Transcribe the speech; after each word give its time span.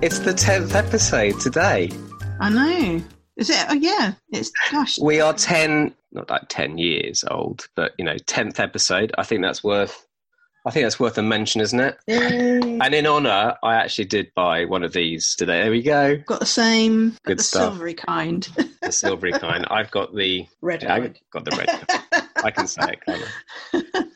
It's 0.00 0.20
the 0.20 0.32
10th 0.32 0.74
episode 0.74 1.40
today. 1.40 1.90
I 2.40 2.50
know. 2.50 3.02
Is 3.36 3.50
it? 3.50 3.64
Oh, 3.68 3.74
yeah. 3.74 4.12
It's, 4.30 4.50
gosh. 4.70 4.98
We 4.98 5.20
are 5.20 5.32
10, 5.34 5.94
not 6.12 6.30
like 6.30 6.42
10 6.48 6.78
years 6.78 7.24
old, 7.30 7.66
but, 7.74 7.92
you 7.98 8.04
know, 8.04 8.14
10th 8.14 8.60
episode. 8.60 9.12
I 9.18 9.24
think 9.24 9.42
that's 9.42 9.64
worth. 9.64 10.06
I 10.66 10.70
think 10.70 10.84
that's 10.84 11.00
worth 11.00 11.18
a 11.18 11.22
mention, 11.22 11.60
isn't 11.60 11.80
it? 11.80 11.96
Yay. 12.06 12.78
And 12.80 12.94
in 12.94 13.06
honour, 13.06 13.56
I 13.62 13.74
actually 13.74 14.04
did 14.04 14.30
buy 14.36 14.64
one 14.66 14.84
of 14.84 14.92
these 14.92 15.34
today. 15.34 15.62
There 15.62 15.70
we 15.70 15.82
go, 15.82 16.16
Got 16.26 16.40
the 16.40 16.46
same, 16.46 17.16
Good 17.24 17.38
the 17.38 17.42
stuff. 17.42 17.72
silvery 17.72 17.94
kind. 17.94 18.48
the 18.82 18.92
silvery 18.92 19.32
kind. 19.32 19.66
I've 19.70 19.90
got 19.90 20.14
the 20.14 20.46
Red 20.60 20.82
yeah. 20.82 20.94
I've 20.94 21.14
got 21.32 21.44
the 21.44 21.56
red. 21.56 22.24
I 22.44 22.50
can 22.50 22.66
say 22.66 22.82
it, 22.92 23.00
can't 23.04 23.24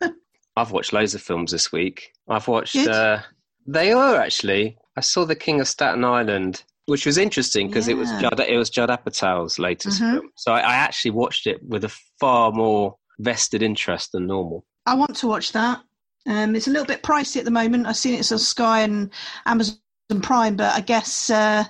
I? 0.01 0.09
I've 0.55 0.71
watched 0.71 0.93
loads 0.93 1.15
of 1.15 1.21
films 1.21 1.51
this 1.51 1.71
week. 1.71 2.11
I've 2.29 2.47
watched. 2.47 2.75
Uh, 2.77 3.19
they 3.65 3.91
are 3.91 4.15
actually. 4.17 4.77
I 4.95 5.01
saw 5.01 5.25
The 5.25 5.35
King 5.35 5.59
of 5.61 5.67
Staten 5.67 6.03
Island, 6.03 6.63
which 6.85 7.05
was 7.05 7.17
interesting 7.17 7.67
because 7.67 7.87
it 7.87 7.97
was 7.97 8.11
Yeah. 8.11 8.21
Judd. 8.21 8.39
It 8.41 8.57
was 8.57 8.69
Judd 8.69 8.89
Apatow's 8.89 9.57
latest 9.59 10.01
Mhm. 10.01 10.11
film. 10.13 10.29
So 10.35 10.53
I, 10.53 10.59
I 10.59 10.73
actually 10.75 11.11
watched 11.11 11.47
it 11.47 11.61
with 11.63 11.83
a 11.85 11.95
far 12.19 12.51
more 12.51 12.95
vested 13.19 13.63
interest 13.63 14.11
than 14.11 14.27
normal. 14.27 14.65
I 14.85 14.93
want 14.95 15.15
to 15.17 15.27
watch 15.27 15.51
that. 15.53 15.81
Um, 16.27 16.55
it's 16.55 16.67
a 16.67 16.71
little 16.71 16.85
bit 16.85 17.03
pricey 17.03 17.37
at 17.37 17.45
the 17.45 17.51
moment. 17.51 17.87
I've 17.87 17.97
seen 17.97 18.15
it's 18.19 18.31
on 18.31 18.39
Sky 18.39 18.81
and 18.81 19.09
Amazon 19.45 19.77
Prime, 20.21 20.55
but 20.55 20.73
I 20.75 20.81
guess 20.81 21.29
uh, 21.29 21.63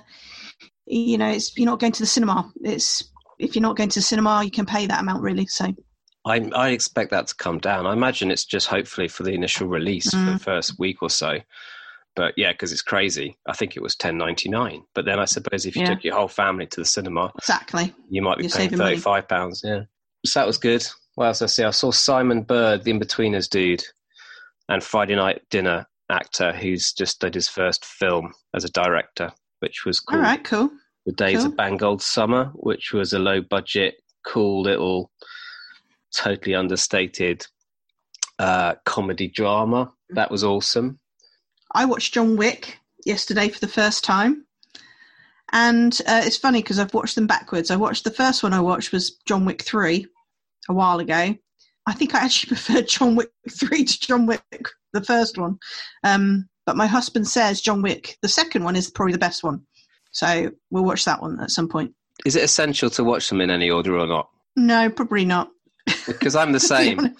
you 0.86 1.16
know 1.18 1.28
it's 1.28 1.56
you're 1.56 1.66
not 1.66 1.80
going 1.80 1.92
to 1.92 2.02
the 2.02 2.06
cinema. 2.06 2.52
It's 2.62 3.02
if 3.38 3.54
you're 3.56 3.62
not 3.62 3.76
going 3.76 3.88
to 3.90 3.98
the 3.98 4.02
cinema, 4.02 4.42
you 4.44 4.50
can 4.50 4.66
pay 4.66 4.86
that 4.86 5.00
amount 5.00 5.22
really. 5.22 5.46
So 5.46 5.74
I, 6.26 6.36
I 6.54 6.70
expect 6.70 7.10
that 7.10 7.26
to 7.28 7.34
come 7.36 7.58
down. 7.58 7.86
I 7.86 7.92
imagine 7.92 8.30
it's 8.30 8.44
just 8.44 8.68
hopefully 8.68 9.08
for 9.08 9.22
the 9.24 9.32
initial 9.32 9.66
release 9.66 10.10
for 10.10 10.16
the 10.16 10.32
Mm. 10.32 10.40
first 10.40 10.78
week 10.78 11.02
or 11.02 11.10
so. 11.10 11.38
But 12.16 12.34
yeah, 12.36 12.52
because 12.52 12.70
it's 12.72 12.82
crazy. 12.82 13.36
I 13.46 13.54
think 13.54 13.76
it 13.76 13.82
was 13.82 13.96
ten 13.96 14.16
ninety 14.16 14.48
nine. 14.48 14.82
But 14.94 15.04
then 15.04 15.18
I 15.18 15.24
suppose 15.24 15.66
if 15.66 15.74
you 15.74 15.82
Yeah. 15.82 15.94
took 15.94 16.04
your 16.04 16.14
whole 16.14 16.28
family 16.28 16.66
to 16.66 16.80
the 16.80 16.84
cinema, 16.84 17.32
exactly. 17.38 17.92
you 18.08 18.22
might 18.22 18.38
be 18.38 18.44
You're 18.44 18.52
paying 18.56 18.70
thirty 18.70 18.96
five 18.98 19.26
pounds. 19.28 19.62
Yeah, 19.64 19.82
so 20.24 20.40
that 20.40 20.46
was 20.46 20.58
good. 20.58 20.86
Well, 21.16 21.28
else 21.28 21.42
I 21.42 21.46
see? 21.46 21.64
I 21.64 21.70
saw 21.70 21.90
Simon 21.90 22.42
Bird, 22.42 22.84
the 22.84 22.92
Inbetweeners 22.92 23.48
dude, 23.48 23.84
and 24.68 24.82
Friday 24.82 25.14
Night 25.16 25.42
Dinner 25.50 25.86
actor, 26.10 26.52
who's 26.52 26.92
just 26.92 27.20
did 27.20 27.34
his 27.34 27.48
first 27.48 27.84
film 27.84 28.32
as 28.54 28.64
a 28.64 28.70
director, 28.70 29.32
which 29.60 29.84
was 29.84 30.00
All 30.08 30.12
called 30.14 30.22
right, 30.22 30.44
cool. 30.44 30.70
The 31.06 31.12
Days 31.12 31.38
cool. 31.38 31.46
of 31.46 31.52
Bagnold 31.54 32.00
Summer, 32.00 32.50
which 32.54 32.92
was 32.92 33.12
a 33.12 33.18
low 33.18 33.40
budget, 33.42 33.96
cool 34.26 34.62
little, 34.62 35.10
totally 36.16 36.54
understated 36.54 37.46
uh, 38.38 38.74
comedy 38.84 39.28
drama. 39.28 39.92
That 40.10 40.30
was 40.30 40.44
awesome. 40.44 40.98
I 41.74 41.84
watched 41.84 42.14
John 42.14 42.36
Wick 42.36 42.78
yesterday 43.04 43.48
for 43.48 43.58
the 43.58 43.68
first 43.68 44.04
time. 44.04 44.46
And 45.52 45.98
uh, 46.06 46.22
it's 46.24 46.36
funny 46.36 46.62
because 46.62 46.78
I've 46.78 46.94
watched 46.94 47.14
them 47.14 47.26
backwards. 47.26 47.70
I 47.70 47.76
watched 47.76 48.04
the 48.04 48.10
first 48.10 48.42
one 48.42 48.52
I 48.52 48.60
watched 48.60 48.92
was 48.92 49.16
John 49.26 49.44
Wick 49.44 49.62
3 49.62 50.06
a 50.68 50.72
while 50.72 50.98
ago. 50.98 51.34
I 51.86 51.92
think 51.92 52.14
I 52.14 52.20
actually 52.20 52.48
preferred 52.56 52.88
John 52.88 53.14
Wick 53.14 53.30
3 53.50 53.84
to 53.84 54.00
John 54.00 54.26
Wick, 54.26 54.42
the 54.92 55.04
first 55.04 55.38
one. 55.38 55.58
Um, 56.02 56.48
but 56.66 56.76
my 56.76 56.86
husband 56.86 57.28
says 57.28 57.60
John 57.60 57.82
Wick, 57.82 58.16
the 58.22 58.28
second 58.28 58.64
one, 58.64 58.74
is 58.74 58.90
probably 58.90 59.12
the 59.12 59.18
best 59.18 59.44
one. 59.44 59.62
So 60.12 60.50
we'll 60.70 60.84
watch 60.84 61.04
that 61.04 61.20
one 61.20 61.38
at 61.40 61.50
some 61.50 61.68
point. 61.68 61.92
Is 62.24 62.36
it 62.36 62.44
essential 62.44 62.88
to 62.90 63.04
watch 63.04 63.28
them 63.28 63.40
in 63.40 63.50
any 63.50 63.70
order 63.70 63.98
or 63.98 64.06
not? 64.06 64.30
No, 64.56 64.88
probably 64.88 65.24
not. 65.24 65.50
Because 66.06 66.36
I'm 66.36 66.52
the 66.52 66.60
same. 66.60 67.14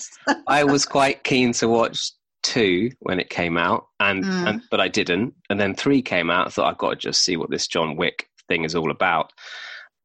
I 0.47 0.65
was 0.65 0.87
quite 0.87 1.25
keen 1.25 1.53
to 1.55 1.69
watch 1.69 2.13
two 2.45 2.91
when 3.01 3.19
it 3.19 3.31
came 3.31 3.57
out, 3.57 3.89
and, 3.99 4.25
Mm. 4.25 4.49
and 4.49 4.63
but 4.71 4.81
I 4.81 4.87
didn't. 4.87 5.35
And 5.51 5.59
then 5.59 5.75
three 5.75 6.03
came 6.03 6.31
out. 6.31 6.47
I 6.47 6.51
thought 6.51 6.71
I've 6.71 6.79
got 6.79 6.91
to 6.91 6.97
just 6.97 7.23
see 7.25 7.37
what 7.37 7.51
this 7.51 7.67
John 7.67 7.97
Wick 7.97 8.29
thing 8.49 8.65
is 8.65 8.77
all 8.77 8.91
about. 8.93 9.33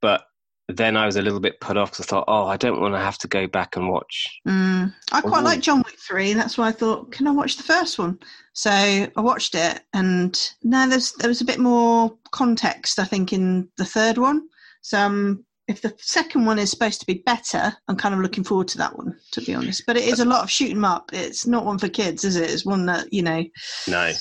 But 0.02 0.24
then 0.70 0.96
I 0.96 1.06
was 1.06 1.16
a 1.16 1.22
little 1.22 1.40
bit 1.40 1.60
put 1.60 1.78
off 1.78 1.92
because 1.92 2.06
I 2.06 2.10
thought, 2.10 2.26
oh, 2.28 2.46
I 2.48 2.56
don't 2.56 2.80
want 2.80 2.94
to 2.94 3.00
have 3.00 3.18
to 3.20 3.28
go 3.28 3.48
back 3.48 3.76
and 3.76 3.90
watch. 3.90 4.28
Mm, 4.48 4.94
I 5.12 5.22
quite 5.22 5.42
Ooh. 5.42 5.46
like 5.46 5.60
John 5.62 5.80
Wick 5.80 5.98
3, 6.08 6.32
and 6.32 6.40
that's 6.40 6.58
why 6.58 6.68
I 6.68 6.72
thought, 6.72 7.12
can 7.12 7.28
I 7.28 7.32
watch 7.32 7.58
the 7.58 7.64
first 7.64 8.00
one? 8.00 8.20
So 8.54 8.70
I 8.72 9.12
watched 9.18 9.56
it, 9.56 9.82
and 9.94 10.40
now 10.64 10.88
there's 10.88 11.14
there 11.14 11.30
was 11.30 11.42
a 11.42 11.46
bit 11.46 11.60
more 11.60 12.16
context, 12.32 13.00
I 13.00 13.06
think, 13.06 13.34
in 13.34 13.68
the 13.78 13.86
third 13.86 14.18
one. 14.18 14.48
So 14.82 15.00
um, 15.00 15.46
if 15.70 15.82
the 15.82 15.94
second 16.00 16.46
one 16.46 16.60
is 16.60 16.70
supposed 16.70 17.00
to 17.00 17.06
be 17.06 17.24
better, 17.26 17.72
I'm 17.88 17.96
kind 17.96 18.14
of 18.14 18.20
looking 18.22 18.44
forward 18.44 18.68
to 18.70 18.78
that 18.80 18.98
one, 18.98 19.16
to 19.32 19.42
be 19.42 19.54
honest. 19.56 19.84
But 19.88 19.96
it 19.98 20.04
is 20.04 20.20
a 20.20 20.26
lot 20.26 20.44
of 20.44 20.52
shooting 20.52 20.84
up. 20.84 21.12
It's 21.14 21.48
not 21.48 21.66
one 21.66 21.78
for 21.78 21.88
kids, 21.88 22.26
is 22.26 22.36
it? 22.36 22.50
It's 22.52 22.66
one 22.66 22.86
that 22.88 23.14
you 23.14 23.22
know. 23.22 23.46
No, 23.88 24.12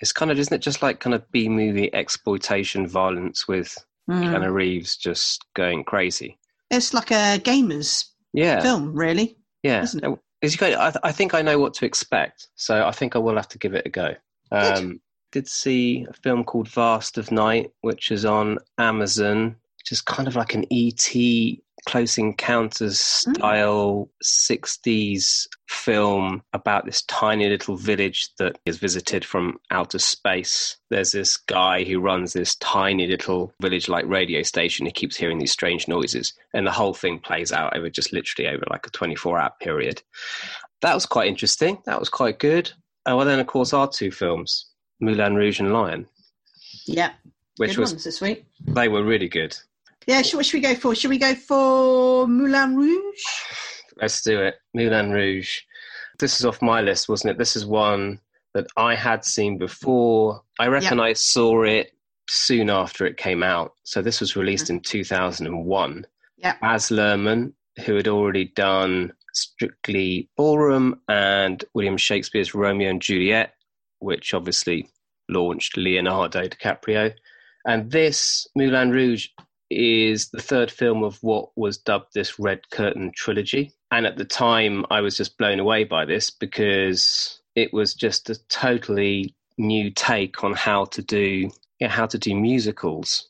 it's 0.00 0.12
kind 0.12 0.30
of 0.30 0.38
isn't 0.38 0.54
it 0.54 0.62
just 0.62 0.82
like 0.82 0.98
kind 1.00 1.14
of 1.14 1.30
B 1.30 1.48
movie 1.48 1.92
exploitation 1.94 2.86
violence 2.88 3.46
with 3.46 3.76
mm, 4.10 4.22
Keanu 4.24 4.52
Reeves 4.52 4.96
just 4.96 5.44
going 5.54 5.84
crazy. 5.84 6.38
It's 6.70 6.92
like 6.92 7.10
a 7.12 7.38
gamer's 7.38 8.12
Yeah, 8.32 8.60
film, 8.60 8.94
really. 8.94 9.36
yeah. 9.62 9.82
isn't 9.82 10.04
it? 10.04 10.18
Is 10.40 10.52
you 10.54 10.58
go- 10.58 10.78
I, 10.78 10.92
I 11.02 11.12
think 11.12 11.34
I 11.34 11.42
know 11.42 11.58
what 11.58 11.74
to 11.74 11.84
expect, 11.86 12.48
so 12.54 12.86
I 12.86 12.92
think 12.92 13.16
I 13.16 13.18
will 13.18 13.36
have 13.36 13.48
to 13.48 13.58
give 13.58 13.74
it 13.74 13.86
a 13.86 13.90
go. 13.90 14.14
Um, 14.52 15.00
did 15.32 15.48
see 15.48 16.06
a 16.08 16.12
film 16.12 16.44
called 16.44 16.68
Vast 16.68 17.18
of 17.18 17.30
Night, 17.32 17.70
which 17.80 18.10
is 18.12 18.24
on 18.24 18.58
Amazon, 18.78 19.56
is 19.90 20.00
kind 20.00 20.28
of 20.28 20.36
like 20.36 20.54
an 20.54 20.64
ET 20.70 21.14
Close 21.86 22.18
Encounters 22.18 23.24
hmm. 23.24 23.34
style 23.34 24.10
60s 24.22 25.46
film 25.68 26.42
about 26.52 26.84
this 26.84 27.02
tiny 27.02 27.48
little 27.48 27.76
village 27.76 28.28
that 28.38 28.58
is 28.66 28.78
visited 28.78 29.24
from 29.24 29.58
outer 29.70 29.98
space. 29.98 30.76
There's 30.90 31.12
this 31.12 31.36
guy 31.36 31.84
who 31.84 32.00
runs 32.00 32.32
this 32.32 32.56
tiny 32.56 33.06
little 33.06 33.52
village 33.60 33.88
like 33.88 34.06
radio 34.06 34.42
station. 34.42 34.86
He 34.86 34.92
keeps 34.92 35.16
hearing 35.16 35.38
these 35.38 35.52
strange 35.52 35.88
noises, 35.88 36.32
and 36.52 36.66
the 36.66 36.72
whole 36.72 36.94
thing 36.94 37.20
plays 37.20 37.52
out 37.52 37.76
over 37.76 37.88
just 37.88 38.12
literally 38.12 38.50
over 38.50 38.64
like 38.70 38.86
a 38.86 38.90
24 38.90 39.38
hour 39.38 39.52
period. 39.60 40.02
That 40.82 40.94
was 40.94 41.06
quite 41.06 41.28
interesting. 41.28 41.78
That 41.86 41.98
was 41.98 42.08
quite 42.08 42.38
good. 42.38 42.70
Oh, 43.06 43.16
well, 43.16 43.26
then, 43.26 43.40
of 43.40 43.46
course, 43.46 43.72
our 43.72 43.88
two 43.88 44.10
films, 44.10 44.66
Moulin 45.00 45.34
Rouge 45.34 45.60
and 45.60 45.72
Lion, 45.72 46.06
Yeah, 46.86 47.12
which 47.56 47.70
good 47.70 47.80
was 47.80 47.92
ones 47.92 48.04
this 48.04 48.20
week. 48.20 48.44
they 48.66 48.88
were 48.88 49.02
really 49.02 49.28
good. 49.28 49.56
Yeah, 50.08 50.22
should, 50.22 50.38
what 50.38 50.46
should 50.46 50.56
we 50.56 50.62
go 50.62 50.74
for? 50.74 50.94
Should 50.94 51.10
we 51.10 51.18
go 51.18 51.34
for 51.34 52.26
Moulin 52.26 52.74
Rouge? 52.74 53.22
Let's 54.00 54.22
do 54.22 54.40
it. 54.40 54.54
Moulin 54.72 55.10
Rouge. 55.10 55.60
This 56.18 56.40
is 56.40 56.46
off 56.46 56.62
my 56.62 56.80
list, 56.80 57.10
wasn't 57.10 57.32
it? 57.32 57.38
This 57.38 57.56
is 57.56 57.66
one 57.66 58.18
that 58.54 58.66
I 58.78 58.94
had 58.94 59.22
seen 59.26 59.58
before. 59.58 60.40
I 60.58 60.68
reckon 60.68 60.98
I 60.98 61.12
saw 61.12 61.62
it 61.64 61.92
soon 62.26 62.70
after 62.70 63.04
it 63.04 63.18
came 63.18 63.42
out. 63.42 63.74
So 63.82 64.00
this 64.00 64.20
was 64.20 64.34
released 64.34 64.68
mm. 64.68 64.70
in 64.70 64.80
2001. 64.80 66.06
Yeah. 66.38 66.54
Baz 66.62 66.88
Luhrmann, 66.88 67.52
who 67.84 67.94
had 67.94 68.08
already 68.08 68.46
done 68.56 69.12
Strictly 69.34 70.30
Ballroom 70.38 70.98
and 71.08 71.62
William 71.74 71.98
Shakespeare's 71.98 72.54
Romeo 72.54 72.88
and 72.88 73.02
Juliet, 73.02 73.52
which 73.98 74.32
obviously 74.32 74.88
launched 75.28 75.76
Leonardo 75.76 76.48
DiCaprio. 76.48 77.12
And 77.66 77.90
this, 77.90 78.48
Moulin 78.56 78.90
Rouge, 78.90 79.28
is 79.70 80.30
the 80.30 80.42
third 80.42 80.70
film 80.70 81.02
of 81.02 81.22
what 81.22 81.50
was 81.56 81.78
dubbed 81.78 82.14
this 82.14 82.38
Red 82.38 82.70
Curtain 82.70 83.12
trilogy. 83.14 83.72
And 83.90 84.06
at 84.06 84.16
the 84.16 84.24
time, 84.24 84.84
I 84.90 85.00
was 85.00 85.16
just 85.16 85.38
blown 85.38 85.60
away 85.60 85.84
by 85.84 86.04
this 86.04 86.30
because 86.30 87.40
it 87.54 87.72
was 87.72 87.94
just 87.94 88.30
a 88.30 88.36
totally 88.48 89.34
new 89.56 89.90
take 89.90 90.44
on 90.44 90.54
how 90.54 90.84
to 90.86 91.02
do 91.02 91.50
yeah, 91.80 91.88
how 91.88 92.06
to 92.06 92.18
do 92.18 92.34
musicals. 92.34 93.28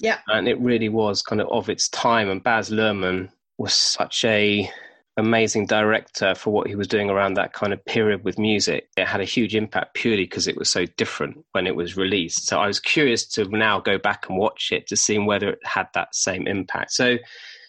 Yeah. 0.00 0.18
And 0.28 0.48
it 0.48 0.60
really 0.60 0.88
was 0.88 1.22
kind 1.22 1.40
of 1.40 1.48
of 1.48 1.68
its 1.68 1.88
time. 1.88 2.28
And 2.28 2.42
Baz 2.42 2.70
Luhrmann 2.70 3.30
was 3.58 3.74
such 3.74 4.24
a 4.24 4.70
amazing 5.16 5.66
director 5.66 6.34
for 6.34 6.52
what 6.52 6.68
he 6.68 6.74
was 6.74 6.88
doing 6.88 7.10
around 7.10 7.34
that 7.34 7.52
kind 7.52 7.72
of 7.72 7.84
period 7.84 8.24
with 8.24 8.38
music. 8.38 8.88
It 8.96 9.06
had 9.06 9.20
a 9.20 9.24
huge 9.24 9.54
impact 9.54 9.94
purely 9.94 10.24
because 10.24 10.48
it 10.48 10.56
was 10.56 10.70
so 10.70 10.86
different 10.96 11.44
when 11.52 11.66
it 11.66 11.76
was 11.76 11.96
released. 11.96 12.46
So 12.46 12.58
I 12.58 12.66
was 12.66 12.80
curious 12.80 13.26
to 13.32 13.44
now 13.44 13.80
go 13.80 13.98
back 13.98 14.28
and 14.28 14.38
watch 14.38 14.70
it 14.72 14.86
to 14.88 14.96
see 14.96 15.18
whether 15.18 15.50
it 15.50 15.58
had 15.64 15.88
that 15.94 16.14
same 16.14 16.46
impact. 16.46 16.92
So 16.92 17.18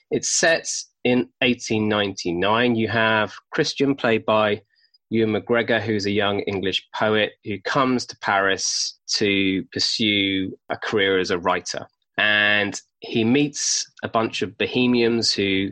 it 0.09 0.25
sets 0.25 0.89
in 1.03 1.29
1899. 1.39 2.75
You 2.75 2.87
have 2.87 3.33
Christian, 3.51 3.95
played 3.95 4.25
by 4.25 4.61
Ewan 5.09 5.33
McGregor, 5.33 5.81
who's 5.81 6.05
a 6.05 6.11
young 6.11 6.39
English 6.41 6.87
poet 6.95 7.33
who 7.43 7.59
comes 7.61 8.05
to 8.05 8.17
Paris 8.19 8.97
to 9.15 9.63
pursue 9.73 10.57
a 10.69 10.77
career 10.77 11.19
as 11.19 11.29
a 11.29 11.37
writer. 11.37 11.87
And 12.17 12.79
he 12.99 13.23
meets 13.23 13.91
a 14.01 14.07
bunch 14.07 14.41
of 14.41 14.57
bohemians 14.57 15.33
who 15.33 15.71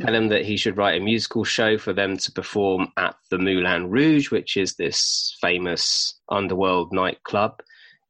tell 0.00 0.14
him 0.14 0.28
that 0.28 0.44
he 0.44 0.56
should 0.56 0.76
write 0.76 1.00
a 1.00 1.04
musical 1.04 1.44
show 1.44 1.78
for 1.78 1.92
them 1.92 2.16
to 2.18 2.32
perform 2.32 2.88
at 2.96 3.16
the 3.30 3.38
Moulin 3.38 3.90
Rouge, 3.90 4.30
which 4.30 4.56
is 4.56 4.74
this 4.74 5.36
famous 5.40 6.18
underworld 6.28 6.92
nightclub 6.92 7.60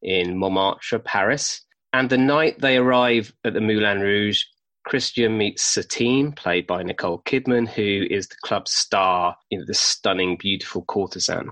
in 0.02 0.38
Montmartre, 0.38 0.98
Paris. 1.00 1.62
And 1.92 2.10
the 2.10 2.18
night 2.18 2.60
they 2.60 2.76
arrive 2.76 3.32
at 3.44 3.54
the 3.54 3.60
Moulin 3.60 4.00
Rouge, 4.00 4.42
Christian 4.84 5.38
meets 5.38 5.62
Satine, 5.62 6.32
played 6.32 6.66
by 6.66 6.82
Nicole 6.82 7.22
Kidman, 7.24 7.66
who 7.66 8.06
is 8.10 8.28
the 8.28 8.36
club's 8.42 8.72
star, 8.72 9.36
you 9.50 9.58
know, 9.58 9.64
the 9.66 9.74
stunning, 9.74 10.36
beautiful 10.36 10.82
courtesan. 10.82 11.50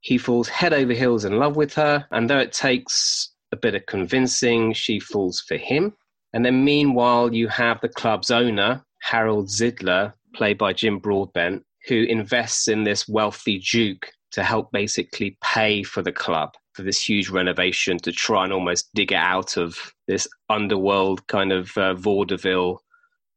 He 0.00 0.18
falls 0.18 0.48
head 0.48 0.72
over 0.72 0.92
heels 0.92 1.24
in 1.24 1.38
love 1.38 1.56
with 1.56 1.74
her, 1.74 2.06
and 2.10 2.28
though 2.28 2.38
it 2.38 2.52
takes 2.52 3.30
a 3.52 3.56
bit 3.56 3.74
of 3.74 3.86
convincing, 3.86 4.72
she 4.72 4.98
falls 4.98 5.40
for 5.40 5.56
him. 5.56 5.94
And 6.32 6.44
then 6.44 6.64
meanwhile, 6.64 7.32
you 7.32 7.48
have 7.48 7.80
the 7.80 7.88
club's 7.88 8.30
owner, 8.30 8.84
Harold 9.04 9.48
Zidler, 9.48 10.14
played 10.34 10.56
by 10.56 10.72
Jim 10.72 10.98
Broadbent, 10.98 11.62
who 11.86 12.04
invests 12.04 12.68
in 12.68 12.84
this 12.84 13.06
wealthy 13.06 13.58
Duke 13.58 14.10
to 14.32 14.42
help 14.42 14.72
basically 14.72 15.36
pay 15.42 15.82
for 15.82 16.02
the 16.02 16.10
club 16.10 16.54
for 16.72 16.82
this 16.82 17.06
huge 17.06 17.28
renovation 17.28 17.98
to 17.98 18.10
try 18.10 18.44
and 18.44 18.52
almost 18.52 18.88
dig 18.94 19.12
it 19.12 19.16
out 19.16 19.58
of 19.58 19.76
this 20.08 20.26
underworld 20.48 21.26
kind 21.26 21.52
of 21.52 21.76
uh, 21.76 21.94
vaudeville 21.94 22.82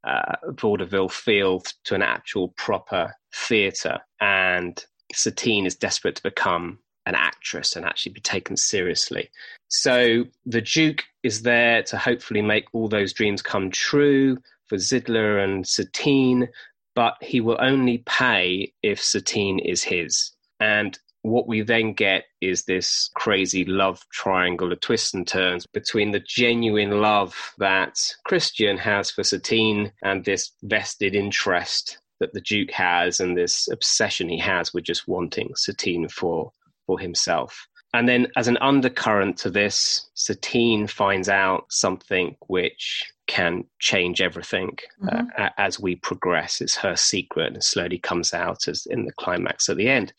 uh, 0.05 0.35
vaudeville 0.51 1.09
feel 1.09 1.61
to 1.83 1.93
an 1.93 2.01
actual 2.01 2.47
proper 2.49 3.13
theatre. 3.35 3.99
And 4.21 4.83
Satine 5.13 5.65
is 5.65 5.75
desperate 5.75 6.15
to 6.15 6.23
become 6.23 6.79
an 7.05 7.15
actress 7.15 7.75
and 7.75 7.85
actually 7.85 8.13
be 8.13 8.21
taken 8.21 8.55
seriously. 8.55 9.29
So 9.67 10.23
the 10.45 10.61
Duke 10.61 11.03
is 11.23 11.41
there 11.41 11.83
to 11.83 11.97
hopefully 11.97 12.41
make 12.41 12.65
all 12.71 12.87
those 12.87 13.11
dreams 13.11 13.41
come 13.41 13.69
true 13.69 14.37
for 14.67 14.77
Zidler 14.77 15.43
and 15.43 15.67
Satine, 15.67 16.49
but 16.95 17.15
he 17.21 17.41
will 17.41 17.57
only 17.59 17.99
pay 18.05 18.73
if 18.83 19.01
Satine 19.01 19.59
is 19.59 19.83
his. 19.83 20.31
And 20.59 20.97
what 21.21 21.47
we 21.47 21.61
then 21.61 21.93
get 21.93 22.25
is 22.41 22.63
this 22.63 23.09
crazy 23.15 23.65
love 23.65 24.01
triangle 24.11 24.71
of 24.71 24.79
twists 24.79 25.13
and 25.13 25.27
turns 25.27 25.65
between 25.67 26.11
the 26.11 26.23
genuine 26.25 27.01
love 27.01 27.53
that 27.57 27.99
Christian 28.25 28.77
has 28.77 29.11
for 29.11 29.23
Satine 29.23 29.91
and 30.03 30.23
this 30.23 30.51
vested 30.63 31.15
interest 31.15 31.99
that 32.19 32.33
the 32.33 32.41
Duke 32.41 32.71
has 32.71 33.19
and 33.19 33.37
this 33.37 33.67
obsession 33.71 34.29
he 34.29 34.39
has 34.39 34.73
with 34.73 34.85
just 34.85 35.07
wanting 35.07 35.51
Satine 35.55 36.07
for 36.07 36.51
for 36.85 36.99
himself. 36.99 37.67
And 37.93 38.07
then, 38.07 38.27
as 38.35 38.47
an 38.47 38.57
undercurrent 38.59 39.37
to 39.37 39.49
this, 39.49 40.09
Satine 40.13 40.87
finds 40.87 41.29
out 41.29 41.65
something 41.69 42.35
which 42.47 43.11
can 43.27 43.63
change 43.79 44.21
everything 44.21 44.77
uh, 45.03 45.17
mm-hmm. 45.17 45.27
uh, 45.41 45.49
as 45.57 45.79
we 45.79 45.95
progress. 45.95 46.61
It's 46.61 46.75
her 46.77 46.95
secret 46.95 47.53
and 47.53 47.63
slowly 47.63 47.99
comes 47.99 48.33
out 48.33 48.67
as 48.67 48.85
in 48.87 49.05
the 49.05 49.13
climax 49.13 49.69
at 49.69 49.77
the 49.77 49.89
end. 49.89 50.13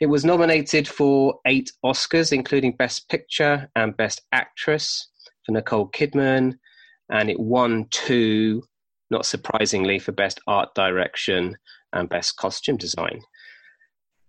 It 0.00 0.06
was 0.06 0.24
nominated 0.24 0.86
for 0.86 1.40
eight 1.46 1.72
Oscars, 1.84 2.32
including 2.32 2.76
Best 2.76 3.08
Picture 3.08 3.68
and 3.74 3.96
Best 3.96 4.22
Actress 4.32 5.08
for 5.44 5.52
Nicole 5.52 5.88
Kidman, 5.88 6.56
and 7.10 7.30
it 7.30 7.40
won 7.40 7.86
two, 7.90 8.62
not 9.10 9.26
surprisingly, 9.26 9.98
for 9.98 10.12
Best 10.12 10.40
Art 10.46 10.72
Direction 10.74 11.56
and 11.92 12.08
Best 12.08 12.36
Costume 12.36 12.76
Design. 12.76 13.22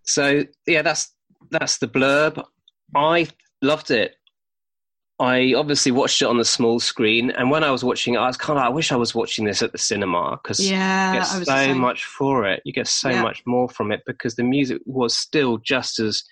So 0.03 0.43
yeah, 0.65 0.81
that's 0.81 1.13
that's 1.51 1.77
the 1.77 1.87
blurb. 1.87 2.43
I 2.95 3.27
loved 3.61 3.91
it. 3.91 4.15
I 5.21 5.53
obviously 5.53 5.91
watched 5.91 6.21
it 6.21 6.29
on 6.29 6.37
the 6.37 6.45
small 6.45 6.79
screen, 6.79 7.31
and 7.31 7.51
when 7.51 7.61
I 7.61 7.71
was 7.71 7.83
watching 7.83 8.13
it, 8.13 8.19
I 8.19 8.27
was 8.27 8.37
kind 8.37 8.57
of, 8.57 8.63
I 8.63 8.69
wish 8.69 8.93
I 8.93 8.95
was 8.95 9.13
watching 9.13 9.43
this 9.43 9.61
at 9.61 9.73
the 9.73 9.77
cinema 9.77 10.39
because 10.41 10.59
yeah, 10.61 11.11
you 11.11 11.19
get 11.19 11.45
so 11.45 11.73
much 11.73 12.05
for 12.05 12.45
it. 12.45 12.61
You 12.63 12.71
get 12.71 12.87
so 12.87 13.09
yeah. 13.09 13.21
much 13.21 13.43
more 13.45 13.67
from 13.67 13.91
it 13.91 14.01
because 14.07 14.35
the 14.35 14.43
music 14.43 14.81
was 14.85 15.17
still 15.17 15.57
just 15.57 15.99
as 15.99 16.23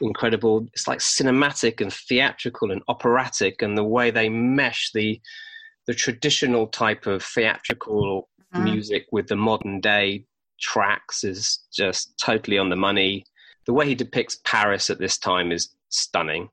incredible. 0.00 0.64
It's 0.74 0.86
like 0.86 1.00
cinematic 1.00 1.80
and 1.80 1.92
theatrical 1.92 2.70
and 2.70 2.82
operatic, 2.86 3.62
and 3.62 3.76
the 3.76 3.84
way 3.84 4.12
they 4.12 4.28
mesh 4.28 4.92
the 4.94 5.20
the 5.88 5.94
traditional 5.94 6.68
type 6.68 7.06
of 7.06 7.24
theatrical 7.24 8.28
mm. 8.54 8.62
music 8.62 9.06
with 9.10 9.26
the 9.26 9.36
modern 9.36 9.80
day 9.80 10.24
tracks 10.60 11.24
is 11.24 11.64
just 11.72 12.16
totally 12.18 12.58
on 12.58 12.70
the 12.70 12.76
money 12.76 13.24
the 13.66 13.72
way 13.72 13.86
he 13.86 13.94
depicts 13.94 14.38
Paris 14.44 14.88
at 14.90 14.98
this 14.98 15.18
time 15.18 15.52
is 15.52 15.68
stunning, 15.96 16.48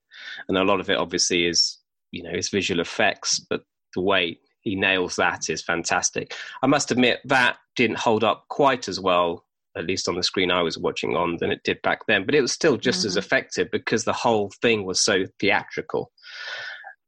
and 0.47 0.57
a 0.57 0.63
lot 0.63 0.79
of 0.79 0.89
it 0.89 0.97
obviously 0.97 1.45
is 1.45 1.77
you 2.11 2.23
know 2.23 2.31
his 2.31 2.49
visual 2.49 2.79
effects, 2.79 3.39
but 3.39 3.61
the 3.95 4.01
way 4.01 4.39
he 4.61 4.75
nails 4.75 5.17
that 5.17 5.49
is 5.49 5.61
fantastic. 5.61 6.33
I 6.61 6.67
must 6.67 6.91
admit 6.91 7.19
that 7.25 7.57
didn't 7.75 7.99
hold 7.99 8.23
up 8.23 8.45
quite 8.49 8.87
as 8.87 8.99
well, 8.99 9.45
at 9.77 9.85
least 9.85 10.07
on 10.07 10.15
the 10.15 10.23
screen 10.23 10.51
I 10.51 10.61
was 10.61 10.77
watching 10.77 11.15
on, 11.15 11.37
than 11.37 11.51
it 11.51 11.61
did 11.63 11.81
back 11.81 12.05
then. 12.07 12.25
But 12.25 12.35
it 12.35 12.41
was 12.41 12.53
still 12.53 12.77
just 12.77 13.03
mm. 13.03 13.05
as 13.05 13.17
effective 13.17 13.67
because 13.71 14.05
the 14.05 14.13
whole 14.13 14.51
thing 14.61 14.85
was 14.85 14.99
so 14.99 15.25
theatrical. 15.39 16.11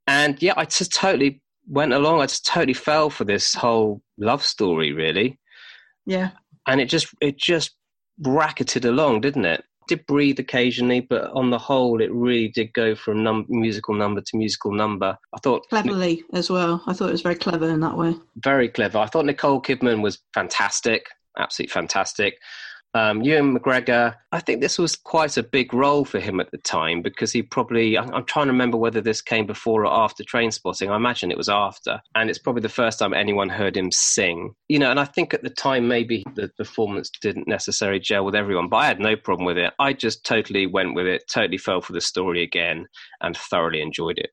And 0.05 0.41
yeah, 0.41 0.53
I 0.57 0.65
just 0.65 0.93
totally 0.93 1.41
went 1.67 1.93
along. 1.93 2.21
I 2.21 2.25
just 2.25 2.45
totally 2.45 2.73
fell 2.73 3.09
for 3.09 3.23
this 3.23 3.53
whole 3.53 4.01
love 4.17 4.43
story, 4.43 4.91
really. 4.91 5.39
Yeah. 6.05 6.31
And 6.67 6.81
it 6.81 6.89
just 6.89 7.07
it 7.21 7.37
just 7.37 7.71
bracketed 8.17 8.85
along, 8.85 9.21
didn't 9.21 9.45
it? 9.45 9.63
Did 9.87 10.05
breathe 10.07 10.39
occasionally, 10.39 11.01
but 11.01 11.31
on 11.31 11.49
the 11.49 11.57
whole, 11.57 12.01
it 12.01 12.11
really 12.11 12.49
did 12.49 12.73
go 12.73 12.95
from 12.95 13.23
num- 13.23 13.45
musical 13.49 13.93
number 13.93 14.21
to 14.21 14.37
musical 14.37 14.71
number. 14.71 15.17
I 15.33 15.37
thought 15.43 15.67
cleverly 15.69 16.23
as 16.33 16.49
well. 16.49 16.83
I 16.87 16.93
thought 16.93 17.09
it 17.09 17.13
was 17.13 17.21
very 17.21 17.35
clever 17.35 17.69
in 17.69 17.79
that 17.81 17.97
way. 17.97 18.15
Very 18.37 18.69
clever. 18.69 18.97
I 18.97 19.07
thought 19.07 19.25
Nicole 19.25 19.61
Kidman 19.61 20.01
was 20.01 20.19
fantastic, 20.33 21.07
absolutely 21.37 21.71
fantastic. 21.71 22.37
Um, 22.95 23.21
Ewan 23.23 23.59
McGregor, 23.59 24.15
I 24.31 24.39
think 24.39 24.61
this 24.61 24.79
was 24.79 24.95
quite 24.95 25.35
a 25.35 25.43
big 25.43 25.73
role 25.73 26.05
for 26.05 26.21
him 26.21 26.39
at 26.39 26.49
the 26.51 26.57
time 26.59 27.01
because 27.01 27.33
he 27.33 27.43
probably, 27.43 27.97
I'm, 27.97 28.23
trying 28.23 28.45
to 28.45 28.53
remember 28.53 28.77
whether 28.77 29.01
this 29.01 29.21
came 29.21 29.45
before 29.45 29.85
or 29.85 29.91
after 29.91 30.23
Trainspotting. 30.23 30.89
I 30.89 30.95
imagine 30.95 31.29
it 31.29 31.37
was 31.37 31.49
after. 31.49 32.01
And 32.15 32.29
it's 32.29 32.39
probably 32.39 32.61
the 32.61 32.69
first 32.69 32.99
time 32.99 33.13
anyone 33.13 33.49
heard 33.49 33.75
him 33.75 33.91
sing. 33.91 34.55
You 34.69 34.79
know, 34.79 34.91
and 34.91 34.99
I 34.99 35.03
think 35.03 35.33
at 35.33 35.43
the 35.43 35.49
time 35.49 35.89
maybe 35.89 36.23
the 36.35 36.47
performance 36.57 37.11
didn't 37.19 37.49
necessarily 37.49 37.99
gel 37.99 38.23
with 38.23 38.33
everyone, 38.33 38.69
but 38.69 38.77
I 38.77 38.85
had 38.85 39.01
no 39.01 39.17
problem 39.17 39.45
with 39.45 39.57
it. 39.57 39.73
I 39.77 39.91
just 39.91 40.25
totally 40.25 40.65
went 40.65 40.95
with 40.95 41.05
it, 41.05 41.23
totally 41.29 41.57
fell 41.57 41.81
for 41.81 41.91
the 41.91 41.99
story 41.99 42.43
again, 42.43 42.87
and 43.19 43.35
thoroughly 43.35 43.81
enjoyed 43.81 44.19
it. 44.19 44.29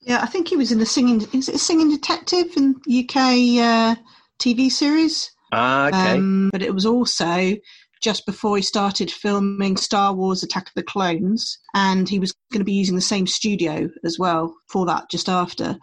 Yeah, 0.00 0.22
I 0.22 0.26
think 0.26 0.48
he 0.48 0.56
was 0.56 0.72
in 0.72 0.78
the 0.78 0.86
singing, 0.86 1.20
is 1.34 1.50
it 1.50 1.56
a 1.56 1.58
singing 1.58 1.90
detective 1.90 2.46
in 2.56 2.76
UK 2.88 3.16
uh, 3.60 3.94
TV 4.38 4.70
series? 4.70 5.33
Ah, 5.54 5.88
okay. 5.88 6.18
Um, 6.18 6.50
but 6.52 6.62
it 6.62 6.74
was 6.74 6.86
also 6.86 7.56
just 8.02 8.26
before 8.26 8.56
he 8.56 8.62
started 8.62 9.10
filming 9.10 9.76
Star 9.76 10.12
Wars 10.12 10.42
Attack 10.42 10.68
of 10.68 10.74
the 10.74 10.82
Clones, 10.82 11.58
and 11.74 12.08
he 12.08 12.18
was 12.18 12.34
going 12.52 12.60
to 12.60 12.64
be 12.64 12.72
using 12.72 12.96
the 12.96 13.00
same 13.00 13.26
studio 13.26 13.88
as 14.04 14.18
well 14.18 14.54
for 14.68 14.84
that 14.86 15.10
just 15.10 15.28
after. 15.28 15.78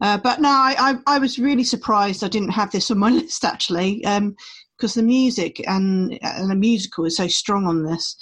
Uh, 0.00 0.18
but 0.18 0.40
no, 0.40 0.50
I, 0.50 0.76
I, 0.78 1.16
I, 1.16 1.18
was 1.18 1.38
really 1.38 1.64
surprised 1.64 2.22
I 2.22 2.28
didn't 2.28 2.50
have 2.50 2.70
this 2.70 2.90
on 2.90 2.98
my 2.98 3.10
list 3.10 3.44
actually, 3.44 4.00
because 4.00 4.96
um, 4.96 5.02
the 5.02 5.02
music 5.02 5.66
and, 5.66 6.18
and 6.22 6.50
the 6.50 6.54
musical 6.54 7.06
is 7.06 7.16
so 7.16 7.26
strong 7.26 7.66
on 7.66 7.82
this. 7.84 8.16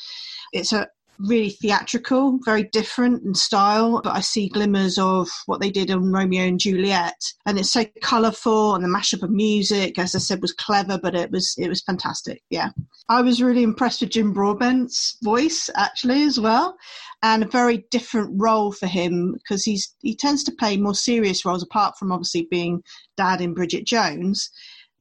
It's 0.52 0.72
a 0.72 0.86
really 1.18 1.50
theatrical, 1.50 2.38
very 2.44 2.64
different 2.64 3.22
in 3.24 3.34
style, 3.34 4.00
but 4.02 4.14
I 4.14 4.20
see 4.20 4.48
glimmers 4.48 4.98
of 4.98 5.28
what 5.46 5.60
they 5.60 5.70
did 5.70 5.90
on 5.90 6.12
Romeo 6.12 6.42
and 6.44 6.58
Juliet. 6.58 7.14
And 7.46 7.58
it's 7.58 7.72
so 7.72 7.84
colourful 8.02 8.74
and 8.74 8.84
the 8.84 8.88
mashup 8.88 9.22
of 9.22 9.30
music, 9.30 9.98
as 9.98 10.14
I 10.14 10.18
said, 10.18 10.42
was 10.42 10.52
clever, 10.52 10.98
but 10.98 11.14
it 11.14 11.30
was 11.30 11.54
it 11.58 11.68
was 11.68 11.82
fantastic. 11.82 12.42
Yeah. 12.50 12.70
I 13.08 13.20
was 13.20 13.42
really 13.42 13.62
impressed 13.62 14.00
with 14.00 14.10
Jim 14.10 14.32
Broadbent's 14.32 15.16
voice 15.22 15.70
actually 15.76 16.22
as 16.22 16.40
well. 16.40 16.76
And 17.22 17.42
a 17.42 17.48
very 17.48 17.86
different 17.90 18.30
role 18.34 18.72
for 18.72 18.86
him 18.86 19.34
because 19.34 19.64
he's 19.64 19.94
he 20.00 20.14
tends 20.14 20.44
to 20.44 20.52
play 20.52 20.76
more 20.76 20.94
serious 20.94 21.44
roles 21.44 21.62
apart 21.62 21.96
from 21.98 22.12
obviously 22.12 22.48
being 22.50 22.82
dad 23.16 23.40
in 23.40 23.54
Bridget 23.54 23.86
Jones. 23.86 24.50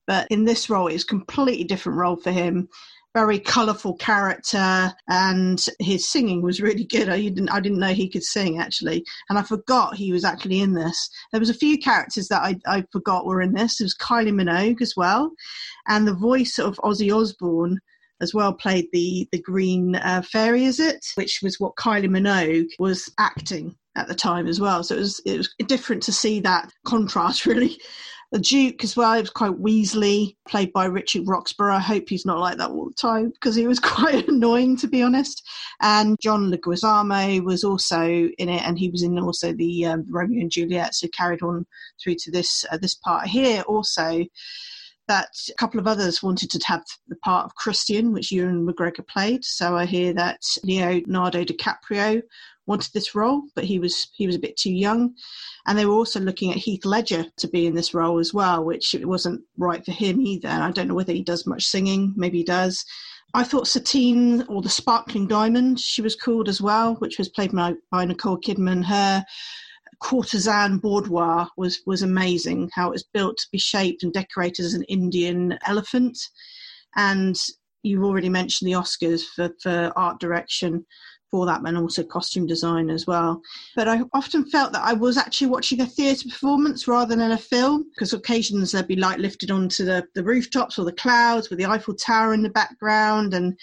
But 0.05 0.27
in 0.29 0.43
this 0.43 0.69
role, 0.69 0.87
it's 0.87 1.03
a 1.03 1.07
completely 1.07 1.63
different 1.63 1.97
role 1.97 2.17
for 2.17 2.31
him 2.31 2.67
very 3.13 3.39
colourful 3.39 3.95
character, 3.95 4.91
and 5.07 5.65
his 5.79 6.07
singing 6.07 6.41
was 6.41 6.61
really 6.61 6.85
good. 6.85 7.09
I 7.09 7.21
didn't, 7.21 7.49
I 7.49 7.59
didn't 7.59 7.79
know 7.79 7.93
he 7.93 8.09
could 8.09 8.23
sing 8.23 8.59
actually, 8.59 9.05
and 9.29 9.37
I 9.37 9.43
forgot 9.43 9.95
he 9.95 10.11
was 10.11 10.23
actually 10.23 10.61
in 10.61 10.73
this. 10.73 11.09
There 11.31 11.39
was 11.39 11.49
a 11.49 11.53
few 11.53 11.77
characters 11.77 12.27
that 12.29 12.41
I, 12.41 12.59
I 12.65 12.83
forgot 12.91 13.25
were 13.25 13.41
in 13.41 13.53
this. 13.53 13.77
There 13.77 13.85
was 13.85 13.95
Kylie 13.95 14.33
Minogue 14.33 14.81
as 14.81 14.93
well, 14.97 15.31
and 15.87 16.07
the 16.07 16.15
voice 16.15 16.57
of 16.57 16.77
Ozzy 16.77 17.15
Osbourne 17.15 17.79
as 18.21 18.33
well 18.33 18.53
played 18.53 18.87
the 18.93 19.27
the 19.31 19.41
Green 19.41 19.95
uh, 19.95 20.23
Fairy, 20.23 20.65
is 20.65 20.79
it? 20.79 21.05
Which 21.15 21.41
was 21.43 21.59
what 21.59 21.75
Kylie 21.75 22.09
Minogue 22.09 22.69
was 22.79 23.11
acting 23.19 23.75
at 23.95 24.07
the 24.07 24.15
time 24.15 24.47
as 24.47 24.59
well. 24.59 24.83
So 24.83 24.95
it 24.95 24.99
was 24.99 25.21
it 25.25 25.37
was 25.37 25.53
different 25.67 26.01
to 26.03 26.13
see 26.13 26.39
that 26.39 26.71
contrast 26.85 27.45
really. 27.45 27.77
The 28.33 28.39
Duke 28.39 28.83
as 28.83 28.97
well, 28.97 29.13
he 29.13 29.21
was 29.21 29.29
quite 29.29 29.61
Weasley, 29.61 30.35
played 30.47 30.73
by 30.73 30.85
Richard 30.85 31.27
Roxburgh. 31.27 31.71
I 31.71 31.79
hope 31.79 32.09
he's 32.09 32.25
not 32.25 32.39
like 32.39 32.57
that 32.57 32.71
all 32.71 32.87
the 32.87 32.95
time 32.95 33.29
because 33.29 33.53
he 33.53 33.67
was 33.67 33.79
quite 33.79 34.27
annoying, 34.27 34.75
to 34.77 34.87
be 34.87 35.03
honest. 35.03 35.47
And 35.83 36.17
John 36.19 36.51
Leguizamo 36.51 37.43
was 37.43 37.63
also 37.63 38.01
in 38.01 38.49
it, 38.49 38.63
and 38.63 38.79
he 38.79 38.89
was 38.89 39.03
in 39.03 39.19
also 39.19 39.53
the 39.53 39.85
um, 39.85 40.05
Romeo 40.09 40.41
and 40.41 40.49
Juliet, 40.49 40.95
so 40.95 41.07
carried 41.09 41.43
on 41.43 41.67
through 42.03 42.15
to 42.21 42.31
this 42.31 42.65
uh, 42.71 42.77
this 42.77 42.95
part 42.95 43.27
here 43.27 43.61
also 43.67 44.25
that 45.07 45.29
a 45.49 45.53
couple 45.55 45.79
of 45.79 45.85
others 45.85 46.23
wanted 46.23 46.49
to 46.49 46.59
have 46.65 46.83
the 47.09 47.15
part 47.17 47.45
of 47.45 47.55
Christian, 47.55 48.13
which 48.13 48.31
Ewan 48.31 48.65
McGregor 48.65 49.07
played. 49.07 49.43
So 49.43 49.77
I 49.77 49.85
hear 49.85 50.11
that 50.13 50.41
Leonardo 50.63 51.43
DiCaprio 51.43 52.23
wanted 52.65 52.93
this 52.93 53.15
role, 53.15 53.43
but 53.55 53.63
he 53.63 53.79
was 53.79 54.09
he 54.13 54.25
was 54.25 54.35
a 54.35 54.39
bit 54.39 54.57
too 54.57 54.71
young. 54.71 55.13
And 55.65 55.77
they 55.77 55.85
were 55.85 55.93
also 55.93 56.19
looking 56.19 56.51
at 56.51 56.57
Heath 56.57 56.85
Ledger 56.85 57.25
to 57.37 57.47
be 57.47 57.65
in 57.67 57.75
this 57.75 57.93
role 57.93 58.19
as 58.19 58.33
well, 58.33 58.63
which 58.63 58.95
wasn't 59.01 59.41
right 59.57 59.83
for 59.83 59.91
him 59.91 60.21
either. 60.21 60.47
And 60.47 60.63
I 60.63 60.71
don't 60.71 60.87
know 60.87 60.95
whether 60.95 61.13
he 61.13 61.23
does 61.23 61.45
much 61.45 61.65
singing, 61.65 62.13
maybe 62.15 62.39
he 62.39 62.43
does. 62.43 62.85
I 63.35 63.43
thought 63.43 63.67
Satine 63.67 64.43
or 64.43 64.61
the 64.61 64.69
Sparkling 64.69 65.27
Diamond, 65.27 65.79
she 65.79 66.03
was 66.03 66.15
called 66.15 66.47
as 66.47 66.61
well, 66.61 66.95
which 66.95 67.17
was 67.17 67.29
played 67.29 67.51
by, 67.51 67.73
by 67.89 68.05
Nicole 68.05 68.37
Kidman. 68.37 68.83
Her 68.85 69.25
courtesan 69.99 70.79
boudoir 70.79 71.49
was 71.57 71.81
was 71.85 72.01
amazing. 72.01 72.69
How 72.73 72.89
it 72.89 72.91
was 72.91 73.05
built 73.13 73.37
to 73.37 73.47
be 73.51 73.57
shaped 73.57 74.03
and 74.03 74.13
decorated 74.13 74.65
as 74.65 74.73
an 74.73 74.83
Indian 74.83 75.57
elephant, 75.65 76.17
and 76.95 77.35
you've 77.83 78.03
already 78.03 78.29
mentioned 78.29 78.69
the 78.69 78.75
Oscars 78.75 79.23
for, 79.35 79.49
for 79.61 79.91
art 79.95 80.19
direction 80.19 80.85
for 81.33 81.47
that 81.47 81.61
and 81.65 81.77
also 81.79 82.03
costume 82.03 82.45
design 82.45 82.91
as 82.91 83.07
well. 83.07 83.41
But 83.75 83.87
I 83.87 84.03
often 84.13 84.45
felt 84.45 84.71
that 84.73 84.83
I 84.83 84.93
was 84.93 85.17
actually 85.17 85.47
watching 85.47 85.81
a 85.81 85.85
theatre 85.87 86.29
performance 86.29 86.87
rather 86.87 87.15
than 87.15 87.31
a 87.31 87.39
film 87.39 87.89
because 87.89 88.13
occasions 88.13 88.71
there'd 88.71 88.87
be 88.87 88.95
light 88.95 89.17
lifted 89.17 89.49
onto 89.49 89.83
the, 89.83 90.05
the 90.13 90.23
rooftops 90.23 90.77
or 90.77 90.85
the 90.85 90.91
clouds 90.91 91.49
with 91.49 91.57
the 91.57 91.65
Eiffel 91.65 91.95
Tower 91.95 92.35
in 92.35 92.43
the 92.43 92.51
background. 92.51 93.33
And 93.33 93.57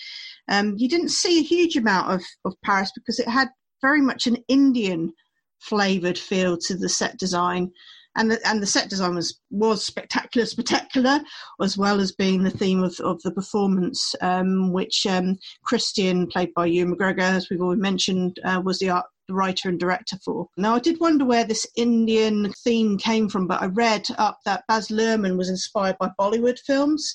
um, 0.49 0.75
you 0.79 0.89
didn't 0.89 1.11
see 1.11 1.39
a 1.39 1.45
huge 1.45 1.77
amount 1.77 2.11
of, 2.11 2.25
of 2.45 2.61
Paris 2.65 2.91
because 2.93 3.21
it 3.21 3.29
had 3.29 3.47
very 3.81 4.01
much 4.01 4.27
an 4.27 4.39
Indian 4.49 5.13
flavoured 5.61 6.19
feel 6.19 6.59
to 6.59 6.77
the 6.77 6.89
set 6.89 7.19
design 7.19 7.71
and 8.17 8.31
the, 8.31 8.41
and 8.47 8.63
the 8.63 8.67
set 8.67 8.89
design 8.89 9.15
was 9.15 9.41
was 9.51 9.85
spectacular, 9.85 10.47
spectacular, 10.47 11.21
as 11.63 11.79
well 11.79 12.01
as 12.01 12.13
being 12.13 12.43
the 12.43 12.51
theme 12.51 12.83
of, 12.83 12.99
of 13.01 13.21
the 13.23 13.31
performance, 13.31 14.15
um, 14.21 14.73
which 14.73 15.07
um, 15.07 15.39
Christian, 15.65 16.27
played 16.27 16.53
by 16.55 16.67
Ewan 16.67 16.97
McGregor, 16.97 17.21
as 17.21 17.49
we've 17.51 17.61
already 17.61 17.81
mentioned, 17.81 18.39
uh, 18.45 18.61
was 18.65 18.79
the 18.79 18.91
art 18.91 19.07
the 19.29 19.35
writer 19.35 19.69
and 19.69 19.79
director 19.79 20.17
for. 20.25 20.49
Now, 20.57 20.75
I 20.75 20.81
did 20.81 20.99
wonder 20.99 21.25
where 21.25 21.45
this 21.45 21.65
Indian 21.77 22.53
theme 22.65 22.99
came 22.99 23.29
from, 23.29 23.47
but 23.47 23.63
I 23.63 23.67
read 23.67 24.05
up 24.19 24.41
that 24.45 24.65
Baz 24.67 24.89
Luhrmann 24.89 25.39
was 25.39 25.49
inspired 25.49 25.97
by 25.99 26.11
Bollywood 26.19 26.59
films 26.67 27.15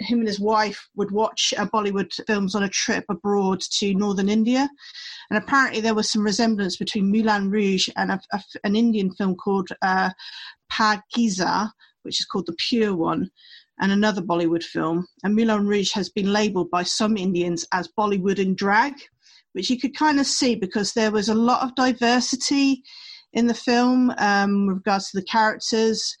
him 0.00 0.18
and 0.20 0.28
his 0.28 0.40
wife 0.40 0.88
would 0.94 1.10
watch 1.10 1.52
uh, 1.56 1.66
Bollywood 1.66 2.12
films 2.26 2.54
on 2.54 2.62
a 2.62 2.68
trip 2.68 3.04
abroad 3.08 3.60
to 3.60 3.94
northern 3.94 4.28
India. 4.28 4.68
And 5.30 5.38
apparently, 5.38 5.80
there 5.80 5.94
was 5.94 6.10
some 6.10 6.22
resemblance 6.22 6.76
between 6.76 7.10
Moulin 7.10 7.50
Rouge 7.50 7.88
and 7.96 8.12
a, 8.12 8.20
a, 8.32 8.40
an 8.64 8.76
Indian 8.76 9.12
film 9.12 9.34
called 9.34 9.68
uh, 9.82 10.10
Pakeezah, 10.70 11.70
which 12.02 12.20
is 12.20 12.26
called 12.26 12.46
The 12.46 12.56
Pure 12.58 12.94
One, 12.96 13.30
and 13.80 13.92
another 13.92 14.22
Bollywood 14.22 14.62
film. 14.62 15.06
And 15.24 15.34
Moulin 15.34 15.66
Rouge 15.66 15.92
has 15.92 16.08
been 16.08 16.32
labeled 16.32 16.70
by 16.70 16.82
some 16.82 17.16
Indians 17.16 17.66
as 17.72 17.88
Bollywood 17.98 18.38
in 18.38 18.54
drag, 18.54 18.94
which 19.52 19.70
you 19.70 19.78
could 19.78 19.96
kind 19.96 20.20
of 20.20 20.26
see 20.26 20.54
because 20.54 20.92
there 20.92 21.10
was 21.10 21.28
a 21.28 21.34
lot 21.34 21.62
of 21.62 21.74
diversity 21.74 22.82
in 23.32 23.46
the 23.46 23.54
film 23.54 24.12
um, 24.18 24.66
with 24.66 24.76
regards 24.76 25.10
to 25.10 25.18
the 25.18 25.24
characters. 25.24 26.16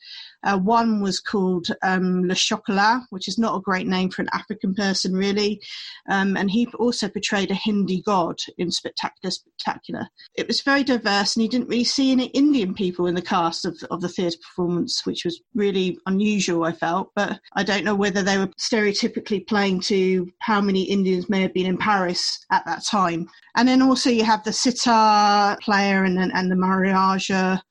Uh, 0.46 0.56
one 0.56 1.00
was 1.00 1.18
called 1.20 1.66
um, 1.82 2.26
Le 2.28 2.34
Chocolat, 2.34 3.02
which 3.10 3.28
is 3.28 3.36
not 3.36 3.56
a 3.56 3.60
great 3.60 3.86
name 3.86 4.10
for 4.10 4.22
an 4.22 4.28
African 4.32 4.74
person, 4.74 5.12
really. 5.12 5.60
Um, 6.08 6.36
and 6.36 6.50
he 6.50 6.66
also 6.78 7.08
portrayed 7.08 7.50
a 7.50 7.54
Hindi 7.54 8.02
god 8.02 8.36
in 8.56 8.70
Spectacular 8.70 9.30
Spectacular. 9.30 10.08
It 10.36 10.46
was 10.46 10.62
very 10.62 10.84
diverse, 10.84 11.34
and 11.34 11.42
he 11.42 11.48
didn't 11.48 11.68
really 11.68 11.84
see 11.84 12.12
any 12.12 12.26
Indian 12.26 12.74
people 12.74 13.06
in 13.06 13.14
the 13.14 13.22
cast 13.22 13.64
of, 13.64 13.76
of 13.90 14.00
the 14.00 14.08
theatre 14.08 14.38
performance, 14.40 15.04
which 15.04 15.24
was 15.24 15.40
really 15.54 15.98
unusual, 16.06 16.64
I 16.64 16.72
felt. 16.72 17.10
But 17.16 17.40
I 17.54 17.64
don't 17.64 17.84
know 17.84 17.96
whether 17.96 18.22
they 18.22 18.38
were 18.38 18.50
stereotypically 18.58 19.46
playing 19.46 19.80
to 19.82 20.30
how 20.40 20.60
many 20.60 20.82
Indians 20.82 21.28
may 21.28 21.42
have 21.42 21.54
been 21.54 21.66
in 21.66 21.78
Paris 21.78 22.38
at 22.52 22.64
that 22.66 22.84
time. 22.84 23.26
And 23.56 23.66
then 23.66 23.82
also 23.82 24.10
you 24.10 24.24
have 24.24 24.44
the 24.44 24.52
sitar 24.52 25.56
player 25.60 26.04
and, 26.04 26.18
and 26.18 26.50
the 26.50 26.56
maharajah 26.56 27.62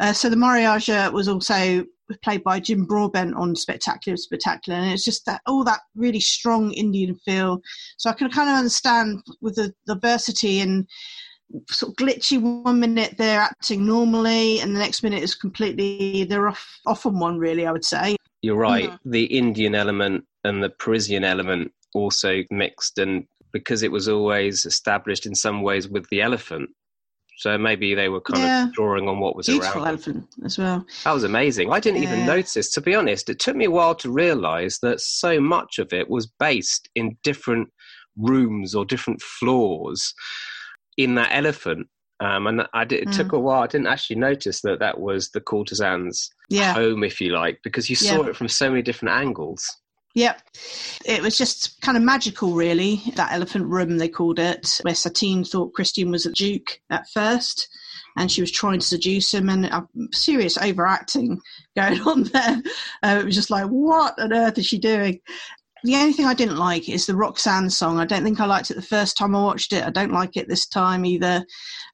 uh, 0.00 0.12
so 0.12 0.28
the 0.28 0.36
Maharajah 0.36 1.10
was 1.12 1.28
also 1.28 1.84
played 2.22 2.42
by 2.42 2.60
Jim 2.60 2.84
Broadbent 2.84 3.34
on 3.34 3.54
Spectacular 3.54 4.16
Spectacular, 4.16 4.78
and 4.78 4.92
it's 4.92 5.04
just 5.04 5.26
that 5.26 5.40
all 5.46 5.64
that 5.64 5.80
really 5.94 6.20
strong 6.20 6.72
Indian 6.72 7.14
feel. 7.24 7.60
So 7.96 8.10
I 8.10 8.14
can 8.14 8.30
kind 8.30 8.48
of 8.48 8.56
understand 8.56 9.22
with 9.40 9.56
the, 9.56 9.74
the 9.86 9.94
diversity 9.94 10.60
and 10.60 10.88
sort 11.70 11.90
of 11.92 11.96
glitchy 11.96 12.40
one 12.40 12.80
minute 12.80 13.14
they're 13.18 13.40
acting 13.40 13.86
normally, 13.86 14.60
and 14.60 14.74
the 14.74 14.80
next 14.80 15.02
minute 15.02 15.22
is 15.22 15.34
completely 15.34 16.24
they're 16.24 16.48
off 16.48 16.80
off 16.86 17.06
on 17.06 17.18
one. 17.18 17.38
Really, 17.38 17.66
I 17.66 17.72
would 17.72 17.84
say. 17.84 18.16
You're 18.42 18.56
right. 18.56 18.90
Mm-hmm. 18.90 19.10
The 19.10 19.24
Indian 19.24 19.74
element 19.74 20.24
and 20.44 20.62
the 20.62 20.70
Parisian 20.70 21.24
element 21.24 21.72
also 21.94 22.42
mixed, 22.50 22.98
and 22.98 23.26
because 23.52 23.82
it 23.82 23.92
was 23.92 24.08
always 24.08 24.66
established 24.66 25.26
in 25.26 25.34
some 25.34 25.62
ways 25.62 25.88
with 25.88 26.08
the 26.10 26.20
elephant 26.20 26.70
so 27.38 27.56
maybe 27.56 27.94
they 27.94 28.08
were 28.08 28.20
kind 28.20 28.42
yeah. 28.42 28.64
of 28.64 28.72
drawing 28.72 29.08
on 29.08 29.20
what 29.20 29.36
was 29.36 29.46
Beautiful 29.46 29.84
around. 29.84 29.88
elephant 29.88 30.26
as 30.44 30.58
well. 30.58 30.84
That 31.04 31.12
was 31.12 31.22
amazing. 31.22 31.72
I 31.72 31.78
didn't 31.78 32.02
yeah. 32.02 32.12
even 32.12 32.26
notice, 32.26 32.68
to 32.72 32.80
be 32.80 32.96
honest. 32.96 33.30
It 33.30 33.38
took 33.38 33.54
me 33.54 33.66
a 33.66 33.70
while 33.70 33.94
to 33.94 34.10
realise 34.10 34.80
that 34.80 35.00
so 35.00 35.40
much 35.40 35.78
of 35.78 35.92
it 35.92 36.10
was 36.10 36.26
based 36.26 36.88
in 36.96 37.16
different 37.22 37.68
rooms 38.16 38.74
or 38.74 38.84
different 38.84 39.22
floors 39.22 40.12
in 40.96 41.14
that 41.14 41.30
elephant. 41.30 41.86
Um, 42.18 42.48
and 42.48 42.66
I 42.74 42.84
did, 42.84 43.02
it 43.02 43.08
mm. 43.10 43.16
took 43.16 43.30
a 43.30 43.38
while. 43.38 43.62
I 43.62 43.68
didn't 43.68 43.86
actually 43.86 44.16
notice 44.16 44.60
that 44.62 44.80
that 44.80 44.98
was 44.98 45.30
the 45.30 45.40
courtesan's 45.40 46.28
yeah. 46.48 46.74
home, 46.74 47.04
if 47.04 47.20
you 47.20 47.30
like, 47.30 47.60
because 47.62 47.88
you 47.88 47.94
saw 47.94 48.24
it 48.24 48.34
from 48.34 48.48
so 48.48 48.68
many 48.68 48.82
different 48.82 49.14
angles. 49.14 49.64
Yep. 50.14 50.42
It 51.04 51.22
was 51.22 51.38
just 51.38 51.80
kind 51.80 51.96
of 51.96 52.02
magical, 52.02 52.54
really. 52.54 53.02
That 53.14 53.32
elephant 53.32 53.66
room, 53.66 53.98
they 53.98 54.08
called 54.08 54.38
it, 54.38 54.80
where 54.82 54.94
Satine 54.94 55.44
thought 55.44 55.74
Christian 55.74 56.10
was 56.10 56.26
a 56.26 56.32
duke 56.32 56.80
at 56.90 57.08
first 57.10 57.68
and 58.18 58.30
she 58.30 58.40
was 58.40 58.50
trying 58.50 58.80
to 58.80 58.86
seduce 58.86 59.32
him 59.32 59.48
and 59.48 59.66
uh, 59.66 59.82
serious 60.12 60.58
overacting 60.58 61.40
going 61.76 62.00
on 62.02 62.24
there. 62.24 62.62
Uh, 63.02 63.18
it 63.20 63.24
was 63.24 63.34
just 63.34 63.50
like, 63.50 63.66
what 63.66 64.18
on 64.18 64.32
earth 64.32 64.58
is 64.58 64.66
she 64.66 64.78
doing? 64.78 65.20
The 65.84 65.94
only 65.94 66.12
thing 66.12 66.26
I 66.26 66.34
didn't 66.34 66.56
like 66.56 66.88
is 66.88 67.06
the 67.06 67.14
Roxanne 67.14 67.70
song. 67.70 68.00
I 68.00 68.04
don't 68.04 68.24
think 68.24 68.40
I 68.40 68.46
liked 68.46 68.72
it 68.72 68.74
the 68.74 68.82
first 68.82 69.16
time 69.16 69.36
I 69.36 69.40
watched 69.40 69.72
it. 69.72 69.84
I 69.84 69.90
don't 69.90 70.12
like 70.12 70.36
it 70.36 70.48
this 70.48 70.66
time 70.66 71.04
either. 71.04 71.44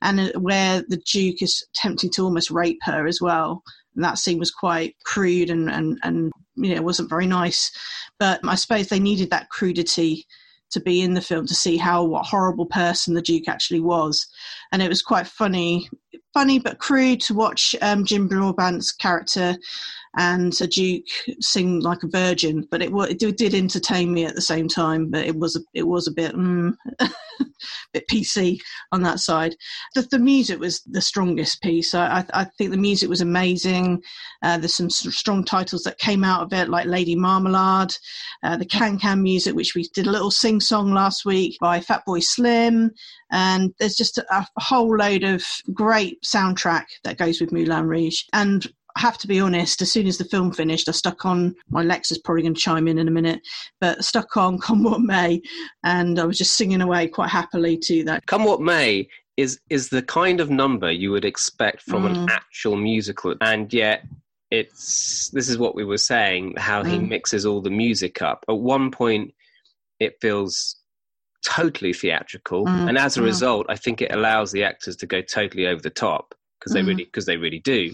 And 0.00 0.20
uh, 0.20 0.40
where 0.40 0.82
the 0.88 0.96
Duke 0.96 1.42
is 1.42 1.66
attempting 1.74 2.10
to 2.12 2.22
almost 2.22 2.50
rape 2.50 2.78
her 2.82 3.06
as 3.06 3.20
well. 3.20 3.62
And 3.94 4.02
that 4.02 4.18
scene 4.18 4.38
was 4.38 4.50
quite 4.50 4.96
crude 5.04 5.50
and, 5.50 5.70
and, 5.70 5.98
and 6.02 6.32
you 6.56 6.74
know, 6.74 6.82
wasn't 6.82 7.10
very 7.10 7.26
nice. 7.26 7.70
But 8.18 8.40
I 8.44 8.54
suppose 8.54 8.88
they 8.88 9.00
needed 9.00 9.30
that 9.30 9.50
crudity 9.50 10.26
to 10.70 10.80
be 10.80 11.02
in 11.02 11.14
the 11.14 11.20
film 11.20 11.46
to 11.46 11.54
see 11.54 11.76
how 11.76 12.04
what 12.04 12.26
horrible 12.26 12.66
person 12.66 13.14
the 13.14 13.22
Duke 13.22 13.48
actually 13.48 13.80
was, 13.80 14.26
and 14.72 14.82
it 14.82 14.88
was 14.88 15.02
quite 15.02 15.26
funny, 15.26 15.88
funny 16.32 16.58
but 16.58 16.78
crude 16.78 17.20
to 17.22 17.34
watch 17.34 17.74
um, 17.80 18.04
Jim 18.04 18.28
Broadbent's 18.28 18.92
character 18.92 19.56
and 20.16 20.58
a 20.60 20.66
Duke 20.66 21.06
sing 21.40 21.80
like 21.80 22.02
a 22.02 22.08
virgin. 22.08 22.66
But 22.70 22.82
it, 22.82 22.92
it 22.94 23.36
did 23.36 23.54
entertain 23.54 24.12
me 24.12 24.24
at 24.24 24.34
the 24.34 24.40
same 24.40 24.68
time. 24.68 25.10
But 25.10 25.26
it 25.26 25.36
was 25.36 25.56
a, 25.56 25.60
it 25.74 25.86
was 25.86 26.06
a 26.06 26.12
bit 26.12 26.34
mm, 26.34 26.74
bit 27.92 28.08
PC 28.08 28.58
on 28.92 29.02
that 29.02 29.20
side. 29.20 29.54
The, 29.94 30.02
the 30.02 30.18
music 30.18 30.60
was 30.60 30.80
the 30.82 31.00
strongest 31.00 31.62
piece. 31.62 31.94
I, 31.94 32.18
I, 32.18 32.24
I 32.34 32.44
think 32.44 32.70
the 32.70 32.76
music 32.76 33.08
was 33.08 33.20
amazing. 33.20 34.02
Uh, 34.42 34.58
there's 34.58 34.74
some 34.74 34.90
strong 34.90 35.44
titles 35.44 35.82
that 35.82 35.98
came 35.98 36.24
out 36.24 36.42
of 36.42 36.52
it, 36.52 36.68
like 36.68 36.86
Lady 36.86 37.14
Marmalade, 37.14 37.94
uh, 38.42 38.56
the 38.56 38.66
Can 38.66 38.98
Can 38.98 39.22
music, 39.22 39.54
which 39.54 39.74
we 39.74 39.88
did 39.94 40.06
a 40.06 40.10
little 40.10 40.30
sing 40.30 40.60
song 40.60 40.92
last 40.92 41.24
week 41.24 41.56
by 41.60 41.80
Fatboy 41.80 42.22
Slim. 42.22 42.90
And 43.32 43.74
there's 43.78 43.96
just 43.96 44.18
a, 44.18 44.24
a 44.30 44.46
whole 44.58 44.96
load 44.96 45.24
of 45.24 45.44
great 45.72 46.22
soundtrack 46.22 46.84
that 47.04 47.18
goes 47.18 47.40
with 47.40 47.52
Moulin 47.52 47.86
Rouge. 47.86 48.22
And 48.32 48.66
I 48.96 49.00
have 49.00 49.18
to 49.18 49.26
be 49.26 49.40
honest, 49.40 49.82
as 49.82 49.90
soon 49.90 50.06
as 50.06 50.18
the 50.18 50.24
film 50.24 50.52
finished, 50.52 50.88
I 50.88 50.92
stuck 50.92 51.24
on 51.24 51.54
my 51.68 51.84
Lexa's 51.84 52.18
probably 52.18 52.42
going 52.42 52.54
to 52.54 52.60
chime 52.60 52.86
in 52.86 52.98
in 52.98 53.08
a 53.08 53.10
minute, 53.12 53.40
but 53.80 54.04
stuck 54.04 54.36
on 54.36 54.58
Come 54.64 54.84
What 54.84 55.00
May, 55.00 55.42
and 55.82 56.18
I 56.18 56.24
was 56.24 56.38
just 56.38 56.54
singing 56.54 56.80
away 56.80 57.08
quite 57.08 57.30
happily 57.30 57.76
to 57.78 58.04
that. 58.04 58.26
Come 58.26 58.44
What 58.44 58.60
May 58.60 59.08
is 59.36 59.58
is 59.68 59.88
the 59.88 60.02
kind 60.02 60.40
of 60.40 60.48
number 60.48 60.92
you 60.92 61.10
would 61.10 61.24
expect 61.24 61.82
from 61.82 62.04
mm. 62.04 62.10
an 62.10 62.30
actual 62.30 62.76
musical, 62.76 63.34
and 63.40 63.72
yet 63.72 64.04
it's 64.50 65.30
this 65.30 65.48
is 65.48 65.58
what 65.58 65.74
we 65.74 65.84
were 65.84 65.98
saying 65.98 66.54
how 66.56 66.82
mm. 66.82 66.90
he 66.90 66.98
mixes 66.98 67.44
all 67.44 67.60
the 67.60 67.70
music 67.70 68.22
up. 68.22 68.44
At 68.48 68.58
one 68.58 68.92
point, 68.92 69.34
it 69.98 70.20
feels 70.20 70.76
totally 71.44 71.92
theatrical, 71.92 72.64
mm. 72.64 72.88
and 72.88 72.96
as 72.96 73.16
a 73.16 73.20
mm. 73.20 73.24
result, 73.24 73.66
I 73.68 73.74
think 73.74 74.00
it 74.00 74.12
allows 74.14 74.52
the 74.52 74.62
actors 74.62 74.94
to 74.98 75.06
go 75.06 75.20
totally 75.20 75.66
over 75.66 75.82
the 75.82 75.90
top 75.90 76.32
because 76.60 76.72
they 76.72 76.82
mm. 76.82 76.88
really 76.88 77.04
because 77.04 77.26
they 77.26 77.36
really 77.36 77.58
do 77.58 77.92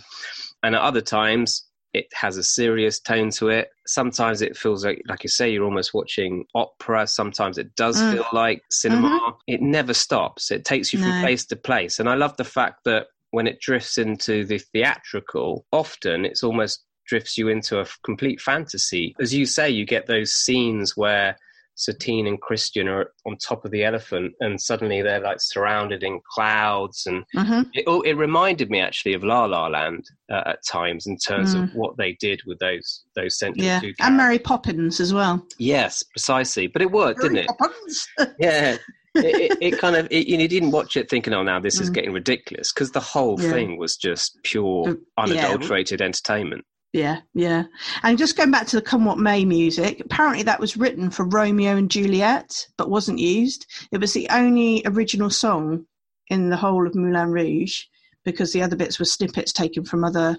and 0.62 0.74
at 0.74 0.82
other 0.82 1.00
times 1.00 1.64
it 1.92 2.06
has 2.12 2.36
a 2.36 2.42
serious 2.42 3.00
tone 3.00 3.30
to 3.30 3.48
it. 3.48 3.70
Sometimes 3.86 4.42
it 4.42 4.56
feels 4.56 4.84
like, 4.84 5.02
like 5.08 5.24
you 5.24 5.28
say, 5.28 5.50
you're 5.50 5.64
almost 5.64 5.92
watching 5.92 6.44
opera. 6.54 7.06
Sometimes 7.06 7.58
it 7.58 7.74
does 7.74 8.00
mm. 8.00 8.12
feel 8.12 8.26
like 8.32 8.62
cinema. 8.70 9.08
Mm-hmm. 9.08 9.36
It 9.48 9.60
never 9.60 9.92
stops. 9.92 10.52
It 10.52 10.64
takes 10.64 10.92
you 10.92 11.00
no. 11.00 11.06
from 11.06 11.20
place 11.22 11.44
to 11.46 11.56
place. 11.56 11.98
And 11.98 12.08
I 12.08 12.14
love 12.14 12.36
the 12.36 12.44
fact 12.44 12.84
that 12.84 13.08
when 13.32 13.46
it 13.46 13.60
drifts 13.60 13.98
into 13.98 14.44
the 14.44 14.58
theatrical, 14.58 15.64
often 15.72 16.24
it's 16.24 16.44
almost 16.44 16.84
drifts 17.06 17.36
you 17.36 17.48
into 17.48 17.80
a 17.80 17.86
complete 18.04 18.40
fantasy. 18.40 19.16
As 19.20 19.34
you 19.34 19.44
say, 19.44 19.68
you 19.68 19.84
get 19.84 20.06
those 20.06 20.32
scenes 20.32 20.96
where 20.96 21.36
Satine 21.74 22.26
and 22.26 22.40
Christian 22.40 22.88
are 22.88 23.12
on 23.26 23.36
top 23.38 23.64
of 23.64 23.70
the 23.70 23.84
elephant, 23.84 24.32
and 24.40 24.60
suddenly 24.60 25.00
they're 25.02 25.20
like 25.20 25.38
surrounded 25.40 26.02
in 26.02 26.20
clouds, 26.34 27.06
and 27.06 27.24
hmm 27.34 27.62
it, 27.72 27.84
oh, 27.86 28.00
it 28.02 28.14
reminded 28.14 28.70
me 28.70 28.80
actually 28.80 29.14
of 29.14 29.22
La 29.24 29.44
La 29.44 29.68
Land 29.68 30.04
uh, 30.30 30.42
at 30.46 30.58
times 30.66 31.06
in 31.06 31.16
terms 31.16 31.54
of 31.54 31.68
what 31.72 31.96
they 31.96 32.16
did 32.20 32.40
with 32.46 32.58
those 32.58 33.04
those 33.16 33.38
central 33.38 33.64
Yeah, 33.64 33.80
two 33.80 33.92
and. 34.00 34.16
Mary 34.16 34.38
Poppins 34.38 35.00
as 35.00 35.14
well. 35.14 35.46
Yes, 35.58 36.02
precisely. 36.02 36.66
But 36.66 36.82
it 36.82 36.90
worked, 36.90 37.20
didn't 37.20 37.34
Mary 37.34 37.46
it? 37.46 37.58
Poppins. 37.58 38.08
Yeah. 38.38 38.76
it, 39.16 39.24
it, 39.24 39.58
it 39.60 39.78
kind 39.78 39.96
of 39.96 40.06
it, 40.10 40.26
you, 40.26 40.36
know, 40.36 40.42
you 40.42 40.48
didn't 40.48 40.70
watch 40.70 40.96
it 40.96 41.10
thinking, 41.10 41.32
"Oh, 41.34 41.42
now 41.42 41.60
this 41.60 41.80
is 41.80 41.90
Mm. 41.90 41.94
getting 41.94 42.12
ridiculous," 42.12 42.72
because 42.72 42.90
the 42.92 43.00
whole 43.00 43.38
Yeah. 43.38 43.50
thing 43.50 43.76
was 43.78 43.96
just 43.96 44.38
pure, 44.44 44.86
yeah. 44.88 44.94
unadulterated 45.18 46.00
entertainment. 46.00 46.64
Yeah, 46.92 47.20
yeah. 47.34 47.64
And 48.02 48.18
just 48.18 48.36
going 48.36 48.50
back 48.50 48.66
to 48.68 48.76
the 48.76 48.82
Come 48.82 49.04
What 49.04 49.18
May 49.18 49.44
music, 49.44 50.00
apparently 50.00 50.42
that 50.42 50.58
was 50.58 50.76
written 50.76 51.10
for 51.10 51.24
Romeo 51.24 51.76
and 51.76 51.90
Juliet, 51.90 52.66
but 52.76 52.90
wasn't 52.90 53.20
used. 53.20 53.66
It 53.92 53.98
was 53.98 54.12
the 54.12 54.28
only 54.30 54.82
original 54.84 55.30
song 55.30 55.86
in 56.28 56.50
the 56.50 56.56
whole 56.56 56.86
of 56.86 56.96
Moulin 56.96 57.30
Rouge 57.30 57.82
because 58.24 58.52
the 58.52 58.62
other 58.62 58.76
bits 58.76 58.98
were 58.98 59.04
snippets 59.04 59.52
taken 59.52 59.84
from 59.84 60.04
other, 60.04 60.36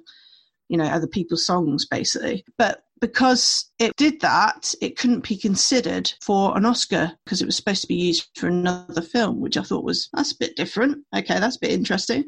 you 0.67 0.77
know, 0.77 0.85
other 0.85 1.07
people's 1.07 1.45
songs, 1.45 1.85
basically. 1.85 2.43
But 2.57 2.81
because 3.01 3.71
it 3.79 3.95
did 3.97 4.21
that, 4.21 4.73
it 4.79 4.95
couldn't 4.95 5.27
be 5.27 5.35
considered 5.35 6.13
for 6.21 6.55
an 6.55 6.65
Oscar 6.65 7.11
because 7.25 7.41
it 7.41 7.47
was 7.47 7.55
supposed 7.55 7.81
to 7.81 7.87
be 7.87 7.95
used 7.95 8.29
for 8.35 8.47
another 8.47 9.01
film, 9.01 9.41
which 9.41 9.57
I 9.57 9.63
thought 9.63 9.83
was 9.83 10.07
that's 10.13 10.31
a 10.31 10.37
bit 10.37 10.55
different. 10.55 11.03
Okay, 11.15 11.39
that's 11.39 11.55
a 11.55 11.61
bit 11.61 11.71
interesting. 11.71 12.23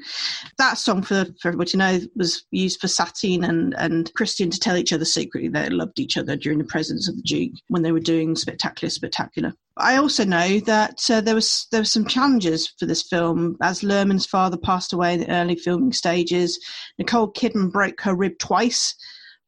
That 0.57 0.79
song, 0.79 1.03
for, 1.03 1.25
for 1.39 1.49
everybody 1.49 1.71
to 1.71 1.77
know, 1.77 1.99
was 2.15 2.45
used 2.49 2.81
for 2.81 2.87
Satine 2.87 3.43
and, 3.43 3.75
and 3.77 4.11
Christian 4.15 4.49
to 4.49 4.59
tell 4.59 4.75
each 4.75 4.91
other 4.91 5.05
secretly 5.05 5.47
they 5.47 5.69
loved 5.69 5.99
each 5.99 6.17
other 6.17 6.35
during 6.35 6.57
the 6.57 6.65
presence 6.65 7.07
of 7.07 7.15
the 7.15 7.21
Duke 7.21 7.53
when 7.67 7.83
they 7.83 7.91
were 7.91 7.99
doing 7.99 8.35
Spectacular 8.35 8.89
Spectacular. 8.89 9.53
I 9.77 9.97
also 9.97 10.25
know 10.25 10.59
that 10.61 11.07
uh, 11.09 11.21
there 11.21 11.35
was 11.35 11.67
there 11.71 11.81
were 11.81 11.85
some 11.85 12.07
challenges 12.07 12.73
for 12.79 12.87
this 12.87 13.03
film 13.03 13.57
as 13.61 13.81
Luhrmann's 13.81 14.25
father 14.25 14.57
passed 14.57 14.91
away 14.91 15.13
in 15.13 15.19
the 15.19 15.31
early 15.31 15.55
filming 15.55 15.93
stages. 15.93 16.59
Nicole 16.97 17.31
Kidman 17.31 17.71
broke 17.71 18.01
her 18.01 18.15
rib 18.15 18.39
twice 18.39 18.95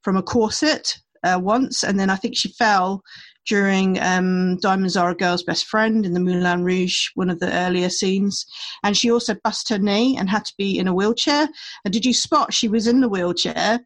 from 0.03 0.17
a 0.17 0.23
corset 0.23 0.99
uh, 1.25 1.39
once, 1.39 1.83
and 1.83 1.99
then 1.99 2.09
I 2.09 2.15
think 2.15 2.37
she 2.37 2.49
fell 2.53 3.03
during 3.45 3.99
um, 4.01 4.57
Diamonds 4.57 4.97
Are 4.97 5.11
a 5.11 5.15
Girl's 5.15 5.43
Best 5.43 5.65
Friend 5.65 6.05
in 6.05 6.13
the 6.13 6.19
Moulin 6.19 6.63
Rouge, 6.63 7.09
one 7.15 7.29
of 7.29 7.39
the 7.39 7.51
earlier 7.53 7.89
scenes. 7.89 8.45
And 8.83 8.97
she 8.97 9.11
also 9.11 9.35
bust 9.43 9.69
her 9.69 9.77
knee 9.77 10.17
and 10.17 10.29
had 10.29 10.45
to 10.45 10.53
be 10.57 10.77
in 10.77 10.87
a 10.87 10.93
wheelchair. 10.93 11.47
And 11.83 11.93
did 11.93 12.05
you 12.05 12.13
spot 12.13 12.53
she 12.53 12.67
was 12.67 12.87
in 12.87 13.01
the 13.01 13.09
wheelchair 13.09 13.79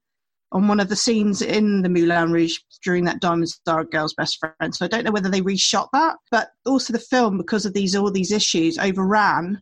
on 0.52 0.68
one 0.68 0.80
of 0.80 0.90
the 0.90 0.96
scenes 0.96 1.42
in 1.42 1.82
the 1.82 1.90
Moulin 1.90 2.32
Rouge 2.32 2.58
during 2.84 3.04
that 3.06 3.20
Diamonds 3.20 3.60
Are 3.68 3.82
a 3.82 3.86
Girl's 3.86 4.14
Best 4.14 4.40
Friend? 4.40 4.74
So 4.74 4.86
I 4.86 4.88
don't 4.88 5.04
know 5.04 5.12
whether 5.12 5.30
they 5.30 5.42
reshot 5.42 5.90
that, 5.94 6.16
but 6.32 6.50
also 6.66 6.94
the 6.94 7.00
film, 7.00 7.38
because 7.38 7.66
of 7.66 7.74
these 7.74 7.96
all 7.96 8.12
these 8.12 8.32
issues, 8.32 8.78
overran 8.78 9.62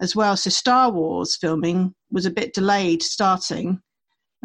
as 0.00 0.14
well. 0.14 0.36
So 0.36 0.50
Star 0.50 0.90
Wars 0.90 1.36
filming 1.36 1.94
was 2.10 2.26
a 2.26 2.30
bit 2.30 2.52
delayed 2.52 3.02
starting 3.02 3.80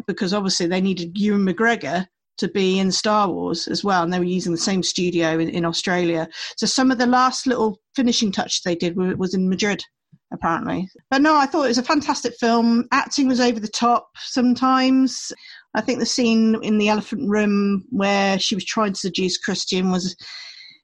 because 0.06 0.32
obviously 0.32 0.66
they 0.66 0.80
needed 0.80 1.18
Ewan 1.18 1.44
McGregor 1.44 2.06
to 2.40 2.48
be 2.48 2.78
in 2.78 2.90
Star 2.90 3.28
Wars 3.28 3.68
as 3.68 3.84
well, 3.84 4.02
and 4.02 4.12
they 4.12 4.18
were 4.18 4.24
using 4.24 4.52
the 4.52 4.58
same 4.58 4.82
studio 4.82 5.38
in, 5.38 5.48
in 5.50 5.64
Australia. 5.64 6.28
So 6.56 6.66
some 6.66 6.90
of 6.90 6.98
the 6.98 7.06
last 7.06 7.46
little 7.46 7.78
finishing 7.94 8.32
touch 8.32 8.62
they 8.62 8.74
did 8.74 8.96
was 8.96 9.34
in 9.34 9.48
Madrid, 9.48 9.84
apparently. 10.32 10.88
But 11.10 11.22
no, 11.22 11.36
I 11.36 11.46
thought 11.46 11.64
it 11.64 11.68
was 11.68 11.78
a 11.78 11.82
fantastic 11.82 12.34
film. 12.40 12.86
Acting 12.92 13.28
was 13.28 13.40
over 13.40 13.60
the 13.60 13.68
top 13.68 14.08
sometimes. 14.16 15.32
I 15.74 15.80
think 15.80 15.98
the 15.98 16.06
scene 16.06 16.56
in 16.62 16.78
the 16.78 16.88
elephant 16.88 17.28
room 17.30 17.84
where 17.90 18.38
she 18.38 18.54
was 18.54 18.64
trying 18.64 18.94
to 18.94 18.98
seduce 18.98 19.38
Christian 19.38 19.90
was 19.90 20.16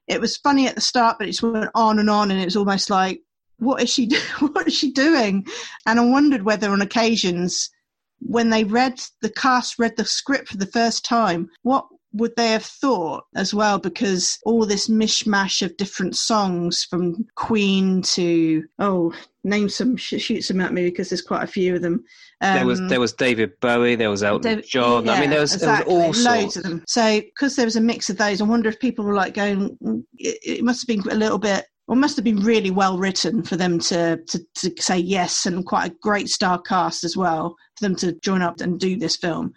it 0.06 0.20
was 0.20 0.36
funny 0.36 0.68
at 0.68 0.76
the 0.76 0.80
start, 0.80 1.16
but 1.18 1.26
it 1.26 1.32
just 1.32 1.42
went 1.42 1.70
on 1.74 1.98
and 1.98 2.08
on, 2.08 2.30
and 2.30 2.40
it 2.40 2.44
was 2.44 2.56
almost 2.56 2.90
like, 2.90 3.20
what 3.58 3.82
is 3.82 3.90
she 3.90 4.06
do- 4.06 4.20
what 4.40 4.68
is 4.68 4.74
she 4.74 4.92
doing? 4.92 5.46
And 5.86 5.98
I 5.98 6.04
wondered 6.04 6.42
whether 6.42 6.70
on 6.70 6.82
occasions 6.82 7.70
when 8.20 8.50
they 8.50 8.64
read 8.64 9.00
the 9.22 9.30
cast 9.30 9.78
read 9.78 9.96
the 9.96 10.04
script 10.04 10.48
for 10.48 10.56
the 10.56 10.66
first 10.66 11.04
time, 11.04 11.48
what 11.62 11.86
would 12.16 12.34
they 12.36 12.48
have 12.48 12.64
thought 12.64 13.24
as 13.34 13.52
well? 13.52 13.78
Because 13.78 14.38
all 14.44 14.64
this 14.64 14.88
mishmash 14.88 15.62
of 15.62 15.76
different 15.76 16.16
songs 16.16 16.84
from 16.84 17.26
Queen 17.34 18.02
to 18.02 18.64
oh, 18.78 19.12
name 19.44 19.68
some, 19.68 19.96
sh- 19.96 20.20
shoot 20.20 20.42
some 20.42 20.60
at 20.60 20.72
me 20.72 20.84
because 20.84 21.10
there's 21.10 21.22
quite 21.22 21.44
a 21.44 21.48
few 21.48 21.76
of 21.76 21.82
them. 21.82 22.04
Um, 22.40 22.54
there 22.54 22.66
was 22.66 22.80
there 22.88 23.00
was 23.00 23.12
David 23.12 23.52
Bowie, 23.60 23.96
there 23.96 24.10
was 24.10 24.22
Elton 24.22 24.42
David- 24.42 24.66
John. 24.68 25.08
I 25.08 25.20
mean, 25.20 25.30
there 25.30 25.40
was, 25.40 25.54
exactly. 25.54 25.94
there 25.94 26.08
was 26.08 26.26
all 26.26 26.32
loads 26.32 26.54
sorts. 26.54 26.56
of 26.56 26.62
them. 26.64 26.84
So 26.86 27.20
because 27.20 27.56
there 27.56 27.66
was 27.66 27.76
a 27.76 27.80
mix 27.80 28.10
of 28.10 28.16
those, 28.16 28.40
I 28.40 28.44
wonder 28.44 28.68
if 28.68 28.80
people 28.80 29.04
were 29.04 29.14
like 29.14 29.34
going, 29.34 29.76
"Mm, 29.82 30.04
it, 30.16 30.38
it 30.58 30.64
must 30.64 30.82
have 30.82 30.88
been 30.88 31.10
a 31.12 31.16
little 31.16 31.38
bit. 31.38 31.66
Or 31.88 31.94
must 31.96 32.16
have 32.16 32.24
been 32.24 32.40
really 32.40 32.72
well 32.72 32.98
written 32.98 33.42
for 33.44 33.56
them 33.56 33.78
to, 33.78 34.16
to, 34.16 34.46
to 34.56 34.82
say 34.82 34.98
yes, 34.98 35.46
and 35.46 35.64
quite 35.64 35.92
a 35.92 35.94
great 36.02 36.28
star 36.28 36.60
cast 36.60 37.04
as 37.04 37.16
well 37.16 37.56
for 37.76 37.84
them 37.84 37.94
to 37.96 38.12
join 38.20 38.42
up 38.42 38.60
and 38.60 38.80
do 38.80 38.96
this 38.96 39.16
film. 39.16 39.52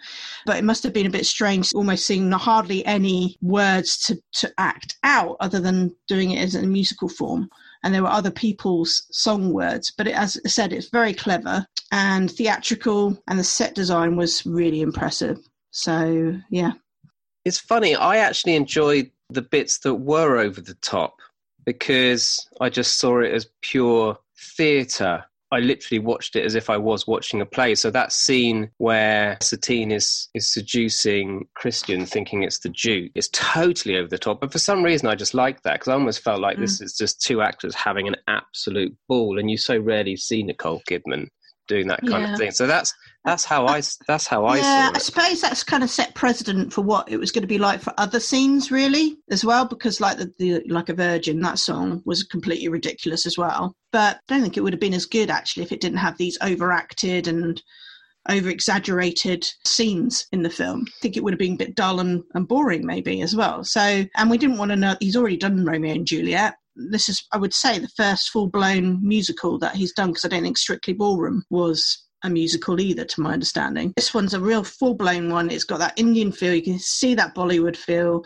But 0.46 0.58
it 0.58 0.63
must 0.63 0.84
have 0.84 0.94
been 0.94 1.08
a 1.08 1.12
bit 1.12 1.26
strange, 1.26 1.74
almost 1.74 2.06
seeing 2.06 2.32
hardly 2.32 2.86
any 2.86 3.38
words 3.42 3.98
to, 4.06 4.22
to 4.34 4.54
act 4.60 4.98
out 5.04 5.38
other 5.39 5.60
than 5.60 5.96
doing 6.08 6.32
it 6.32 6.44
as 6.44 6.56
a 6.56 6.62
musical 6.62 7.10
form. 7.10 7.50
And 7.82 7.94
there 7.94 8.04
were 8.04 8.10
other 8.10 8.30
people's 8.30 9.08
song 9.12 9.54
words, 9.54 9.92
but 9.98 10.06
it, 10.06 10.13
as 10.13 10.38
I 10.46 10.50
said, 10.50 10.74
it's 10.74 10.89
very 10.89 11.13
clever 11.13 11.65
and 11.92 12.30
theatrical, 12.30 13.18
and 13.28 13.39
the 13.39 13.44
set 13.44 13.74
design 13.74 14.18
was 14.18 14.46
really 14.46 14.82
impressive. 14.82 15.39
So 15.72 16.36
yeah, 16.52 16.74
It's 17.46 17.60
funny. 17.60 17.96
I 17.96 18.18
actually 18.18 18.56
enjoyed 18.56 19.10
the 19.30 19.42
bits 19.42 19.80
that 19.80 19.96
were 19.96 20.38
over 20.38 20.62
the 20.62 20.76
top 20.76 21.15
because 21.70 22.48
I 22.60 22.70
just 22.70 22.98
saw 22.98 23.20
it 23.20 23.32
as 23.32 23.48
pure 23.62 24.18
theatre. 24.58 25.24
I 25.52 25.60
literally 25.60 26.00
watched 26.00 26.36
it 26.36 26.44
as 26.44 26.56
if 26.56 26.68
I 26.68 26.78
was 26.78 27.06
watching 27.06 27.42
a 27.42 27.46
play. 27.46 27.76
So 27.76 27.92
that 27.92 28.12
scene 28.12 28.72
where 28.78 29.38
Satine 29.40 29.92
is 29.92 30.30
is 30.34 30.52
seducing 30.52 31.48
Christian, 31.56 32.08
thinking 32.08 32.42
it's 32.42 32.60
the 32.60 32.70
Duke, 32.70 33.12
is 33.14 33.30
totally 33.30 33.98
over 33.98 34.08
the 34.08 34.18
top. 34.18 34.42
But 34.42 34.52
for 34.52 34.58
some 34.60 34.82
reason, 34.84 35.08
I 35.08 35.14
just 35.14 35.36
liked 35.36 35.64
that 35.64 35.74
because 35.74 35.90
I 35.90 35.94
almost 35.94 36.24
felt 36.24 36.42
like 36.42 36.58
this 36.58 36.80
mm. 36.80 36.86
is 36.86 36.98
just 36.98 37.22
two 37.22 37.42
actors 37.42 37.76
having 37.76 38.08
an 38.08 38.16
absolute 38.28 38.96
ball, 39.08 39.38
and 39.38 39.50
you 39.50 39.58
so 39.58 39.78
rarely 39.78 40.16
see 40.16 40.42
Nicole 40.42 40.82
Kidman 40.90 41.28
doing 41.68 41.88
that 41.88 42.02
kind 42.08 42.24
Yeah. 42.24 42.34
of 42.34 42.40
thing. 42.40 42.52
So 42.52 42.66
that's 42.66 42.92
that's 43.26 43.44
how 43.44 43.68
I 43.68 43.82
that's 44.08 44.28
how 44.28 44.46
I 44.46 44.58
yeah, 44.58 44.92
I 44.94 44.98
suppose 44.98 45.42
that's 45.42 45.64
kind 45.64 45.84
of 45.84 45.90
set 45.90 46.16
precedent 46.16 46.72
for 46.72 46.82
what 46.82 47.12
it 47.12 47.18
was 47.18 47.32
going 47.32 47.42
to 47.42 47.48
be 47.48 47.58
like 47.58 47.82
for 47.82 47.94
other 47.98 48.20
scenes, 48.20 48.72
really, 48.72 49.18
as 49.30 49.44
well. 49.44 49.66
Because 49.66 50.00
like 50.00 50.18
the, 50.18 50.34
the 50.38 50.64
like 50.70 50.88
a 50.88 50.94
Virgin, 50.94 51.42
that 51.42 51.60
song 51.60 52.02
was 52.06 52.24
completely 52.24 52.70
ridiculous 52.70 53.26
as 53.26 53.38
well. 53.38 53.76
But 53.92 54.18
I 54.18 54.20
don't 54.34 54.42
think 54.42 54.56
it 54.56 54.62
would 54.62 54.74
have 54.74 54.80
been 54.80 54.94
as 54.94 55.06
good 55.06 55.30
actually 55.30 55.64
if 55.64 55.74
it 55.74 55.82
didn't 55.82 55.98
have 55.98 56.18
these 56.18 56.38
overacted 56.42 57.28
and 57.28 57.62
over 58.30 58.50
exaggerated 58.50 59.46
scenes 59.66 60.26
in 60.32 60.44
the 60.44 60.50
film. 60.50 60.86
I 60.88 61.00
think 61.02 61.18
it 61.18 61.24
would 61.24 61.34
have 61.34 61.40
been 61.40 61.54
a 61.54 61.58
bit 61.58 61.76
dull 61.76 62.00
and, 62.00 62.24
and 62.36 62.48
boring 62.48 62.86
maybe 62.86 63.22
as 63.22 63.36
well. 63.36 63.66
So 63.66 64.06
and 64.16 64.30
we 64.30 64.38
didn't 64.38 64.58
want 64.58 64.72
to 64.72 64.78
know 64.78 64.96
he's 65.02 65.18
already 65.18 65.38
done 65.38 65.66
Romeo 65.66 65.94
and 65.94 66.08
Juliet. 66.08 66.56
This 66.76 67.10
is, 67.10 67.26
I 67.34 67.38
would 67.38 67.54
say, 67.54 67.80
the 67.80 67.90
first 67.98 68.30
full 68.30 68.48
blown 68.48 69.06
musical 69.06 69.60
that 69.60 69.76
he's 69.76 69.92
done 69.92 70.10
because 70.10 70.24
I 70.24 70.30
don't 70.30 70.44
think 70.44 70.58
Strictly 70.58 70.94
Ballroom 70.94 71.44
was 71.50 72.06
a 72.24 72.30
musical 72.30 72.80
either, 72.80 73.06
to 73.06 73.22
my 73.22 73.34
understanding. 73.34 73.94
This 73.96 74.14
one's 74.14 74.34
a 74.34 74.40
real 74.40 74.64
full 74.64 74.94
blown 74.94 75.30
one. 75.30 75.50
It's 75.50 75.64
got 75.64 75.80
that 75.80 75.98
Indian 75.98 76.32
feel. 76.32 76.54
You 76.54 76.62
can 76.62 76.80
see 76.80 77.16
that 77.16 77.36
Bollywood 77.36 77.78
feel. 77.78 78.24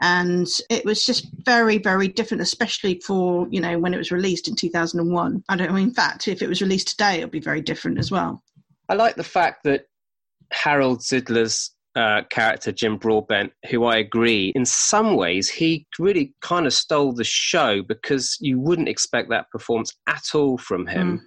And 0.00 0.46
it 0.70 0.84
was 0.84 1.04
just 1.04 1.28
very, 1.44 1.78
very 1.78 2.08
different, 2.08 2.42
especially 2.42 3.00
for, 3.04 3.46
you 3.50 3.60
know, 3.60 3.78
when 3.78 3.94
it 3.94 3.98
was 3.98 4.12
released 4.12 4.48
in 4.48 4.56
2001. 4.56 5.44
I 5.48 5.56
don't 5.56 5.70
know, 5.70 5.76
in 5.76 5.94
fact, 5.94 6.28
if 6.28 6.42
it 6.42 6.48
was 6.48 6.62
released 6.62 6.88
today, 6.88 7.16
it 7.16 7.24
would 7.24 7.30
be 7.30 7.40
very 7.40 7.60
different 7.60 7.98
as 7.98 8.10
well. 8.10 8.42
I 8.88 8.94
like 8.94 9.16
the 9.16 9.24
fact 9.24 9.64
that 9.64 9.86
Harold 10.52 11.00
Zidler's 11.00 11.74
uh, 11.94 12.22
character, 12.30 12.72
Jim 12.72 12.96
Broadbent, 12.96 13.52
who 13.70 13.84
I 13.84 13.98
agree, 13.98 14.52
in 14.54 14.64
some 14.64 15.16
ways, 15.16 15.48
he 15.48 15.86
really 15.98 16.34
kind 16.40 16.66
of 16.66 16.72
stole 16.72 17.12
the 17.12 17.24
show 17.24 17.82
because 17.82 18.38
you 18.40 18.58
wouldn't 18.58 18.88
expect 18.88 19.30
that 19.30 19.50
performance 19.50 19.92
at 20.08 20.34
all 20.34 20.58
from 20.58 20.86
him. 20.86 21.18
Mm. 21.18 21.24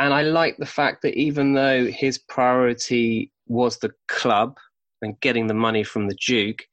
And 0.00 0.14
I 0.14 0.22
like 0.22 0.56
the 0.56 0.66
fact 0.66 1.02
that 1.02 1.14
even 1.14 1.52
though 1.52 1.86
his 1.86 2.16
priority 2.16 3.30
was 3.48 3.78
the 3.78 3.92
club 4.08 4.56
and 5.02 5.20
getting 5.20 5.46
the 5.46 5.54
money 5.54 5.84
from 5.84 6.08
the 6.08 6.14
Duke, 6.14 6.64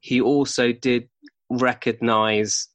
he 0.00 0.20
also 0.20 0.70
did 0.70 1.08
recognize 1.48 2.68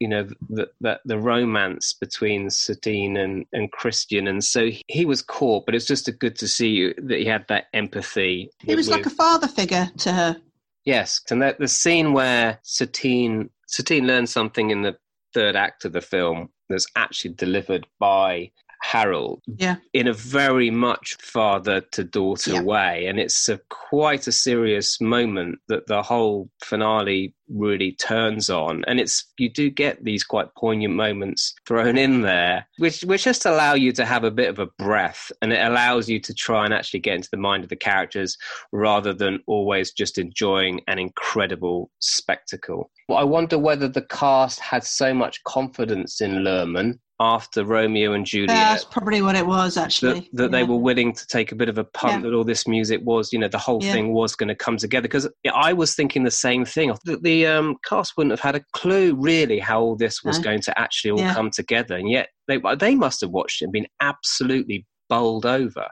you 0.00 0.08
know 0.08 0.28
the, 0.48 0.68
the 0.80 1.00
the 1.04 1.18
romance 1.18 1.92
between 1.92 2.50
Satine 2.50 3.16
and 3.16 3.44
and 3.52 3.70
Christian, 3.70 4.28
and 4.28 4.42
so 4.42 4.70
he 4.86 5.04
was 5.04 5.22
caught. 5.22 5.66
But 5.66 5.74
it's 5.74 5.86
just 5.86 6.08
a 6.08 6.12
good 6.12 6.36
to 6.36 6.48
see 6.48 6.94
that 6.96 7.18
he 7.18 7.26
had 7.26 7.44
that 7.48 7.64
empathy. 7.74 8.50
He 8.60 8.74
was 8.74 8.88
like 8.88 9.06
a 9.06 9.10
father 9.10 9.48
figure 9.48 9.90
to 9.98 10.12
her. 10.12 10.36
yes, 10.84 11.20
and 11.30 11.42
that 11.42 11.58
the 11.58 11.68
scene 11.68 12.12
where 12.12 12.60
Satine 12.62 13.50
Satine 13.66 14.06
learns 14.06 14.30
something 14.30 14.70
in 14.70 14.82
the 14.82 14.96
third 15.34 15.56
act 15.56 15.84
of 15.84 15.92
the 15.92 16.00
film 16.00 16.48
that's 16.70 16.86
actually 16.96 17.34
delivered 17.34 17.86
by 17.98 18.52
Harold 18.82 19.42
Yeah. 19.46 19.76
in 19.92 20.06
a 20.06 20.12
very 20.12 20.70
much 20.70 21.16
father 21.20 21.80
to 21.92 22.04
daughter 22.04 22.52
Yeah. 22.54 22.62
way. 22.62 23.06
And 23.06 23.18
it's 23.18 23.48
a, 23.48 23.58
quite 23.68 24.26
a 24.26 24.32
serious 24.32 25.00
moment 25.00 25.58
that 25.68 25.86
the 25.86 26.02
whole 26.02 26.50
finale 26.62 27.34
really 27.48 27.92
turns 27.92 28.50
on. 28.50 28.84
And 28.86 29.00
it's 29.00 29.24
you 29.38 29.48
do 29.50 29.70
get 29.70 30.04
these 30.04 30.22
quite 30.22 30.54
poignant 30.54 30.94
moments 30.94 31.54
thrown 31.66 31.96
in 31.96 32.20
there, 32.22 32.66
which 32.78 33.00
which 33.02 33.24
just 33.24 33.46
allow 33.46 33.74
you 33.74 33.90
to 33.92 34.04
have 34.04 34.24
a 34.24 34.30
bit 34.30 34.48
of 34.50 34.58
a 34.58 34.66
breath 34.78 35.32
and 35.40 35.52
it 35.52 35.60
allows 35.66 36.08
you 36.08 36.20
to 36.20 36.34
try 36.34 36.64
and 36.64 36.74
actually 36.74 37.00
get 37.00 37.14
into 37.16 37.30
the 37.30 37.38
mind 37.38 37.64
of 37.64 37.70
the 37.70 37.76
characters 37.76 38.36
rather 38.72 39.12
than 39.14 39.40
always 39.46 39.92
just 39.92 40.18
enjoying 40.18 40.80
an 40.88 40.98
incredible 40.98 41.90
spectacle. 42.00 42.90
Well, 43.08 43.18
I 43.18 43.24
wonder 43.24 43.58
whether 43.58 43.88
the 43.88 44.02
cast 44.02 44.60
had 44.60 44.84
so 44.84 45.14
much 45.14 45.42
confidence 45.44 46.20
in 46.20 46.42
Luhrmann 46.44 46.98
after 47.20 47.64
Romeo 47.64 48.12
and 48.12 48.24
Juliet 48.24 48.48
That's 48.48 48.84
probably 48.84 49.22
what 49.22 49.34
it 49.34 49.46
was, 49.46 49.76
actually. 49.76 50.20
that, 50.20 50.28
that 50.34 50.50
they 50.52 50.62
were 50.62 50.76
willing 50.76 51.12
to 51.12 51.26
take 51.26 51.50
a 51.50 51.56
bit 51.56 51.68
of 51.68 51.76
a 51.76 51.84
punt 51.84 52.22
Yeah. 52.24 52.30
that 52.30 52.36
all 52.36 52.44
this 52.44 52.68
music 52.68 53.00
was, 53.02 53.32
you 53.32 53.38
know, 53.40 53.48
the 53.48 53.58
whole 53.58 53.82
Yeah. 53.82 53.92
thing 53.92 54.12
was 54.12 54.36
going 54.36 54.48
to 54.48 54.54
come 54.54 54.76
together. 54.76 55.02
Because 55.08 55.28
I 55.52 55.72
was 55.72 55.94
thinking 55.94 56.22
the 56.24 56.30
same 56.30 56.64
thing. 56.64 56.94
The, 57.04 57.16
the 57.16 57.46
um, 57.46 57.76
cast 57.84 58.16
wouldn't 58.16 58.30
have 58.32 58.40
had 58.40 58.54
a 58.54 58.64
clue 58.72 59.14
really 59.16 59.58
how 59.58 59.80
all 59.80 59.96
this 59.96 60.22
was 60.22 60.38
No. 60.38 60.44
going 60.44 60.60
to 60.62 60.78
actually 60.78 61.10
all 61.10 61.18
Yeah. 61.20 61.34
come 61.34 61.50
together, 61.50 61.96
and 61.96 62.08
yet 62.10 62.28
they 62.46 62.58
they 62.78 62.94
must 62.94 63.20
have 63.22 63.30
watched 63.30 63.62
it 63.62 63.64
and 63.66 63.72
been 63.72 63.88
absolutely 64.00 64.86
bowled 65.08 65.44
over. 65.46 65.88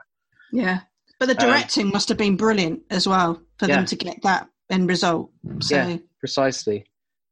Yeah. 0.53 0.81
But 1.19 1.25
the 1.27 1.41
Um, 1.41 1.49
directing 1.49 1.89
must 1.91 2.07
have 2.09 2.17
been 2.17 2.37
brilliant 2.37 2.83
as 2.89 3.07
well 3.07 3.41
for 3.59 3.67
Yeah. 3.67 3.77
them 3.77 3.85
to 3.87 3.95
get 3.95 4.21
that 4.23 4.47
end 4.69 4.87
result. 4.87 5.31
So, 5.59 5.75
Yeah. 5.75 5.97
Precisely. 6.19 6.85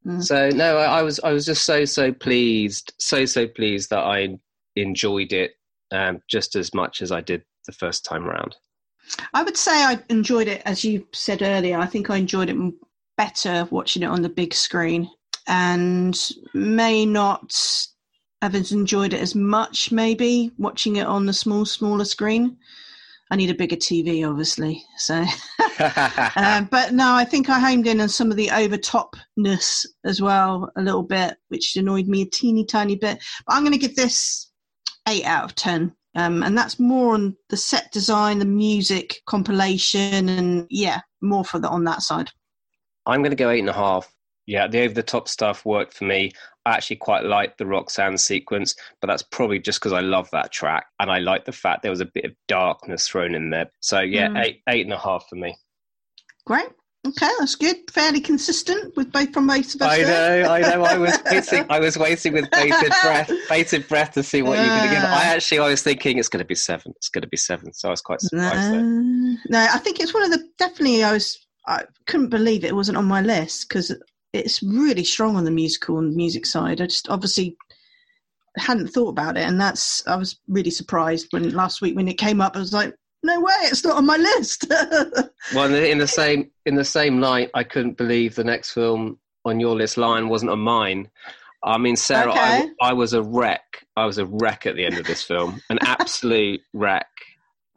Mm. 0.06 0.22
So 0.22 0.50
no, 0.50 0.78
I, 0.78 1.00
I 1.00 1.02
was 1.02 1.18
I 1.20 1.32
was 1.32 1.44
just 1.44 1.64
so 1.64 1.84
so 1.84 2.12
pleased, 2.12 2.94
so 2.98 3.24
so 3.24 3.46
pleased 3.46 3.90
that 3.90 4.04
I 4.04 4.38
enjoyed 4.76 5.32
it 5.32 5.52
um, 5.90 6.22
just 6.28 6.54
as 6.54 6.72
much 6.72 7.02
as 7.02 7.10
I 7.10 7.20
did 7.20 7.42
the 7.66 7.72
first 7.72 8.04
time 8.04 8.26
around. 8.26 8.56
I 9.34 9.42
would 9.42 9.56
say 9.56 9.72
I 9.72 9.98
enjoyed 10.08 10.48
it, 10.48 10.62
as 10.64 10.84
you 10.84 11.06
said 11.12 11.42
earlier. 11.42 11.78
I 11.78 11.86
think 11.86 12.10
I 12.10 12.16
enjoyed 12.16 12.50
it 12.50 12.74
better 13.16 13.66
watching 13.70 14.02
it 14.02 14.06
on 14.06 14.22
the 14.22 14.28
big 14.28 14.52
screen 14.52 15.10
and 15.46 16.18
may 16.54 17.06
not 17.06 17.56
have 18.42 18.54
enjoyed 18.54 19.12
it 19.12 19.20
as 19.20 19.34
much, 19.34 19.90
maybe, 19.92 20.52
watching 20.58 20.96
it 20.96 21.06
on 21.06 21.26
the 21.26 21.32
small, 21.32 21.64
smaller 21.64 22.04
screen. 22.04 22.56
I 23.30 23.36
need 23.36 23.50
a 23.50 23.54
bigger 23.54 23.76
TV, 23.76 24.28
obviously. 24.28 24.84
So, 24.98 25.24
um, 26.36 26.68
but 26.70 26.92
no, 26.92 27.14
I 27.14 27.24
think 27.24 27.48
I 27.48 27.58
homed 27.58 27.86
in 27.86 28.00
on 28.00 28.08
some 28.08 28.30
of 28.30 28.36
the 28.36 28.48
overtopness 28.48 29.86
as 30.04 30.20
well, 30.20 30.70
a 30.76 30.82
little 30.82 31.02
bit, 31.02 31.36
which 31.48 31.76
annoyed 31.76 32.06
me 32.06 32.22
a 32.22 32.26
teeny 32.26 32.64
tiny 32.64 32.96
bit. 32.96 33.18
But 33.46 33.54
I'm 33.54 33.62
going 33.62 33.72
to 33.72 33.78
give 33.78 33.96
this 33.96 34.50
eight 35.08 35.24
out 35.24 35.44
of 35.44 35.54
ten. 35.54 35.92
Um, 36.14 36.42
and 36.42 36.56
that's 36.56 36.78
more 36.80 37.12
on 37.14 37.36
the 37.50 37.58
set 37.58 37.92
design, 37.92 38.38
the 38.38 38.46
music 38.46 39.16
compilation, 39.26 40.28
and 40.30 40.66
yeah, 40.70 41.00
more 41.20 41.44
for 41.44 41.58
the 41.58 41.68
on 41.68 41.84
that 41.84 42.00
side. 42.02 42.30
I'm 43.04 43.20
going 43.20 43.30
to 43.30 43.36
go 43.36 43.50
eight 43.50 43.60
and 43.60 43.68
a 43.68 43.74
half. 43.74 44.10
Yeah, 44.46 44.66
the 44.66 44.82
over 44.82 44.94
the 44.94 45.02
top 45.02 45.28
stuff 45.28 45.66
worked 45.66 45.92
for 45.92 46.04
me. 46.04 46.32
I 46.64 46.72
actually 46.74 46.96
quite 46.96 47.24
liked 47.24 47.58
the 47.58 47.66
Roxanne 47.66 48.16
sequence, 48.16 48.74
but 49.00 49.08
that's 49.08 49.22
probably 49.22 49.58
just 49.58 49.78
because 49.80 49.92
I 49.92 50.00
love 50.00 50.28
that 50.30 50.52
track 50.52 50.86
and 51.00 51.10
I 51.10 51.18
like 51.18 51.44
the 51.44 51.52
fact 51.52 51.82
there 51.82 51.90
was 51.90 52.00
a 52.00 52.06
bit 52.06 52.24
of 52.24 52.32
darkness 52.48 53.06
thrown 53.08 53.34
in 53.34 53.50
there. 53.50 53.70
So 53.80 54.00
yeah, 54.00 54.28
Mm. 54.28 54.44
eight 54.44 54.62
eight 54.68 54.86
and 54.86 54.92
a 54.94 54.98
half 54.98 55.26
for 55.28 55.36
me. 55.36 55.54
Great. 56.46 56.68
Okay, 57.06 57.28
that's 57.38 57.54
good. 57.54 57.76
Fairly 57.92 58.20
consistent 58.20 58.96
with 58.96 59.12
both 59.12 59.32
from 59.32 59.46
both 59.46 59.74
of 59.74 59.82
us. 59.82 59.98
I 59.98 60.02
know, 60.02 60.48
I 60.50 60.60
know. 60.60 60.84
I 60.84 60.98
was 60.98 61.18
waiting. 61.30 61.66
I 61.70 61.78
was 61.78 61.96
waiting 61.96 62.32
with 62.32 62.50
bated 62.50 62.92
breath, 63.02 63.30
bated 63.48 63.86
breath 63.86 64.12
to 64.12 64.22
see 64.22 64.42
what 64.42 64.58
you're 64.58 64.66
going 64.66 64.88
to 64.88 64.94
give. 64.94 65.04
I 65.04 65.24
actually, 65.24 65.60
I 65.60 65.68
was 65.68 65.82
thinking 65.82 66.18
it's 66.18 66.28
going 66.28 66.40
to 66.40 66.46
be 66.46 66.56
seven. 66.56 66.92
It's 66.96 67.08
going 67.08 67.22
to 67.22 67.28
be 67.28 67.36
seven. 67.36 67.72
So 67.72 67.88
I 67.88 67.90
was 67.92 68.00
quite 68.00 68.20
surprised. 68.20 68.72
there. 68.72 68.82
No, 68.82 69.36
no, 69.50 69.66
I 69.72 69.78
think 69.78 70.00
it's 70.00 70.14
one 70.14 70.24
of 70.24 70.30
the 70.30 70.48
definitely. 70.58 71.04
I 71.04 71.12
was 71.12 71.38
I 71.68 71.84
couldn't 72.06 72.30
believe 72.30 72.64
it 72.64 72.74
wasn't 72.74 72.98
on 72.98 73.04
my 73.04 73.20
list 73.20 73.68
because 73.68 73.94
it's 74.32 74.62
really 74.62 75.04
strong 75.04 75.36
on 75.36 75.44
the 75.44 75.50
musical 75.50 75.98
and 75.98 76.14
music 76.14 76.44
side. 76.44 76.80
I 76.80 76.86
just 76.86 77.08
obviously 77.08 77.56
hadn't 78.56 78.88
thought 78.88 79.10
about 79.10 79.36
it, 79.36 79.44
and 79.44 79.60
that's 79.60 80.04
I 80.08 80.16
was 80.16 80.40
really 80.48 80.70
surprised 80.70 81.28
when 81.30 81.48
last 81.50 81.80
week 81.82 81.94
when 81.94 82.08
it 82.08 82.18
came 82.18 82.40
up. 82.40 82.56
I 82.56 82.60
was 82.60 82.72
like, 82.72 82.94
no 83.22 83.40
way, 83.40 83.54
it's 83.64 83.84
not 83.84 83.96
on 83.96 84.06
my 84.06 84.16
list. 84.16 84.66
Well, 85.54 85.72
in 85.72 85.98
the- 85.98 86.08
same 86.08 86.50
in 86.64 86.74
the 86.74 86.84
same 86.84 87.20
light, 87.20 87.50
I 87.54 87.62
couldn't 87.62 87.96
believe 87.96 88.34
the 88.34 88.42
next 88.44 88.72
film 88.72 89.18
on 89.44 89.60
your 89.60 89.76
list, 89.76 89.96
Lion, 89.96 90.28
wasn't 90.28 90.50
on 90.50 90.58
mine. 90.58 91.08
I 91.62 91.78
mean, 91.78 91.94
Sarah, 91.96 92.32
I, 92.32 92.58
Okay. 92.62 92.70
I 92.80 92.92
was 92.92 93.12
a 93.12 93.22
wreck. 93.22 93.84
I 93.96 94.06
was 94.06 94.18
a 94.18 94.26
wreck 94.26 94.66
at 94.66 94.74
the 94.76 94.84
end 94.84 94.98
of 94.98 95.06
this 95.06 95.22
film, 95.22 95.60
an 95.70 95.78
absolute 95.82 96.60
wreck 96.72 97.06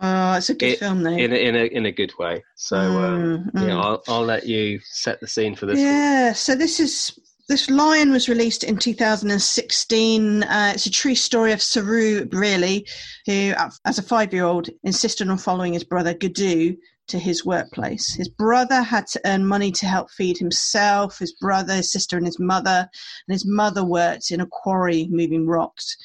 oh, 0.02 0.34
it's 0.36 0.49
a 0.49 0.56
good 0.56 0.69
It- 0.73 0.80
film 0.80 1.04
though. 1.04 1.12
in 1.12 1.32
a, 1.34 1.36
in 1.36 1.56
a 1.56 1.63
in 1.65 1.86
a 1.86 1.91
good 1.91 2.13
way. 2.17 2.43
So, 2.56 2.78
um, 2.78 3.19
Mm, 3.19 3.52
mm. 3.52 3.67
yeah, 3.67 3.78
I'll, 3.78 4.02
I'll 4.08 4.23
let 4.25 4.47
you 4.47 4.80
set 4.84 5.19
the 5.19 5.28
scene 5.28 5.56
for 5.56 5.65
this. 5.65 5.75
one. 5.78 5.86
Yeah, 5.86 6.32
so 6.34 6.56
this 6.56 6.80
is 6.80 7.19
this 7.49 7.67
Lion 7.67 8.12
was 8.12 8.29
released 8.29 8.63
in 8.63 8.77
2016. 8.77 10.43
Uh, 10.43 10.71
it's 10.75 10.85
a 10.85 10.91
true 10.91 11.15
story 11.15 11.51
of 11.51 11.59
Saroo 11.59 12.31
really, 12.31 12.88
who, 13.25 13.53
uh, 13.57 13.71
as 13.85 13.97
a 13.97 14.03
five-year-old, 14.03 14.69
insisted 14.83 15.27
on 15.29 15.38
following 15.39 15.73
his 15.73 15.83
brother 15.83 16.13
Guddu 16.13 16.77
to 17.07 17.17
his 17.17 17.43
workplace. 17.43 18.13
His 18.13 18.29
brother 18.29 18.83
had 18.83 19.07
to 19.07 19.21
earn 19.25 19.47
money 19.47 19.71
to 19.71 19.88
help 19.88 20.12
feed 20.12 20.38
himself, 20.38 21.17
his 21.17 21.33
brother, 21.33 21.77
his 21.77 21.91
sister, 21.91 22.17
and 22.17 22.25
his 22.27 22.39
mother. 22.39 22.88
And 23.27 23.33
his 23.33 23.47
mother 23.47 23.83
worked 23.83 24.29
in 24.29 24.41
a 24.41 24.47
quarry 24.47 25.07
moving 25.09 25.47
rocks. 25.47 25.97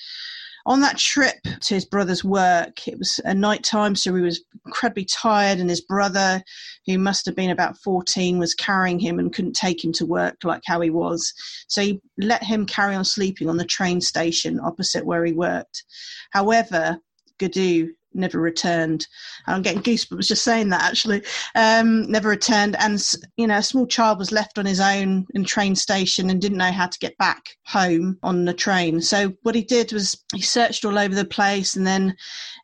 On 0.67 0.81
that 0.81 0.97
trip 0.97 1.37
to 1.43 1.75
his 1.75 1.85
brother's 1.85 2.25
work, 2.25 2.89
it 2.89 2.99
was 2.99 3.21
a 3.25 3.35
night 3.35 3.63
time, 3.63 3.95
so 3.95 4.15
he 4.15 4.23
was 4.23 4.43
incredibly 4.65 5.05
tired, 5.05 5.59
and 5.59 5.69
his 5.69 5.83
brother, 5.83 6.43
who 6.87 6.99
must 6.99 7.27
have 7.27 7.37
been 7.37 7.51
about 7.51 7.77
14, 7.79 8.39
was 8.39 8.55
carrying 8.55 8.99
him 8.99 9.19
and 9.19 9.33
couldn't 9.33 9.53
take 9.53 9.85
him 9.85 9.93
to 9.93 10.07
work 10.07 10.37
like 10.43 10.63
how 10.65 10.81
he 10.81 10.89
was. 10.89 11.33
So 11.69 11.83
he 11.83 12.01
let 12.17 12.43
him 12.43 12.65
carry 12.65 12.95
on 12.95 13.05
sleeping 13.05 13.49
on 13.49 13.59
the 13.59 13.67
train 13.67 14.01
station 14.01 14.59
opposite 14.59 15.05
where 15.05 15.25
he 15.25 15.33
worked. 15.33 15.85
However, 16.31 16.99
Guddu 17.39 17.89
never 18.15 18.41
returned. 18.41 19.07
I'm 19.47 19.63
getting 19.63 19.83
goosebumps 19.83 20.29
just 20.29 20.45
saying 20.45 20.69
that 20.71 20.83
actually. 20.83 21.23
Um, 21.55 22.11
never 22.11 22.29
returned, 22.29 22.77
and 22.79 23.03
you 23.37 23.47
know, 23.47 23.59
a 23.59 23.63
small 23.63 23.87
child 23.87 24.19
was 24.19 24.33
left 24.33 24.59
on 24.59 24.67
his 24.67 24.81
own 24.81 25.27
in 25.35 25.45
train 25.45 25.75
station 25.75 26.31
and 26.31 26.41
didn't 26.41 26.59
know 26.59 26.73
how 26.73 26.87
to 26.87 26.99
get 26.99 27.17
back 27.19 27.43
home 27.67 28.19
on 28.23 28.45
the 28.45 28.55
train. 28.55 29.01
So 29.01 29.33
what 29.43 29.55
he 29.55 29.63
did 29.63 29.93
was 29.93 30.17
he 30.33 30.43
searched 30.43 30.85
all 30.85 30.99
over 30.99 31.15
the 31.15 31.25
place 31.25 31.77
and 31.77 31.87
then 31.87 32.17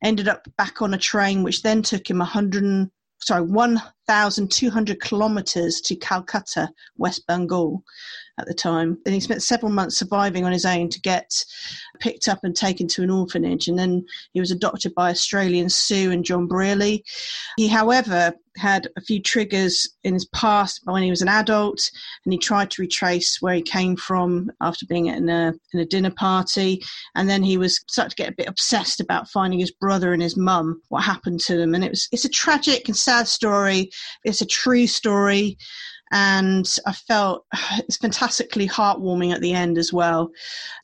ended 0.02 0.28
up 0.28 0.46
back 0.56 0.82
on 0.82 0.94
a 0.94 0.98
train, 0.98 1.42
which 1.42 1.62
then 1.62 1.82
took 1.82 2.08
him 2.08 2.18
100. 2.18 2.90
Sorry, 3.22 3.42
1,200 3.42 5.00
kilometers 5.00 5.80
to 5.82 5.94
Calcutta, 5.96 6.70
West 6.96 7.26
Bengal 7.26 7.84
at 8.38 8.46
the 8.46 8.54
time. 8.54 8.98
And 9.04 9.14
he 9.14 9.20
spent 9.20 9.42
several 9.42 9.70
months 9.70 9.98
surviving 9.98 10.44
on 10.44 10.52
his 10.52 10.64
own 10.64 10.88
to 10.88 11.00
get 11.00 11.44
picked 12.00 12.28
up 12.28 12.40
and 12.42 12.56
taken 12.56 12.88
to 12.88 13.02
an 13.02 13.10
orphanage. 13.10 13.68
And 13.68 13.78
then 13.78 14.04
he 14.32 14.40
was 14.40 14.50
adopted 14.50 14.94
by 14.94 15.10
Australian 15.10 15.68
Sue 15.68 16.10
and 16.10 16.24
John 16.24 16.46
Brierley. 16.46 17.04
He, 17.56 17.68
however, 17.68 18.32
had 18.60 18.88
a 18.96 19.00
few 19.00 19.20
triggers 19.20 19.88
in 20.04 20.14
his 20.14 20.26
past 20.26 20.80
when 20.84 21.02
he 21.02 21.10
was 21.10 21.22
an 21.22 21.28
adult, 21.28 21.80
and 22.24 22.32
he 22.32 22.38
tried 22.38 22.70
to 22.70 22.82
retrace 22.82 23.38
where 23.40 23.54
he 23.54 23.62
came 23.62 23.96
from 23.96 24.50
after 24.60 24.86
being 24.86 25.06
in 25.06 25.28
a, 25.28 25.52
in 25.72 25.80
a 25.80 25.86
dinner 25.86 26.10
party. 26.10 26.82
And 27.14 27.28
then 27.28 27.42
he 27.42 27.56
was 27.56 27.82
started 27.88 28.10
to 28.10 28.22
get 28.22 28.28
a 28.30 28.36
bit 28.36 28.48
obsessed 28.48 29.00
about 29.00 29.28
finding 29.28 29.58
his 29.58 29.72
brother 29.72 30.12
and 30.12 30.22
his 30.22 30.36
mum, 30.36 30.80
what 30.88 31.02
happened 31.02 31.40
to 31.40 31.56
them. 31.56 31.74
And 31.74 31.84
it 31.84 31.90
was 31.90 32.08
it's 32.12 32.24
a 32.24 32.30
tragic 32.30 32.88
and 32.88 32.96
sad 32.96 33.26
story. 33.26 33.90
It's 34.24 34.42
a 34.42 34.46
true 34.46 34.86
story 34.86 35.56
and 36.12 36.68
I 36.86 36.92
felt 36.92 37.44
it's 37.78 37.96
fantastically 37.96 38.68
heartwarming 38.68 39.32
at 39.32 39.40
the 39.40 39.52
end 39.52 39.78
as 39.78 39.92
well. 39.92 40.30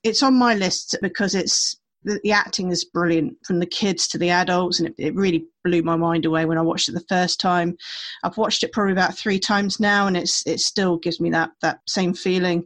It's 0.03 0.23
on 0.23 0.35
my 0.35 0.55
list 0.55 0.97
because 1.03 1.35
it's 1.35 1.77
the, 2.07 2.21
the 2.23 2.33
acting 2.33 2.71
is 2.71 2.85
brilliant 2.85 3.37
from 3.45 3.59
the 3.59 3.66
kids 3.66 4.07
to 4.09 4.19
the 4.19 4.31
adults, 4.31 4.79
and 4.79 4.88
it, 4.88 4.95
it 4.97 5.14
really 5.14 5.45
blew 5.64 5.83
my 5.83 5.97
mind 5.97 6.25
away 6.25 6.47
when 6.47 6.57
I 6.57 6.62
watched 6.62 6.88
it 6.88 6.92
the 6.92 7.05
first 7.09 7.40
time. 7.40 7.77
I've 8.23 8.37
watched 8.37 8.62
it 8.62 8.73
probably 8.73 8.92
about 8.92 9.19
three 9.19 9.40
times 9.40 9.81
now, 9.81 10.07
and 10.07 10.16
it's 10.16 10.47
it 10.47 10.61
still 10.61 10.97
gives 10.97 11.21
me 11.21 11.31
that 11.31 11.51
that 11.61 11.81
same 11.87 12.14
feeling. 12.14 12.64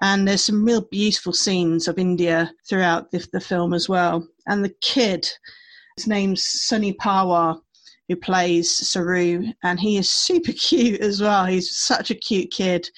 And 0.00 0.26
there's 0.26 0.44
some 0.44 0.64
real 0.64 0.82
beautiful 0.82 1.32
scenes 1.32 1.88
of 1.88 1.98
India 1.98 2.52
throughout 2.68 3.10
the, 3.10 3.26
the 3.32 3.40
film 3.40 3.74
as 3.74 3.88
well. 3.88 4.26
And 4.46 4.64
the 4.64 4.74
kid, 4.80 5.28
his 5.96 6.06
name's 6.06 6.44
Sunny 6.44 6.94
Pawar 6.94 7.60
who 8.08 8.16
plays 8.16 8.70
Saroo, 8.70 9.52
and 9.62 9.78
he 9.78 9.96
is 9.96 10.10
super 10.10 10.52
cute 10.56 11.00
as 11.00 11.20
well. 11.20 11.44
He's 11.44 11.76
such 11.76 12.10
a 12.10 12.14
cute 12.14 12.50
kid, 12.50 12.88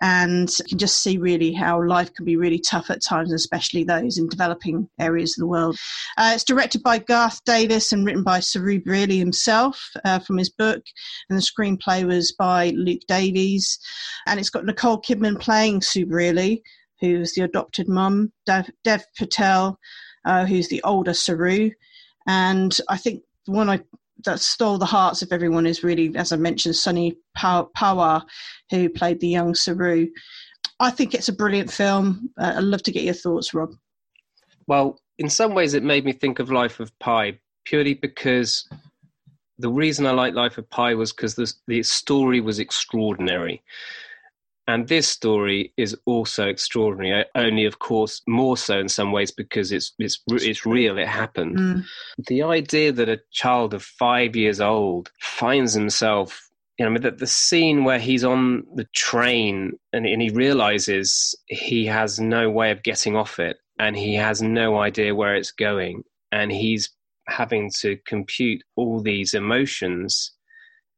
and 0.00 0.48
you 0.58 0.64
can 0.68 0.78
just 0.78 1.02
see 1.02 1.18
really 1.18 1.52
how 1.52 1.82
life 1.84 2.12
can 2.14 2.24
be 2.24 2.36
really 2.36 2.58
tough 2.58 2.90
at 2.90 3.02
times, 3.02 3.32
especially 3.32 3.84
those 3.84 4.18
in 4.18 4.28
developing 4.28 4.88
areas 4.98 5.36
of 5.36 5.42
the 5.42 5.48
world. 5.48 5.76
Uh, 6.16 6.32
it's 6.34 6.44
directed 6.44 6.82
by 6.82 6.98
Garth 6.98 7.42
Davis 7.44 7.92
and 7.92 8.06
written 8.06 8.22
by 8.22 8.38
Saroo 8.38 8.82
Brierley 8.82 9.18
himself 9.18 9.90
uh, 10.04 10.18
from 10.18 10.38
his 10.38 10.50
book, 10.50 10.82
and 11.28 11.38
the 11.38 11.42
screenplay 11.42 12.06
was 12.06 12.32
by 12.32 12.70
Luke 12.70 13.02
Davies, 13.08 13.78
and 14.26 14.38
it's 14.38 14.50
got 14.50 14.64
Nicole 14.64 15.00
Kidman 15.00 15.40
playing 15.40 15.82
Sue 15.82 16.06
Brierley, 16.06 16.62
who's 17.00 17.34
the 17.34 17.42
adopted 17.42 17.88
mum, 17.88 18.32
Dev, 18.46 18.70
Dev 18.84 19.04
Patel 19.18 19.78
uh, 20.24 20.44
who's 20.46 20.68
the 20.68 20.82
older 20.82 21.12
Saroo. 21.12 21.72
And 22.26 22.76
I 22.88 22.96
think 22.96 23.22
the 23.46 23.52
one 23.52 23.68
I 23.68 23.80
that 24.24 24.40
stole 24.40 24.78
the 24.78 24.86
hearts 24.86 25.22
of 25.22 25.32
everyone 25.32 25.66
is 25.66 25.82
really, 25.82 26.14
as 26.16 26.32
I 26.32 26.36
mentioned, 26.36 26.76
Sunny 26.76 27.16
Pawar, 27.36 28.22
who 28.70 28.88
played 28.88 29.20
the 29.20 29.28
young 29.28 29.54
Saroo. 29.54 30.08
I 30.80 30.90
think 30.90 31.14
it's 31.14 31.28
a 31.28 31.32
brilliant 31.32 31.72
film. 31.72 32.30
Uh, 32.38 32.54
I'd 32.56 32.64
love 32.64 32.82
to 32.84 32.92
get 32.92 33.04
your 33.04 33.14
thoughts, 33.14 33.54
Rob. 33.54 33.74
Well, 34.66 34.98
in 35.18 35.28
some 35.28 35.54
ways, 35.54 35.74
it 35.74 35.82
made 35.82 36.04
me 36.04 36.12
think 36.12 36.38
of 36.38 36.50
Life 36.50 36.80
of 36.80 36.96
Pi 36.98 37.38
purely 37.64 37.94
because 37.94 38.68
the 39.58 39.70
reason 39.70 40.06
I 40.06 40.10
like 40.10 40.34
Life 40.34 40.58
of 40.58 40.68
Pi 40.70 40.94
was 40.94 41.12
because 41.12 41.34
the, 41.34 41.52
the 41.66 41.82
story 41.82 42.40
was 42.40 42.58
extraordinary. 42.58 43.62
And 44.68 44.86
this 44.86 45.08
story 45.08 45.72
is 45.76 45.96
also 46.06 46.46
extraordinary. 46.46 47.24
Only, 47.34 47.64
of 47.64 47.80
course, 47.80 48.22
more 48.28 48.56
so 48.56 48.78
in 48.78 48.88
some 48.88 49.10
ways 49.10 49.32
because 49.32 49.72
it's 49.72 49.92
it's 49.98 50.22
it's 50.28 50.64
real. 50.64 50.98
It 50.98 51.08
happened. 51.08 51.56
Mm. 51.58 51.84
The 52.28 52.42
idea 52.42 52.92
that 52.92 53.08
a 53.08 53.20
child 53.32 53.74
of 53.74 53.82
five 53.82 54.36
years 54.36 54.60
old 54.60 55.10
finds 55.20 55.74
himself, 55.74 56.48
you 56.78 56.88
know, 56.88 56.96
the, 56.96 57.10
the 57.10 57.26
scene 57.26 57.82
where 57.82 57.98
he's 57.98 58.22
on 58.22 58.64
the 58.76 58.86
train 58.94 59.72
and, 59.92 60.06
and 60.06 60.22
he 60.22 60.30
realizes 60.30 61.34
he 61.46 61.86
has 61.86 62.20
no 62.20 62.48
way 62.48 62.70
of 62.70 62.84
getting 62.84 63.16
off 63.16 63.40
it, 63.40 63.56
and 63.80 63.96
he 63.96 64.14
has 64.14 64.42
no 64.42 64.78
idea 64.78 65.12
where 65.14 65.34
it's 65.34 65.50
going, 65.50 66.04
and 66.30 66.52
he's 66.52 66.88
having 67.26 67.70
to 67.80 67.96
compute 68.06 68.62
all 68.76 69.00
these 69.00 69.34
emotions 69.34 70.32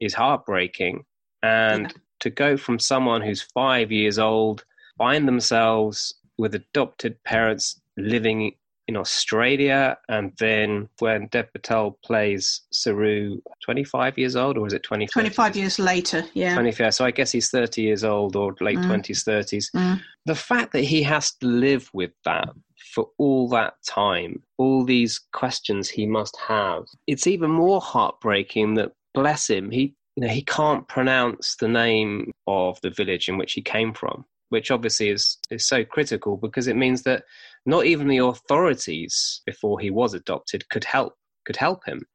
is 0.01 0.13
heartbreaking. 0.13 1.05
And 1.43 1.85
yeah 1.85 1.99
to 2.25 2.31
go 2.31 2.57
from 2.57 2.79
someone 2.79 3.21
who's 3.21 3.43
five 3.43 3.93
years 3.93 4.19
old, 4.19 4.65
find 4.97 5.29
themselves 5.29 6.15
with 6.39 6.55
adopted 6.55 7.23
parents 7.25 7.79
living 7.99 8.55
in 8.89 8.97
Australia, 8.97 9.99
and 10.09 10.33
then 10.39 10.89
when 11.01 11.27
Dev 11.27 11.53
Patel 11.53 11.99
plays 12.03 12.63
Saroo, 12.73 13.43
25 13.63 14.17
years 14.17 14.37
old, 14.37 14.57
or 14.57 14.67
is 14.67 14.73
it 14.73 14.83
20? 14.83 15.07
25 15.07 15.55
years 15.55 15.79
later, 15.79 16.25
yeah. 16.33 16.55
25, 16.55 16.95
so 16.95 17.05
I 17.05 17.11
guess 17.11 17.31
he's 17.31 17.51
30 17.51 17.83
years 17.83 18.05
old 18.05 18.37
or 18.37 18.55
late 18.63 18.79
mm. 18.79 18.87
20s, 18.87 19.23
30s. 19.25 19.71
Mm. 19.77 20.01
The 20.25 20.35
fact 20.35 20.73
that 20.73 20.85
he 20.85 21.03
has 21.03 21.33
to 21.37 21.47
live 21.47 21.91
with 21.93 22.13
that 22.25 22.49
for 22.95 23.09
all 23.19 23.51
that 23.51 23.75
time, 23.87 24.43
all 24.57 24.83
these 24.83 25.21
questions 25.33 25.91
he 25.91 26.07
must 26.07 26.39
have, 26.49 26.85
it's 27.07 27.27
even 27.27 27.51
more 27.51 27.83
heartbreaking 27.83 28.75
that, 28.75 28.93
bless 29.13 29.49
him, 29.49 29.71
he 29.71 29.95
you 30.17 30.23
know, 30.23 30.33
he 30.33 30.43
can't 30.43 30.87
pronounce 30.87 31.57
the 31.57 31.69
name 31.69 32.33
of 32.47 32.81
the 32.83 32.91
village 32.91 33.29
in 33.29 33.37
which 33.37 33.53
he 33.53 33.63
came 33.63 33.93
from, 33.93 34.25
which 34.51 34.71
obviously 34.71 35.09
is, 35.09 35.39
is 35.51 35.67
so 35.67 35.85
critical 35.85 36.37
because 36.37 36.69
it 36.69 36.77
means 36.77 37.03
that 37.03 37.25
not 37.67 37.87
even 37.87 38.09
the 38.09 38.19
authorities 38.19 39.41
before 39.45 39.81
he 39.81 39.91
was 39.91 40.15
adopted 40.15 40.69
could 40.69 40.85
help 40.85 41.15
could 41.45 41.57
help 41.57 41.85
him. 41.85 42.07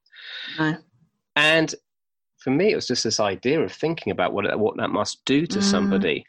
No. 0.57 0.77
And 1.35 1.75
for 2.38 2.51
me, 2.51 2.71
it 2.71 2.75
was 2.75 2.88
just 2.88 3.03
this 3.03 3.19
idea 3.19 3.59
of 3.62 3.71
thinking 3.71 4.12
about 4.12 4.33
what 4.33 4.57
what 4.59 4.77
that 4.77 4.89
must 4.89 5.23
do 5.25 5.45
to 5.47 5.59
mm. 5.59 5.63
somebody, 5.63 6.25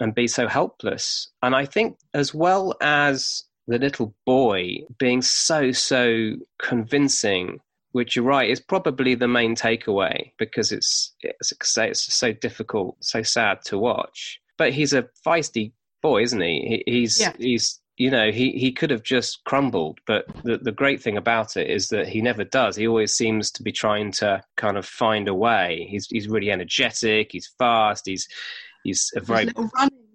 and 0.00 0.14
be 0.14 0.26
so 0.26 0.46
helpless. 0.46 1.28
And 1.42 1.54
I 1.54 1.66
think, 1.66 1.98
as 2.14 2.32
well 2.32 2.74
as 2.80 3.44
the 3.66 3.78
little 3.78 4.14
boy 4.24 4.78
being 4.98 5.22
so 5.22 5.72
so 5.72 6.34
convincing 6.58 7.60
which 7.92 8.16
you're 8.16 8.24
right 8.24 8.50
is 8.50 8.60
probably 8.60 9.14
the 9.14 9.28
main 9.28 9.54
takeaway 9.54 10.32
because 10.38 10.72
it's 10.72 11.14
it's, 11.20 11.52
it's 11.76 12.14
so 12.14 12.32
difficult, 12.32 12.96
so 13.00 13.22
sad 13.22 13.58
to 13.66 13.78
watch. 13.78 14.40
But 14.58 14.72
he's 14.72 14.92
a 14.92 15.08
feisty 15.26 15.72
boy, 16.02 16.22
isn't 16.22 16.40
he? 16.40 16.82
he 16.86 16.92
he's 16.92 17.20
yeah. 17.20 17.32
he's 17.38 17.80
you 17.96 18.10
know 18.10 18.30
he 18.30 18.52
he 18.52 18.72
could 18.72 18.90
have 18.90 19.02
just 19.02 19.44
crumbled, 19.44 20.00
but 20.06 20.24
the 20.42 20.58
the 20.58 20.72
great 20.72 21.02
thing 21.02 21.16
about 21.16 21.56
it 21.56 21.70
is 21.70 21.88
that 21.88 22.08
he 22.08 22.20
never 22.20 22.44
does. 22.44 22.76
He 22.76 22.86
always 22.86 23.14
seems 23.14 23.50
to 23.52 23.62
be 23.62 23.72
trying 23.72 24.12
to 24.12 24.42
kind 24.56 24.76
of 24.76 24.86
find 24.86 25.28
a 25.28 25.34
way. 25.34 25.86
He's 25.88 26.06
he's 26.10 26.28
really 26.28 26.50
energetic. 26.50 27.28
He's 27.32 27.52
fast. 27.58 28.04
He's 28.06 28.26
he's 28.84 29.10
a 29.14 29.20
very 29.20 29.48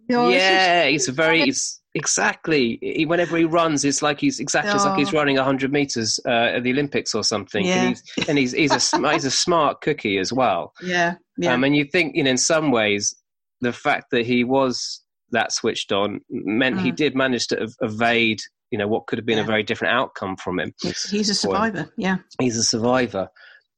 yeah. 0.09 0.87
He's 0.87 1.07
a 1.07 1.11
very 1.11 1.41
he's 1.45 1.79
Exactly. 1.97 2.79
He, 2.81 3.05
whenever 3.05 3.37
he 3.37 3.45
runs, 3.45 3.83
it's 3.83 4.01
like 4.01 4.19
he's 4.19 4.39
exactly 4.39 4.73
oh. 4.73 4.83
like 4.83 4.97
he's 4.97 5.13
oh. 5.13 5.17
running 5.17 5.37
hundred 5.37 5.71
meters 5.71 6.19
uh, 6.25 6.55
at 6.55 6.63
the 6.63 6.71
Olympics 6.71 7.15
or 7.15 7.23
something. 7.23 7.65
Yeah. 7.65 7.75
And 7.75 7.89
he's 7.89 8.27
and 8.27 8.37
he's, 8.37 8.51
he's 8.53 8.93
a 8.93 9.11
he's 9.11 9.25
a 9.25 9.31
smart 9.31 9.81
cookie 9.81 10.17
as 10.17 10.31
well. 10.31 10.73
Yeah. 10.83 11.15
Yeah. 11.37 11.53
Um, 11.53 11.63
and 11.63 11.75
you 11.75 11.85
think, 11.85 12.15
you 12.15 12.23
know, 12.23 12.31
in 12.31 12.37
some 12.37 12.71
ways, 12.71 13.13
the 13.61 13.73
fact 13.73 14.11
that 14.11 14.25
he 14.25 14.43
was 14.43 15.01
that 15.31 15.51
switched 15.51 15.91
on 15.91 16.21
meant 16.29 16.77
mm. 16.77 16.81
he 16.81 16.91
did 16.91 17.15
manage 17.15 17.47
to 17.47 17.69
evade, 17.81 18.39
you 18.71 18.77
know, 18.77 18.87
what 18.87 19.07
could 19.07 19.19
have 19.19 19.25
been 19.25 19.37
yeah. 19.37 19.43
a 19.43 19.47
very 19.47 19.63
different 19.63 19.93
outcome 19.93 20.37
from 20.37 20.59
him. 20.59 20.73
He's, 20.81 21.09
he's 21.09 21.29
a 21.29 21.35
survivor. 21.35 21.91
Yeah. 21.97 22.17
He's 22.39 22.57
a 22.57 22.63
survivor. 22.63 23.29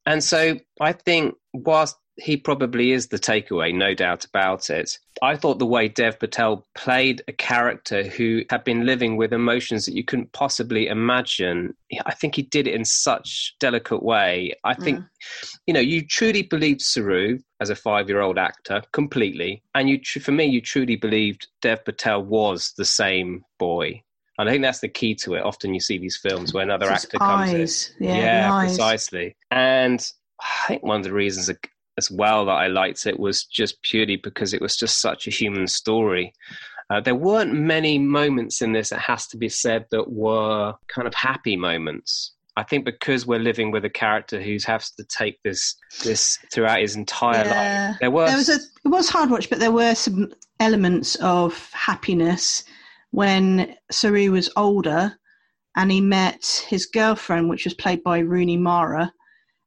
And 0.06 0.22
so 0.22 0.58
I 0.80 0.92
think 0.92 1.34
whilst 1.52 1.96
he 2.20 2.36
probably 2.36 2.92
is 2.92 3.08
the 3.08 3.18
takeaway, 3.18 3.74
no 3.74 3.94
doubt 3.94 4.24
about 4.24 4.70
it. 4.70 4.98
I 5.22 5.36
thought 5.36 5.58
the 5.58 5.66
way 5.66 5.88
Dev 5.88 6.18
Patel 6.18 6.66
played 6.74 7.22
a 7.28 7.32
character 7.32 8.04
who 8.04 8.42
had 8.50 8.64
been 8.64 8.86
living 8.86 9.16
with 9.16 9.32
emotions 9.32 9.86
that 9.86 9.94
you 9.94 10.04
couldn't 10.04 10.32
possibly 10.32 10.86
imagine, 10.86 11.74
I 12.06 12.14
think 12.14 12.34
he 12.34 12.42
did 12.42 12.66
it 12.66 12.74
in 12.74 12.84
such 12.84 13.54
delicate 13.60 14.02
way. 14.02 14.54
I 14.64 14.74
think, 14.74 15.00
mm. 15.00 15.08
you 15.66 15.74
know, 15.74 15.80
you 15.80 16.06
truly 16.06 16.42
believed 16.42 16.80
Saroo 16.80 17.42
as 17.60 17.70
a 17.70 17.76
five-year-old 17.76 18.38
actor 18.38 18.82
completely, 18.92 19.62
and 19.74 19.88
you, 19.88 20.00
for 20.20 20.32
me, 20.32 20.46
you 20.46 20.60
truly 20.60 20.96
believed 20.96 21.48
Dev 21.60 21.84
Patel 21.84 22.22
was 22.22 22.72
the 22.76 22.84
same 22.84 23.44
boy. 23.58 24.02
And 24.38 24.48
I 24.48 24.52
think 24.52 24.62
that's 24.62 24.80
the 24.80 24.88
key 24.88 25.14
to 25.16 25.34
it. 25.34 25.42
Often 25.42 25.74
you 25.74 25.80
see 25.80 25.98
these 25.98 26.16
films 26.16 26.54
where 26.54 26.62
another 26.62 26.90
actor 26.90 27.18
eyes. 27.20 27.50
comes 27.50 27.94
in. 28.00 28.06
Yeah, 28.06 28.16
yeah 28.16 28.60
precisely. 28.60 29.36
And 29.50 30.02
I 30.40 30.66
think 30.66 30.82
one 30.82 30.96
of 30.96 31.04
the 31.04 31.12
reasons 31.12 31.50
as 32.00 32.10
well 32.10 32.46
that 32.46 32.60
I 32.64 32.68
liked 32.68 33.06
it 33.06 33.20
was 33.20 33.44
just 33.44 33.82
purely 33.82 34.16
because 34.16 34.54
it 34.54 34.62
was 34.62 34.74
just 34.76 35.00
such 35.00 35.26
a 35.26 35.30
human 35.30 35.66
story. 35.66 36.32
Uh, 36.88 37.00
there 37.00 37.14
weren't 37.14 37.52
many 37.52 37.98
moments 37.98 38.62
in 38.62 38.72
this, 38.72 38.90
it 38.90 38.98
has 38.98 39.26
to 39.28 39.36
be 39.36 39.50
said, 39.50 39.84
that 39.90 40.10
were 40.10 40.74
kind 40.88 41.06
of 41.06 41.14
happy 41.14 41.56
moments. 41.56 42.32
I 42.56 42.64
think 42.64 42.84
because 42.84 43.26
we're 43.26 43.38
living 43.50 43.70
with 43.70 43.84
a 43.84 43.90
character 43.90 44.40
who 44.40 44.56
has 44.66 44.90
to 44.92 45.04
take 45.04 45.36
this 45.44 45.76
this 46.04 46.38
throughout 46.52 46.80
his 46.80 46.96
entire 46.96 47.44
yeah. 47.44 47.88
life. 47.90 47.96
There 48.00 48.10
was 48.10 48.28
there 48.28 48.38
was 48.38 48.48
a 48.48 48.58
it 48.84 48.88
was 48.88 49.08
hard 49.08 49.30
watch, 49.30 49.48
but 49.48 49.60
there 49.60 49.70
were 49.70 49.94
some 49.94 50.32
elements 50.58 51.14
of 51.16 51.70
happiness 51.72 52.64
when 53.12 53.76
Saroo 53.92 54.30
was 54.30 54.50
older 54.56 55.16
and 55.76 55.92
he 55.92 56.00
met 56.00 56.64
his 56.68 56.86
girlfriend, 56.86 57.48
which 57.48 57.64
was 57.64 57.74
played 57.74 58.02
by 58.02 58.18
Rooney 58.18 58.56
Mara, 58.56 59.12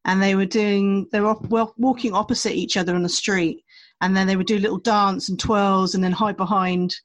and 0.05 0.21
they 0.21 0.35
were 0.35 0.45
doing 0.45 1.07
they 1.11 1.21
were 1.21 1.35
walking 1.77 2.13
opposite 2.13 2.53
each 2.53 2.77
other 2.77 2.95
on 2.95 3.03
the 3.03 3.09
street 3.09 3.63
and 4.01 4.15
then 4.15 4.27
they 4.27 4.35
would 4.35 4.47
do 4.47 4.59
little 4.59 4.79
dance 4.79 5.29
and 5.29 5.39
twirls 5.39 5.95
and 5.95 6.03
then 6.03 6.11
hide 6.11 6.37
behind 6.37 6.95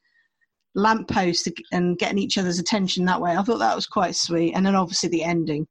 lampposts 0.75 1.49
and 1.73 1.99
getting 1.99 2.19
each 2.19 2.39
other's 2.39 2.59
attention 2.59 3.05
that 3.05 3.21
way 3.21 3.37
i 3.37 3.43
thought 3.43 3.59
that 3.59 3.77
was 3.77 3.87
quite 3.87 4.15
sweet 4.15 4.53
and 4.55 4.65
then 4.65 4.75
obviously 4.75 5.09
the 5.09 5.23
ending 5.23 5.67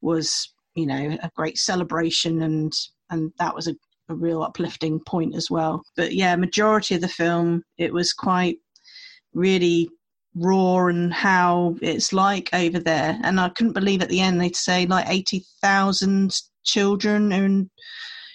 was 0.00 0.52
you 0.74 0.86
know 0.86 1.16
a 1.22 1.30
great 1.36 1.56
celebration 1.56 2.42
and 2.42 2.72
and 3.10 3.32
that 3.38 3.54
was 3.54 3.66
a, 3.66 3.74
a 4.08 4.14
real 4.14 4.42
uplifting 4.42 5.00
point 5.00 5.34
as 5.34 5.50
well 5.50 5.82
but 5.96 6.12
yeah 6.12 6.36
majority 6.36 6.94
of 6.94 7.00
the 7.00 7.08
film 7.08 7.62
it 7.78 7.92
was 7.92 8.12
quite 8.12 8.58
really 9.34 9.88
raw 10.36 10.86
and 10.86 11.12
how 11.12 11.76
it's 11.80 12.12
like 12.12 12.50
over 12.52 12.78
there. 12.78 13.18
And 13.22 13.40
I 13.40 13.48
couldn't 13.48 13.72
believe 13.72 14.02
at 14.02 14.08
the 14.08 14.20
end 14.20 14.40
they'd 14.40 14.56
say 14.56 14.86
like 14.86 15.08
80,000 15.08 16.32
children 16.66 17.32
in 17.32 17.70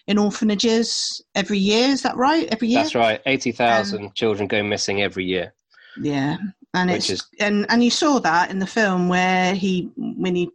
in 0.08 0.18
orphanages 0.18 1.22
every 1.36 1.60
year. 1.60 1.90
Is 1.90 2.02
that 2.02 2.18
right? 2.18 2.48
Every 2.52 2.68
year. 2.68 2.82
That's 2.82 2.96
right. 2.96 3.22
Eighty 3.26 3.52
thousand 3.52 4.06
um, 4.06 4.12
children 4.16 4.48
go 4.48 4.64
missing 4.64 5.02
every 5.02 5.26
year. 5.26 5.54
Yeah, 6.02 6.38
and 6.74 6.90
it's 6.90 7.10
is... 7.10 7.24
and 7.40 7.66
and 7.70 7.84
you 7.84 7.92
saw 7.92 8.20
that 8.20 8.50
in 8.50 8.60
the 8.60 8.68
film 8.68 9.10
where 9.10 9.54
he 9.54 9.92
when 9.98 10.36
he 10.36 10.50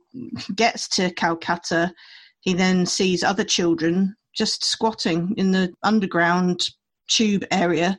gets 0.54 0.88
to 0.88 1.10
Calcutta, 1.12 1.92
he 2.40 2.54
then 2.54 2.86
sees 2.86 3.22
other 3.22 3.44
children 3.44 4.16
just 4.34 4.64
squatting 4.64 5.34
in 5.36 5.52
the 5.52 5.72
underground 5.82 6.68
tube 7.08 7.44
area, 7.50 7.98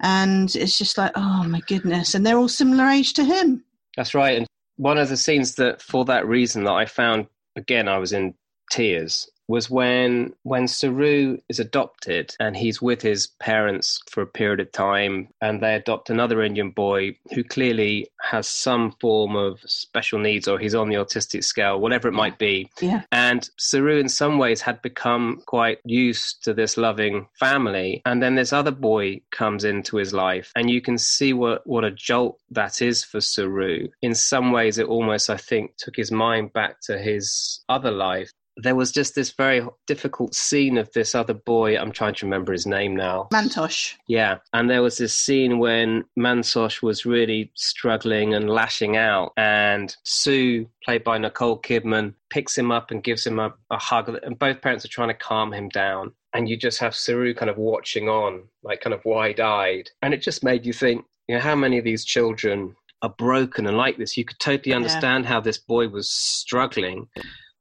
and 0.00 0.54
it's 0.56 0.78
just 0.78 0.98
like, 0.98 1.12
oh 1.14 1.44
my 1.44 1.60
goodness, 1.66 2.14
and 2.14 2.24
they're 2.24 2.38
all 2.38 2.48
similar 2.48 2.86
age 2.88 3.12
to 3.14 3.24
him. 3.24 3.64
That's 3.96 4.14
right, 4.14 4.38
and 4.38 4.46
one 4.76 4.98
of 4.98 5.08
the 5.08 5.16
scenes 5.16 5.56
that, 5.56 5.82
for 5.82 6.04
that 6.04 6.26
reason, 6.26 6.64
that 6.64 6.72
I 6.72 6.86
found 6.86 7.26
again, 7.56 7.88
I 7.88 7.98
was 7.98 8.12
in 8.12 8.34
tears 8.70 9.28
was 9.48 9.70
when 9.70 10.34
when 10.42 10.64
Saroo 10.64 11.40
is 11.48 11.58
adopted 11.58 12.36
and 12.38 12.56
he's 12.56 12.80
with 12.82 13.00
his 13.00 13.26
parents 13.26 14.00
for 14.08 14.20
a 14.20 14.26
period 14.26 14.60
of 14.60 14.70
time 14.70 15.28
and 15.40 15.62
they 15.62 15.74
adopt 15.74 16.10
another 16.10 16.42
Indian 16.42 16.70
boy 16.70 17.16
who 17.34 17.42
clearly 17.42 18.08
has 18.20 18.46
some 18.46 18.92
form 19.00 19.34
of 19.34 19.58
special 19.64 20.18
needs 20.18 20.46
or 20.46 20.58
he's 20.58 20.74
on 20.74 20.90
the 20.90 20.96
autistic 20.96 21.42
scale, 21.42 21.80
whatever 21.80 22.08
it 22.08 22.12
might 22.12 22.38
be. 22.38 22.70
Yeah. 22.80 23.02
And 23.10 23.48
Saroo 23.58 23.98
in 23.98 24.10
some 24.10 24.36
ways 24.36 24.60
had 24.60 24.82
become 24.82 25.42
quite 25.46 25.78
used 25.84 26.44
to 26.44 26.52
this 26.52 26.76
loving 26.76 27.26
family. 27.32 28.02
And 28.04 28.22
then 28.22 28.34
this 28.34 28.52
other 28.52 28.70
boy 28.70 29.22
comes 29.30 29.64
into 29.64 29.96
his 29.96 30.12
life 30.12 30.52
and 30.54 30.70
you 30.70 30.82
can 30.82 30.98
see 30.98 31.32
what, 31.32 31.66
what 31.66 31.84
a 31.84 31.90
jolt 31.90 32.38
that 32.50 32.82
is 32.82 33.02
for 33.02 33.18
Saroo. 33.18 33.88
In 34.02 34.14
some 34.14 34.52
ways 34.52 34.76
it 34.76 34.86
almost 34.86 35.30
I 35.30 35.38
think 35.38 35.76
took 35.78 35.96
his 35.96 36.12
mind 36.12 36.52
back 36.52 36.82
to 36.82 36.98
his 36.98 37.60
other 37.70 37.90
life 37.90 38.30
there 38.58 38.74
was 38.74 38.90
just 38.90 39.14
this 39.14 39.30
very 39.30 39.64
difficult 39.86 40.34
scene 40.34 40.78
of 40.78 40.92
this 40.92 41.14
other 41.14 41.34
boy. 41.34 41.78
I'm 41.78 41.92
trying 41.92 42.14
to 42.16 42.26
remember 42.26 42.52
his 42.52 42.66
name 42.66 42.96
now. 42.96 43.28
Mantosh. 43.32 43.94
Yeah. 44.08 44.38
And 44.52 44.68
there 44.68 44.82
was 44.82 44.98
this 44.98 45.14
scene 45.14 45.60
when 45.60 46.04
Mantosh 46.18 46.82
was 46.82 47.06
really 47.06 47.52
struggling 47.54 48.34
and 48.34 48.50
lashing 48.50 48.96
out. 48.96 49.32
And 49.36 49.94
Sue, 50.02 50.68
played 50.84 51.04
by 51.04 51.18
Nicole 51.18 51.60
Kidman, 51.60 52.14
picks 52.30 52.58
him 52.58 52.72
up 52.72 52.90
and 52.90 53.02
gives 53.02 53.24
him 53.24 53.38
a, 53.38 53.54
a 53.70 53.78
hug. 53.78 54.08
And 54.24 54.38
both 54.38 54.60
parents 54.60 54.84
are 54.84 54.88
trying 54.88 55.08
to 55.08 55.14
calm 55.14 55.52
him 55.52 55.68
down. 55.68 56.12
And 56.34 56.48
you 56.48 56.56
just 56.56 56.80
have 56.80 56.92
Saroo 56.92 57.36
kind 57.36 57.50
of 57.50 57.58
watching 57.58 58.08
on, 58.08 58.42
like 58.64 58.80
kind 58.80 58.92
of 58.92 59.04
wide 59.04 59.40
eyed. 59.40 59.90
And 60.02 60.12
it 60.12 60.20
just 60.20 60.42
made 60.42 60.66
you 60.66 60.72
think, 60.72 61.04
you 61.28 61.36
know, 61.36 61.40
how 61.40 61.54
many 61.54 61.78
of 61.78 61.84
these 61.84 62.04
children 62.04 62.74
are 63.02 63.14
broken 63.16 63.68
and 63.68 63.76
like 63.76 63.98
this? 63.98 64.16
You 64.16 64.24
could 64.24 64.40
totally 64.40 64.74
understand 64.74 65.24
yeah. 65.24 65.30
how 65.30 65.40
this 65.40 65.58
boy 65.58 65.88
was 65.88 66.10
struggling 66.10 67.06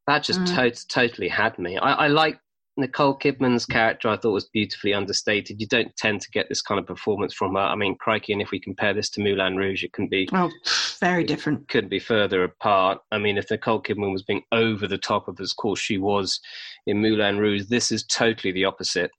that 0.07 0.23
just 0.23 0.39
mm. 0.41 0.55
to- 0.55 0.87
totally 0.87 1.27
had 1.27 1.57
me. 1.59 1.77
I, 1.77 2.05
I 2.05 2.07
like 2.07 2.39
Nicole 2.77 3.17
Kidman's 3.17 3.65
character. 3.65 4.07
I 4.07 4.17
thought 4.17 4.31
was 4.31 4.49
beautifully 4.49 4.93
understated. 4.93 5.59
You 5.59 5.67
don't 5.67 5.95
tend 5.97 6.21
to 6.21 6.31
get 6.31 6.47
this 6.47 6.61
kind 6.61 6.79
of 6.79 6.85
performance 6.85 7.33
from 7.33 7.55
her. 7.55 7.61
I 7.61 7.75
mean, 7.75 7.97
crikey! 7.97 8.33
And 8.33 8.41
if 8.41 8.51
we 8.51 8.59
compare 8.59 8.93
this 8.93 9.09
to 9.11 9.21
Moulin 9.21 9.57
Rouge, 9.57 9.83
it 9.83 9.93
couldn't 9.93 10.11
be 10.11 10.29
oh, 10.31 10.51
very 10.99 11.23
different. 11.23 11.67
Couldn't 11.67 11.89
be 11.89 11.99
further 11.99 12.43
apart. 12.43 12.99
I 13.11 13.17
mean, 13.17 13.37
if 13.37 13.49
Nicole 13.49 13.81
Kidman 13.81 14.13
was 14.13 14.23
being 14.23 14.43
over 14.51 14.87
the 14.87 14.97
top 14.97 15.27
of, 15.27 15.39
as 15.39 15.53
course 15.53 15.79
she 15.79 15.97
was 15.97 16.39
in 16.85 17.01
Moulin 17.01 17.39
Rouge, 17.39 17.65
this 17.65 17.91
is 17.91 18.05
totally 18.05 18.53
the 18.53 18.65
opposite. 18.65 19.11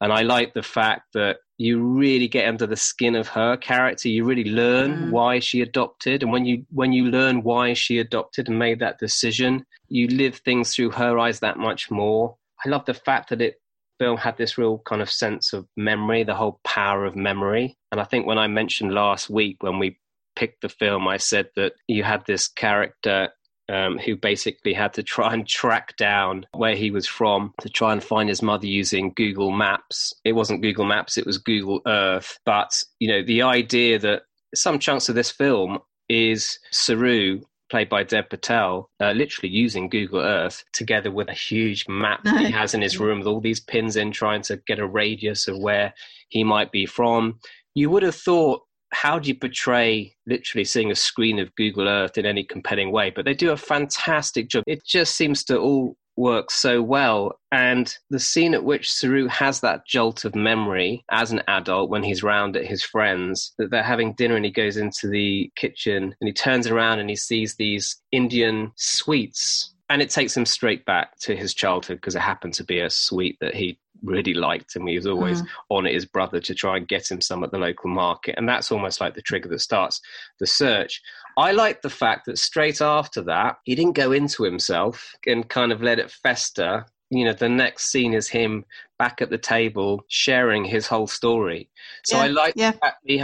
And 0.00 0.12
I 0.12 0.22
like 0.22 0.54
the 0.54 0.62
fact 0.62 1.02
that 1.14 1.38
you 1.58 1.82
really 1.82 2.28
get 2.28 2.48
under 2.48 2.66
the 2.66 2.76
skin 2.76 3.14
of 3.14 3.28
her 3.28 3.56
character. 3.56 4.08
You 4.08 4.24
really 4.24 4.44
learn 4.44 4.96
mm. 4.96 5.10
why 5.10 5.38
she 5.38 5.62
adopted, 5.62 6.22
and 6.22 6.32
when 6.32 6.44
you 6.44 6.64
when 6.70 6.92
you 6.92 7.06
learn 7.06 7.42
why 7.42 7.72
she 7.72 7.98
adopted 7.98 8.48
and 8.48 8.58
made 8.58 8.80
that 8.80 8.98
decision, 8.98 9.64
you 9.88 10.08
live 10.08 10.36
things 10.36 10.74
through 10.74 10.90
her 10.90 11.18
eyes 11.18 11.40
that 11.40 11.58
much 11.58 11.90
more. 11.90 12.36
I 12.64 12.68
love 12.68 12.84
the 12.84 12.94
fact 12.94 13.30
that 13.30 13.40
it 13.40 13.60
film 13.98 14.16
had 14.16 14.36
this 14.36 14.58
real 14.58 14.78
kind 14.78 15.02
of 15.02 15.10
sense 15.10 15.52
of 15.52 15.66
memory, 15.76 16.22
the 16.22 16.34
whole 16.34 16.60
power 16.64 17.04
of 17.04 17.16
memory. 17.16 17.76
And 17.92 18.00
I 18.00 18.04
think 18.04 18.26
when 18.26 18.38
I 18.38 18.46
mentioned 18.46 18.92
last 18.92 19.30
week 19.30 19.62
when 19.62 19.78
we 19.78 19.98
picked 20.34 20.62
the 20.62 20.68
film, 20.68 21.08
I 21.08 21.16
said 21.16 21.48
that 21.56 21.72
you 21.88 22.02
had 22.02 22.24
this 22.26 22.48
character 22.48 23.30
um, 23.68 23.98
who 23.98 24.16
basically 24.16 24.72
had 24.72 24.92
to 24.94 25.02
try 25.02 25.32
and 25.32 25.46
track 25.46 25.96
down 25.96 26.46
where 26.52 26.76
he 26.76 26.90
was 26.90 27.06
from 27.06 27.52
to 27.60 27.68
try 27.68 27.92
and 27.92 28.02
find 28.02 28.28
his 28.28 28.42
mother 28.42 28.66
using 28.66 29.12
Google 29.16 29.50
Maps. 29.50 30.14
It 30.24 30.32
wasn't 30.32 30.62
Google 30.62 30.84
Maps, 30.84 31.16
it 31.16 31.26
was 31.26 31.38
Google 31.38 31.80
Earth. 31.86 32.38
But, 32.44 32.82
you 33.00 33.08
know, 33.08 33.22
the 33.22 33.42
idea 33.42 33.98
that 33.98 34.22
some 34.54 34.78
chunks 34.78 35.08
of 35.08 35.14
this 35.14 35.30
film 35.30 35.78
is 36.08 36.58
Saroo 36.72 37.42
played 37.68 37.88
by 37.88 38.04
Dev 38.04 38.28
Patel, 38.28 38.90
uh, 39.00 39.10
literally 39.10 39.52
using 39.52 39.88
Google 39.88 40.20
Earth 40.20 40.64
together 40.72 41.10
with 41.10 41.28
a 41.28 41.34
huge 41.34 41.88
map 41.88 42.22
that 42.24 42.40
he 42.40 42.50
has 42.52 42.74
in 42.74 42.82
his 42.82 42.98
room 42.98 43.18
with 43.18 43.26
all 43.26 43.40
these 43.40 43.60
pins 43.60 43.96
in, 43.96 44.12
trying 44.12 44.42
to 44.42 44.56
get 44.66 44.78
a 44.78 44.86
radius 44.86 45.48
of 45.48 45.58
where 45.58 45.92
he 46.28 46.44
might 46.44 46.70
be 46.70 46.86
from. 46.86 47.40
You 47.74 47.90
would 47.90 48.04
have 48.04 48.14
thought 48.14 48.62
how 48.92 49.18
do 49.18 49.28
you 49.28 49.34
portray 49.34 50.14
literally 50.26 50.64
seeing 50.64 50.90
a 50.90 50.96
screen 50.96 51.38
of 51.38 51.54
Google 51.54 51.88
Earth 51.88 52.18
in 52.18 52.26
any 52.26 52.44
compelling 52.44 52.92
way? 52.92 53.10
But 53.10 53.24
they 53.24 53.34
do 53.34 53.50
a 53.50 53.56
fantastic 53.56 54.48
job. 54.48 54.64
It 54.66 54.84
just 54.84 55.16
seems 55.16 55.44
to 55.44 55.58
all 55.58 55.96
work 56.16 56.50
so 56.50 56.82
well. 56.82 57.38
And 57.52 57.94
the 58.10 58.18
scene 58.18 58.54
at 58.54 58.64
which 58.64 58.88
Saroo 58.88 59.28
has 59.28 59.60
that 59.60 59.86
jolt 59.86 60.24
of 60.24 60.34
memory 60.34 61.04
as 61.10 61.30
an 61.30 61.42
adult 61.46 61.90
when 61.90 62.02
he's 62.02 62.22
round 62.22 62.56
at 62.56 62.66
his 62.66 62.82
friends, 62.82 63.52
that 63.58 63.70
they're 63.70 63.82
having 63.82 64.14
dinner 64.14 64.36
and 64.36 64.44
he 64.44 64.50
goes 64.50 64.76
into 64.76 65.08
the 65.08 65.50
kitchen 65.56 66.14
and 66.20 66.28
he 66.28 66.32
turns 66.32 66.66
around 66.66 67.00
and 67.00 67.10
he 67.10 67.16
sees 67.16 67.56
these 67.56 67.96
Indian 68.12 68.72
sweets 68.76 69.74
and 69.88 70.02
it 70.02 70.10
takes 70.10 70.36
him 70.36 70.46
straight 70.46 70.84
back 70.84 71.16
to 71.20 71.36
his 71.36 71.54
childhood 71.54 71.98
because 71.98 72.16
it 72.16 72.20
happened 72.20 72.54
to 72.54 72.64
be 72.64 72.80
a 72.80 72.90
sweet 72.90 73.36
that 73.40 73.54
he 73.54 73.78
really 74.02 74.34
liked 74.34 74.76
and 74.76 74.88
he 74.88 74.96
was 74.96 75.06
always 75.06 75.42
mm. 75.42 75.46
on 75.70 75.86
at 75.86 75.92
his 75.92 76.04
brother 76.04 76.40
to 76.40 76.54
try 76.54 76.76
and 76.76 76.88
get 76.88 77.10
him 77.10 77.20
some 77.20 77.42
at 77.44 77.50
the 77.50 77.58
local 77.58 77.90
market 77.90 78.34
and 78.36 78.48
that's 78.48 78.70
almost 78.72 79.00
like 79.00 79.14
the 79.14 79.22
trigger 79.22 79.48
that 79.48 79.60
starts 79.60 80.00
the 80.40 80.46
search 80.46 81.00
i 81.36 81.52
like 81.52 81.82
the 81.82 81.90
fact 81.90 82.26
that 82.26 82.38
straight 82.38 82.80
after 82.80 83.22
that 83.22 83.56
he 83.64 83.74
didn't 83.74 83.94
go 83.94 84.12
into 84.12 84.42
himself 84.42 85.14
and 85.26 85.48
kind 85.48 85.72
of 85.72 85.82
let 85.82 85.98
it 85.98 86.10
fester 86.10 86.84
you 87.10 87.24
know 87.24 87.32
the 87.32 87.48
next 87.48 87.90
scene 87.90 88.14
is 88.14 88.28
him 88.28 88.64
back 88.98 89.20
at 89.20 89.30
the 89.30 89.38
table 89.38 90.04
sharing 90.08 90.64
his 90.64 90.86
whole 90.86 91.06
story. 91.06 91.68
So 92.04 92.16
yeah, 92.16 92.22
i 92.22 92.26
like 92.28 92.54
yeah. 92.56 92.72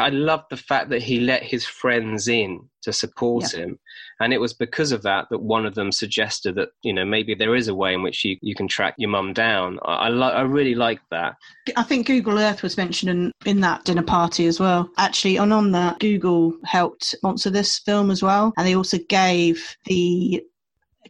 i 0.03 0.09
love 0.11 0.45
the 0.51 0.57
fact 0.57 0.91
that 0.91 1.03
he 1.03 1.21
let 1.21 1.43
his 1.43 1.65
friends 1.65 2.29
in 2.29 2.69
to 2.83 2.93
support 2.93 3.45
yeah. 3.53 3.61
him. 3.61 3.79
And 4.21 4.33
it 4.33 4.41
was 4.41 4.53
because 4.53 4.93
of 4.93 5.03
that 5.03 5.27
that 5.31 5.41
one 5.41 5.67
of 5.67 5.75
them 5.75 5.91
suggested 5.91 6.55
that 6.57 6.71
you 6.83 6.93
know 6.93 7.05
maybe 7.05 7.35
there 7.35 7.57
is 7.57 7.69
a 7.69 7.75
way 7.75 7.95
in 7.95 8.03
which 8.03 8.25
you, 8.25 8.37
you 8.41 8.55
can 8.55 8.69
track 8.69 8.95
your 8.99 9.11
mum 9.11 9.33
down. 9.33 9.79
I 9.85 10.07
I, 10.07 10.09
li- 10.11 10.23
I 10.23 10.43
really 10.43 10.75
like 10.75 11.01
that. 11.11 11.35
I 11.77 11.83
think 11.83 12.07
google 12.07 12.39
earth 12.39 12.63
was 12.63 12.77
mentioned 12.77 13.11
in, 13.11 13.33
in 13.47 13.61
that 13.61 13.85
dinner 13.85 14.03
party 14.03 14.47
as 14.47 14.61
well. 14.61 14.91
Actually 14.99 15.39
and 15.39 15.53
on 15.53 15.73
that 15.73 15.99
google 15.99 16.55
helped 16.65 17.05
sponsor 17.05 17.51
this 17.51 17.79
film 17.79 18.11
as 18.11 18.23
well. 18.23 18.53
And 18.57 18.67
they 18.67 18.77
also 18.77 18.99
gave 19.09 19.77
the 19.87 20.43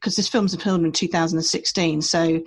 because 0.03 0.17
this 0.17 0.29
film's 0.29 0.55
filmed 0.57 0.85
in 0.85 0.93
2016, 0.93 2.03
so 2.03 2.43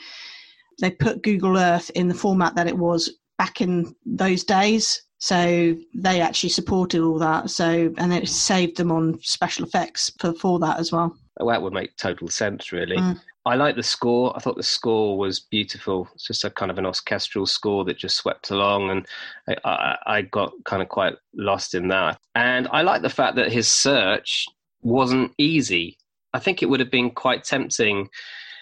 they 0.81 0.91
put 0.91 1.23
Google 1.23 1.57
Earth 1.57 1.89
in 1.95 2.09
the 2.09 2.13
format 2.13 2.55
that 2.55 2.67
it 2.67 2.77
was 2.77 3.09
back 3.37 3.61
in 3.61 3.95
those 4.05 4.43
days. 4.43 5.01
So 5.19 5.75
they 5.95 6.21
actually 6.21 6.49
supported 6.49 7.01
all 7.01 7.17
that. 7.19 7.49
So 7.49 7.93
and 7.97 8.13
it 8.13 8.27
saved 8.27 8.77
them 8.77 8.91
on 8.91 9.19
special 9.21 9.65
effects 9.65 10.11
for 10.19 10.33
for 10.33 10.59
that 10.59 10.77
as 10.79 10.91
well. 10.91 11.15
Well, 11.39 11.49
that 11.49 11.61
would 11.61 11.73
make 11.73 11.95
total 11.95 12.27
sense, 12.27 12.71
really. 12.71 12.97
Mm. 12.97 13.19
I 13.47 13.55
like 13.55 13.75
the 13.75 13.83
score. 13.83 14.35
I 14.35 14.39
thought 14.39 14.55
the 14.55 14.63
score 14.63 15.17
was 15.17 15.39
beautiful. 15.39 16.07
It's 16.15 16.25
just 16.25 16.43
a 16.43 16.49
kind 16.49 16.71
of 16.71 16.79
an 16.79 16.85
orchestral 16.85 17.45
score 17.45 17.85
that 17.85 17.97
just 17.97 18.17
swept 18.17 18.49
along, 18.49 18.89
and 18.89 19.07
I, 19.47 19.69
I, 19.69 19.97
I 20.17 20.21
got 20.23 20.53
kind 20.65 20.81
of 20.81 20.89
quite 20.89 21.13
lost 21.35 21.75
in 21.75 21.87
that. 21.89 22.17
And 22.33 22.67
I 22.71 22.81
like 22.81 23.03
the 23.03 23.09
fact 23.09 23.35
that 23.35 23.51
his 23.51 23.67
search 23.67 24.47
wasn't 24.81 25.31
easy. 25.37 25.97
I 26.35 26.39
think 26.39 26.61
it 26.61 26.65
would 26.65 26.81
have 26.81 26.91
been 26.91 27.11
quite 27.11 27.45
tempting 27.45 28.09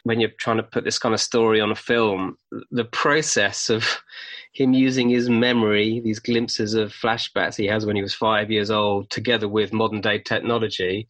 when 0.04 0.20
you're 0.20 0.30
trying 0.38 0.58
to 0.58 0.64
put 0.64 0.84
this 0.84 1.00
kind 1.00 1.16
of 1.16 1.20
story 1.20 1.60
on 1.60 1.72
a 1.72 1.76
film. 1.76 2.38
The 2.70 2.86
process 2.86 3.70
of 3.70 3.84
him 4.54 4.74
using 4.74 5.10
his 5.10 5.28
memory, 5.28 6.00
these 6.00 6.20
glimpses 6.20 6.76
of 6.76 6.94
flashbacks 6.94 7.56
he 7.56 7.66
has 7.66 7.86
when 7.86 7.96
he 7.96 8.04
was 8.04 8.14
five 8.14 8.52
years 8.52 8.70
old, 8.70 9.10
together 9.10 9.48
with 9.48 9.74
modern 9.74 10.02
day 10.02 10.20
technology. 10.20 11.08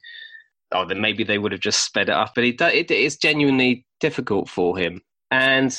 Oh, 0.71 0.85
then 0.85 1.01
maybe 1.01 1.25
they 1.25 1.37
would 1.37 1.51
have 1.51 1.61
just 1.61 1.83
sped 1.83 2.07
it 2.07 2.15
up, 2.15 2.33
but 2.33 2.45
it, 2.45 2.61
it, 2.61 2.89
it's 2.89 3.17
genuinely 3.17 3.85
difficult 3.99 4.47
for 4.47 4.77
him. 4.77 5.01
And 5.31 5.77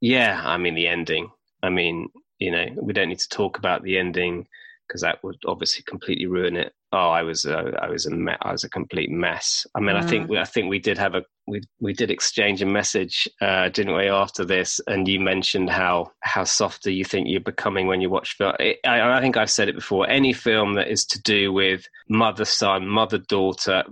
yeah, 0.00 0.42
I 0.44 0.58
mean, 0.58 0.74
the 0.74 0.88
ending. 0.88 1.30
I 1.62 1.70
mean, 1.70 2.10
you 2.38 2.50
know, 2.50 2.66
we 2.76 2.92
don't 2.92 3.08
need 3.08 3.18
to 3.20 3.28
talk 3.30 3.56
about 3.56 3.82
the 3.82 3.98
ending 3.98 4.46
because 4.86 5.00
that 5.00 5.24
would 5.24 5.38
obviously 5.46 5.82
completely 5.84 6.26
ruin 6.26 6.56
it. 6.56 6.72
Oh, 6.90 7.10
I 7.10 7.22
was 7.22 7.44
uh, 7.44 7.72
I 7.82 7.88
was 7.88 8.06
a 8.06 8.10
me- 8.10 8.32
I 8.40 8.52
was 8.52 8.64
a 8.64 8.70
complete 8.70 9.10
mess. 9.10 9.66
I 9.74 9.80
mean, 9.80 9.94
mm. 9.96 10.02
I 10.02 10.06
think 10.06 10.26
mm. 10.26 10.30
we, 10.30 10.38
I 10.38 10.44
think 10.44 10.70
we 10.70 10.78
did 10.78 10.96
have 10.96 11.14
a 11.14 11.22
we 11.46 11.60
we 11.80 11.92
did 11.92 12.10
exchange 12.10 12.62
a 12.62 12.66
message, 12.66 13.28
uh, 13.42 13.68
didn't 13.68 13.94
we, 13.94 14.08
after 14.08 14.42
this? 14.44 14.80
And 14.86 15.06
you 15.06 15.20
mentioned 15.20 15.68
how 15.68 16.12
how 16.20 16.44
softer 16.44 16.90
you 16.90 17.04
think 17.04 17.28
you're 17.28 17.40
becoming 17.40 17.88
when 17.88 18.00
you 18.00 18.08
watch 18.08 18.36
film. 18.36 18.54
I, 18.58 18.76
I 18.86 19.20
think 19.20 19.36
I've 19.36 19.50
said 19.50 19.68
it 19.68 19.74
before. 19.74 20.08
Any 20.08 20.32
film 20.32 20.74
that 20.74 20.88
is 20.88 21.04
to 21.06 21.20
do 21.20 21.52
with 21.52 21.86
mother 22.08 22.46
son, 22.46 22.88
mother 22.88 23.18
daughter, 23.18 23.84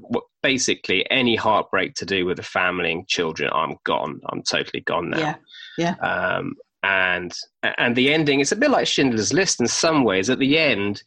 basically 0.42 1.04
any 1.10 1.36
heartbreak 1.36 1.94
to 1.94 2.06
do 2.06 2.24
with 2.24 2.38
a 2.38 2.44
family 2.44 2.92
and 2.92 3.06
children, 3.08 3.50
I'm 3.52 3.76
gone. 3.84 4.20
I'm 4.30 4.42
totally 4.42 4.80
gone 4.80 5.10
now. 5.10 5.18
Yeah. 5.18 5.36
Yeah. 5.76 5.94
Um, 5.96 6.54
and 6.82 7.34
and 7.78 7.96
the 7.96 8.12
ending 8.12 8.40
it's 8.40 8.52
a 8.52 8.56
bit 8.56 8.70
like 8.70 8.86
Schindler's 8.86 9.32
List 9.32 9.60
in 9.60 9.66
some 9.66 10.04
ways. 10.04 10.30
At 10.30 10.38
the 10.38 10.58
end, 10.58 11.02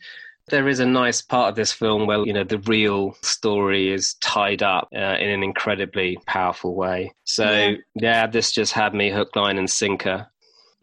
there 0.50 0.68
is 0.68 0.80
a 0.80 0.86
nice 0.86 1.22
part 1.22 1.50
of 1.50 1.56
this 1.56 1.72
film 1.72 2.06
where 2.06 2.26
you 2.26 2.34
know 2.34 2.44
the 2.44 2.60
real 2.60 3.14
story 3.22 3.92
is 3.92 4.16
tied 4.16 4.64
up 4.64 4.90
uh, 4.96 5.16
in 5.20 5.30
an 5.30 5.44
incredibly 5.44 6.18
powerful 6.26 6.76
way. 6.76 7.14
So 7.24 7.52
yeah. 7.52 7.76
yeah, 7.96 8.28
this 8.28 8.52
just 8.52 8.74
had 8.74 8.94
me 8.94 9.10
hook, 9.10 9.36
line, 9.36 9.58
and 9.58 9.70
sinker. 9.70 10.28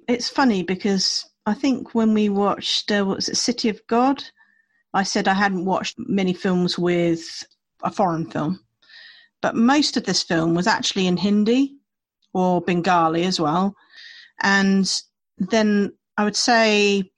It's 0.08 0.28
funny 0.28 0.62
because 0.62 1.28
I 1.46 1.54
think 1.54 1.94
when 1.94 2.14
we 2.14 2.28
watched 2.28 2.90
uh, 2.90 3.04
was 3.04 3.28
it, 3.28 3.36
City 3.36 3.68
of 3.68 3.80
God, 3.86 4.22
I 4.94 5.02
said 5.02 5.28
I 5.28 5.34
hadn't 5.34 5.64
watched 5.64 5.96
many 5.98 6.32
films 6.32 6.78
with 6.78 7.44
a 7.82 7.90
foreign 7.90 8.30
film, 8.30 8.60
but 9.42 9.54
most 9.54 9.96
of 9.96 10.04
this 10.04 10.22
film 10.22 10.54
was 10.54 10.66
actually 10.66 11.06
in 11.06 11.16
Hindi 11.16 11.76
or 12.32 12.60
Bengali 12.60 13.24
as 13.24 13.40
well. 13.40 13.74
And 14.42 14.90
then 15.38 15.92
I 16.16 16.24
would 16.24 16.36
say 16.36 17.10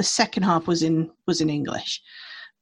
the 0.00 0.04
second 0.04 0.44
half 0.44 0.66
was 0.66 0.82
in 0.82 1.10
was 1.26 1.42
in 1.42 1.50
English, 1.50 2.00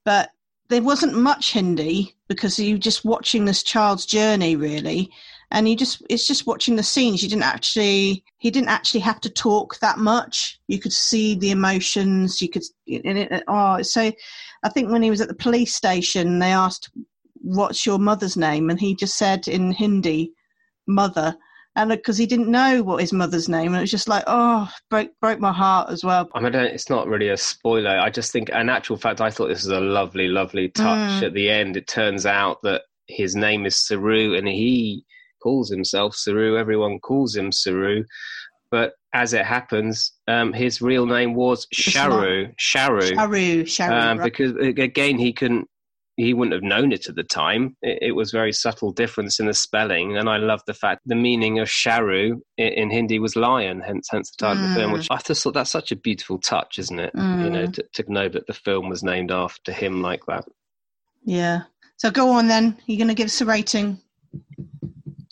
but 0.03 0.31
there 0.67 0.83
wasn't 0.83 1.13
much 1.13 1.53
Hindi 1.53 2.13
because 2.27 2.59
you're 2.59 2.77
just 2.77 3.05
watching 3.05 3.45
this 3.45 3.63
child's 3.63 4.05
journey 4.05 4.57
really, 4.57 5.09
and 5.51 5.69
you 5.69 5.77
just 5.77 6.03
it's 6.09 6.27
just 6.27 6.45
watching 6.45 6.75
the 6.75 6.83
scenes. 6.83 7.23
You 7.23 7.29
didn't 7.29 7.43
actually 7.55 8.25
he 8.39 8.51
didn't 8.51 8.67
actually 8.67 8.99
have 8.99 9.21
to 9.21 9.29
talk 9.29 9.79
that 9.79 9.99
much. 9.99 10.59
You 10.67 10.79
could 10.79 10.91
see 10.91 11.33
the 11.33 11.51
emotions. 11.51 12.41
You 12.41 12.49
could 12.49 12.63
and 12.87 13.17
it, 13.17 13.43
oh 13.47 13.81
so 13.83 14.11
I 14.63 14.69
think 14.69 14.91
when 14.91 15.01
he 15.01 15.09
was 15.09 15.21
at 15.21 15.29
the 15.29 15.45
police 15.45 15.73
station, 15.73 16.39
they 16.39 16.51
asked, 16.51 16.91
"What's 17.35 17.85
your 17.85 17.99
mother's 17.99 18.35
name?" 18.35 18.69
and 18.69 18.81
he 18.81 18.95
just 18.95 19.17
said 19.17 19.47
in 19.47 19.71
Hindi, 19.71 20.33
"Mother." 20.87 21.37
And 21.79 21.89
because 21.89 22.17
he 22.17 22.25
didn't 22.25 22.51
know 22.51 22.83
what 22.83 22.99
his 22.99 23.13
mother's 23.13 23.47
name, 23.47 23.67
and 23.67 23.77
it 23.77 23.81
was 23.81 23.91
just 23.91 24.09
like, 24.09 24.25
oh, 24.27 24.69
broke 24.89 25.11
broke 25.21 25.39
my 25.39 25.53
heart 25.53 25.89
as 25.89 26.03
well. 26.03 26.27
I 26.35 26.41
mean, 26.41 26.53
it's 26.53 26.89
not 26.89 27.07
really 27.07 27.29
a 27.29 27.37
spoiler. 27.37 27.91
I 27.97 28.09
just 28.09 28.33
think, 28.33 28.49
in 28.49 28.67
actual 28.67 28.97
fact, 28.97 29.21
I 29.21 29.31
thought 29.31 29.47
this 29.47 29.63
was 29.63 29.71
a 29.71 29.79
lovely, 29.79 30.27
lovely 30.27 30.67
touch. 30.69 31.21
Mm. 31.21 31.27
At 31.27 31.33
the 31.33 31.49
end, 31.49 31.77
it 31.77 31.87
turns 31.87 32.25
out 32.25 32.57
that 32.63 32.81
his 33.07 33.33
name 33.33 33.65
is 33.65 33.75
Saroo, 33.75 34.37
and 34.37 34.45
he 34.45 35.05
calls 35.41 35.69
himself 35.69 36.15
Saroo. 36.15 36.59
Everyone 36.59 36.99
calls 36.99 37.33
him 37.33 37.51
Saroo, 37.51 38.03
but 38.71 38.95
as 39.13 39.31
it 39.31 39.45
happens, 39.45 40.11
um, 40.27 40.51
his 40.51 40.81
real 40.81 41.05
name 41.05 41.33
was 41.33 41.65
Sheru. 41.73 42.53
Sheru. 42.59 43.13
Sheru. 43.13 43.61
Sheru. 43.61 43.89
Um, 43.89 44.17
right. 44.17 44.25
Because 44.25 44.51
again, 44.57 45.17
he 45.17 45.31
couldn't 45.31 45.69
he 46.19 46.33
wouldn't 46.33 46.53
have 46.53 46.63
known 46.63 46.91
it 46.91 47.07
at 47.07 47.15
the 47.15 47.23
time. 47.23 47.77
It, 47.81 47.99
it, 48.01 48.11
was 48.11 48.31
very 48.31 48.51
subtle 48.51 48.91
difference 48.91 49.39
in 49.39 49.45
the 49.45 49.53
spelling, 49.53 50.17
and 50.17 50.29
I 50.29 50.37
love 50.37 50.61
the 50.67 50.73
fact 50.73 51.01
the 51.05 51.15
meaning 51.15 51.59
of 51.59 51.69
sheru 51.69 52.41
in, 52.57 52.67
in 52.67 52.89
Hindi 52.89 53.19
was 53.19 53.37
lion, 53.37 53.79
hence 53.79 54.09
hence 54.11 54.31
the 54.31 54.45
title 54.45 54.63
mm. 54.63 54.65
of 54.65 54.69
the 54.69 54.79
film. 54.79 54.91
Which 54.91 55.07
I 55.09 55.17
just 55.17 55.41
thought 55.41 55.53
that's 55.53 55.71
such 55.71 55.91
a 55.91 55.95
beautiful 55.95 56.37
touch, 56.37 56.77
isn't 56.77 56.99
it? 56.99 57.13
Mm. 57.15 57.43
You 57.43 57.49
know, 57.49 57.67
mm. 57.67 57.73
to, 57.73 58.03
to 58.03 58.11
know 58.11 58.27
that 58.27 58.47
the 58.47 58.53
film 58.53 58.89
was 58.89 59.01
named 59.01 59.31
after 59.31 59.71
him 59.71 60.01
like 60.01 60.25
that. 60.27 60.45
Yeah. 61.23 61.63
So 61.97 62.11
go 62.11 62.31
on 62.31 62.47
then. 62.47 62.77
You're 62.85 62.97
going 62.97 63.09
to 63.09 63.13
give 63.13 63.27
us 63.27 63.41
a 63.41 63.45
rating. 63.45 63.99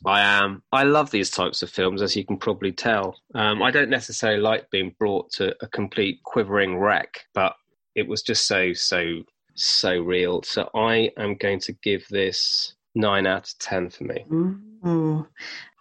I 0.06 0.22
am. 0.22 0.64
I 0.72 0.84
love 0.84 1.12
these 1.12 1.30
types 1.30 1.64
of 1.64 1.70
films, 1.70 2.02
as 2.02 2.16
you 2.16 2.26
can 2.26 2.38
probably 2.38 2.72
tell. 2.72 3.18
Um, 3.36 3.62
I 3.62 3.72
don't 3.72 3.90
necessarily 3.90 4.40
like 4.40 4.70
being 4.70 4.96
brought 4.98 5.32
to 5.34 5.54
a 5.62 5.68
complete 5.68 6.24
quivering 6.24 6.78
wreck, 6.78 7.26
but 7.34 7.56
it 7.94 8.08
was 8.08 8.22
just 8.22 8.48
so 8.48 8.72
so 8.74 9.24
so 9.58 10.00
real. 10.00 10.44
So 10.44 10.70
I 10.74 11.12
am 11.18 11.36
going 11.36 11.60
to 11.62 11.74
give 11.84 12.08
this 12.10 12.76
nine 12.96 13.28
out 13.28 13.48
of 13.48 13.60
ten 13.60 13.90
for 13.90 14.04
me. 14.06 14.26
Ooh. 14.32 15.28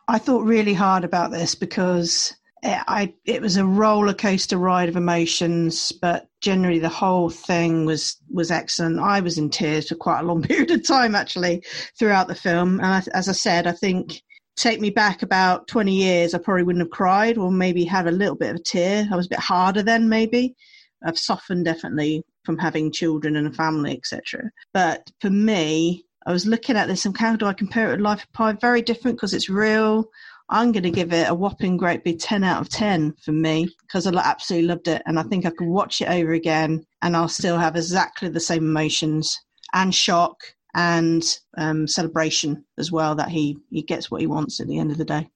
I 0.09 0.19
thought 0.19 0.45
really 0.45 0.75
hard 0.75 1.05
about 1.05 1.31
this 1.31 1.55
because 1.55 2.35
it, 2.63 2.83
I 2.87 3.15
it 3.25 3.43
was 3.43 3.57
a 3.57 3.65
roller 3.65 4.15
coaster 4.15 4.59
ride 4.59 4.89
of 4.89 4.97
emotions, 4.97 5.93
but 5.93 6.29
generally 6.41 6.79
the 6.79 6.89
whole 6.89 7.31
thing 7.31 7.87
was 7.87 8.17
was 8.31 8.51
excellent. 8.51 9.01
I 9.01 9.21
was 9.21 9.39
in 9.39 9.51
tears 9.51 9.89
for 9.89 9.97
quite 9.97 10.21
a 10.21 10.25
long 10.27 10.43
period 10.49 10.71
of 10.71 10.87
time 10.87 11.15
actually 11.15 11.65
throughout 11.99 12.29
the 12.29 12.35
film, 12.35 12.81
and 12.81 12.87
I, 12.87 13.03
as 13.15 13.29
I 13.29 13.33
said, 13.33 13.67
I 13.67 13.73
think 13.73 14.23
take 14.57 14.81
me 14.81 14.89
back 14.89 15.23
about 15.23 15.69
20 15.69 15.93
years, 15.93 16.35
I 16.35 16.39
probably 16.39 16.63
wouldn't 16.63 16.83
have 16.83 16.91
cried 16.91 17.37
or 17.37 17.53
maybe 17.53 17.85
had 17.85 18.07
a 18.07 18.13
little 18.13 18.35
bit 18.35 18.51
of 18.51 18.57
a 18.57 18.63
tear. 18.63 19.07
I 19.13 19.17
was 19.17 19.27
a 19.27 19.31
bit 19.31 19.39
harder 19.39 19.83
then, 19.83 20.09
maybe. 20.09 20.57
I've 21.05 21.19
softened 21.19 21.67
definitely 21.67 22.25
from 22.47 22.57
having 22.57 22.93
children 22.93 23.37
and 23.37 23.49
a 23.49 23.53
family, 23.53 23.93
etc. 23.93 24.51
But 24.73 25.11
for 25.21 25.29
me, 25.29 26.07
I 26.25 26.33
was 26.33 26.47
looking 26.47 26.77
at 26.77 26.89
this 26.89 27.05
and 27.05 27.17
how 27.17 27.37
do 27.37 27.47
I 27.47 27.53
compare 27.53 27.89
it 27.89 27.93
with 27.93 28.01
Life 28.01 28.23
of 28.23 28.33
Pi? 28.33 28.53
Very 28.53 28.81
different 28.81 29.17
because 29.19 29.35
it's 29.35 29.51
real. 29.51 30.07
I'm 30.49 30.73
going 30.73 30.85
to 30.85 30.91
give 30.91 31.13
it 31.13 31.29
a 31.29 31.35
whopping 31.35 31.77
great 31.77 32.05
big 32.05 32.21
10 32.21 32.45
out 32.45 32.61
of 32.61 32.69
10 32.69 33.15
for 33.25 33.33
me 33.33 33.69
because 33.83 34.07
I 34.07 34.15
absolutely 34.15 34.69
loved 34.69 34.89
it. 34.89 35.03
And 35.07 35.19
I 35.19 35.25
think 35.25 35.45
I 35.45 35.51
could 35.51 35.67
watch 35.67 36.01
it 36.01 36.09
over 36.09 36.33
again 36.33 36.87
and 37.03 37.17
I'll 37.17 37.29
still 37.29 37.59
have 37.59 37.77
exactly 37.77 38.29
the 38.29 38.41
same 38.41 38.65
emotions 38.65 39.37
and 39.75 39.95
shock 39.95 40.37
and 40.75 41.23
um, 41.59 41.89
celebration 41.89 42.65
as 42.79 42.93
well 42.93 43.15
that 43.17 43.29
he, 43.29 43.59
he 43.71 43.83
gets 43.83 44.11
what 44.11 44.21
he 44.21 44.27
wants 44.27 44.61
at 44.61 44.69
the 44.69 44.79
end 44.79 44.93
of 44.93 44.99
the 44.99 45.05
day. 45.05 45.29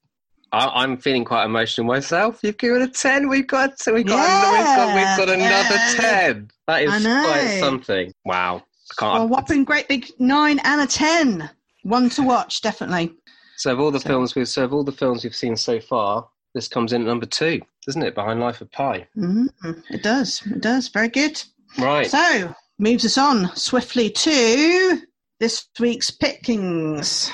I, 0.53 0.85
am 0.85 0.97
feeling 0.97 1.25
quite 1.25 1.45
emotional 1.45 1.87
myself. 1.87 2.41
You've 2.43 2.59
given 2.59 2.83
a 2.83 2.89
ten. 2.89 3.29
We've 3.29 3.47
got 3.47 3.75
we've 3.87 4.07
got 4.07 4.17
yeah, 4.17 4.51
we've 4.51 4.77
got 4.77 4.95
we've 4.97 5.27
got 5.27 5.35
another 5.35 5.75
yeah. 5.75 5.95
ten. 5.97 6.51
That 6.67 6.83
is 6.83 7.03
quite 7.03 7.59
something. 7.61 8.13
Wow. 8.25 8.63
I 8.91 8.95
can't. 8.99 9.23
A 9.23 9.27
whopping 9.27 9.65
great 9.65 9.89
big 9.89 10.11
nine 10.19 10.61
and 10.65 10.81
a 10.81 10.87
ten. 10.87 11.51
One 11.83 12.11
to 12.11 12.23
watch, 12.23 12.61
definitely. 12.63 13.15
So 13.57 13.73
of 13.73 13.81
all 13.81 13.91
the 13.91 14.01
so. 14.01 14.09
films 14.09 14.35
we've 14.35 14.49
so 14.49 14.65
of 14.65 14.73
all 14.73 14.85
the 14.85 14.93
films 14.93 15.23
we've 15.23 15.37
seen 15.37 15.57
so 15.57 15.81
far, 15.81 16.29
this 16.55 16.67
comes 16.67 16.93
in 16.93 17.03
at 17.03 17.07
number 17.07 17.27
two, 17.27 17.61
doesn't 17.87 18.03
it? 18.03 18.15
Behind 18.15 18.41
Life 18.41 18.61
of 18.61 18.73
Pi. 18.73 19.07
Mm-hmm. 19.17 19.73
It 19.91 20.03
does. 20.03 20.43
It 20.47 20.61
does. 20.61 20.89
Very 20.89 21.09
good. 21.09 21.43
Right. 21.79 22.11
So 22.11 22.55
moves 22.79 23.05
us 23.05 23.19
on 23.19 23.55
swiftly 23.55 24.11
to 24.11 25.03
this 25.39 25.69
week's 25.79 26.11
pickings. 26.11 27.31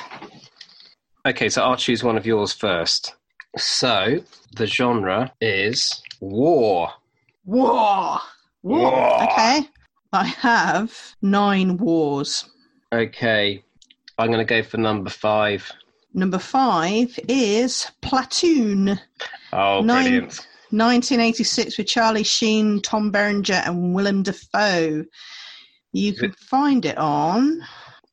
Okay, 1.27 1.49
so 1.49 1.61
I'll 1.63 1.77
choose 1.77 2.05
one 2.05 2.17
of 2.17 2.25
yours 2.25 2.53
first. 2.53 3.17
So 3.57 4.21
the 4.55 4.65
genre 4.65 5.33
is 5.41 6.01
war. 6.21 6.93
War. 7.45 8.21
War. 8.63 8.81
war. 8.93 9.23
Okay. 9.25 9.69
I 10.13 10.25
have 10.25 11.17
nine 11.23 11.79
wars. 11.79 12.49
Okay. 12.93 13.65
I'm 14.19 14.29
going 14.29 14.39
to 14.39 14.45
go 14.45 14.63
for 14.63 14.77
number 14.77 15.11
five. 15.11 15.69
Number 16.15 16.39
five 16.39 17.19
is 17.29 17.91
Platoon. 18.03 19.01
Oh, 19.53 19.83
Nine, 19.83 20.05
brilliant. 20.05 20.47
1986 20.71 21.77
with 21.77 21.89
Charlie 21.89 22.23
Sheen, 22.23 22.81
Tom 22.83 23.11
Berenger, 23.11 23.63
and 23.67 23.93
Willem 23.95 24.23
Dafoe. 24.23 25.05
You 25.93 26.13
can 26.13 26.31
find 26.33 26.85
it 26.85 26.99
on 26.99 27.63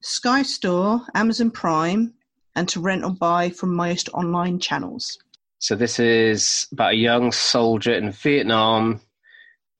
Sky 0.01 0.41
Store, 0.41 1.01
Amazon 1.13 1.51
Prime, 1.51 2.13
and 2.55 2.67
to 2.69 2.79
rent 2.79 3.03
or 3.03 3.11
buy 3.11 3.49
from 3.49 3.75
most 3.75 4.09
online 4.13 4.59
channels. 4.59 5.17
So, 5.59 5.75
this 5.75 5.99
is 5.99 6.67
about 6.71 6.93
a 6.93 6.97
young 6.97 7.31
soldier 7.31 7.93
in 7.93 8.11
Vietnam 8.11 9.01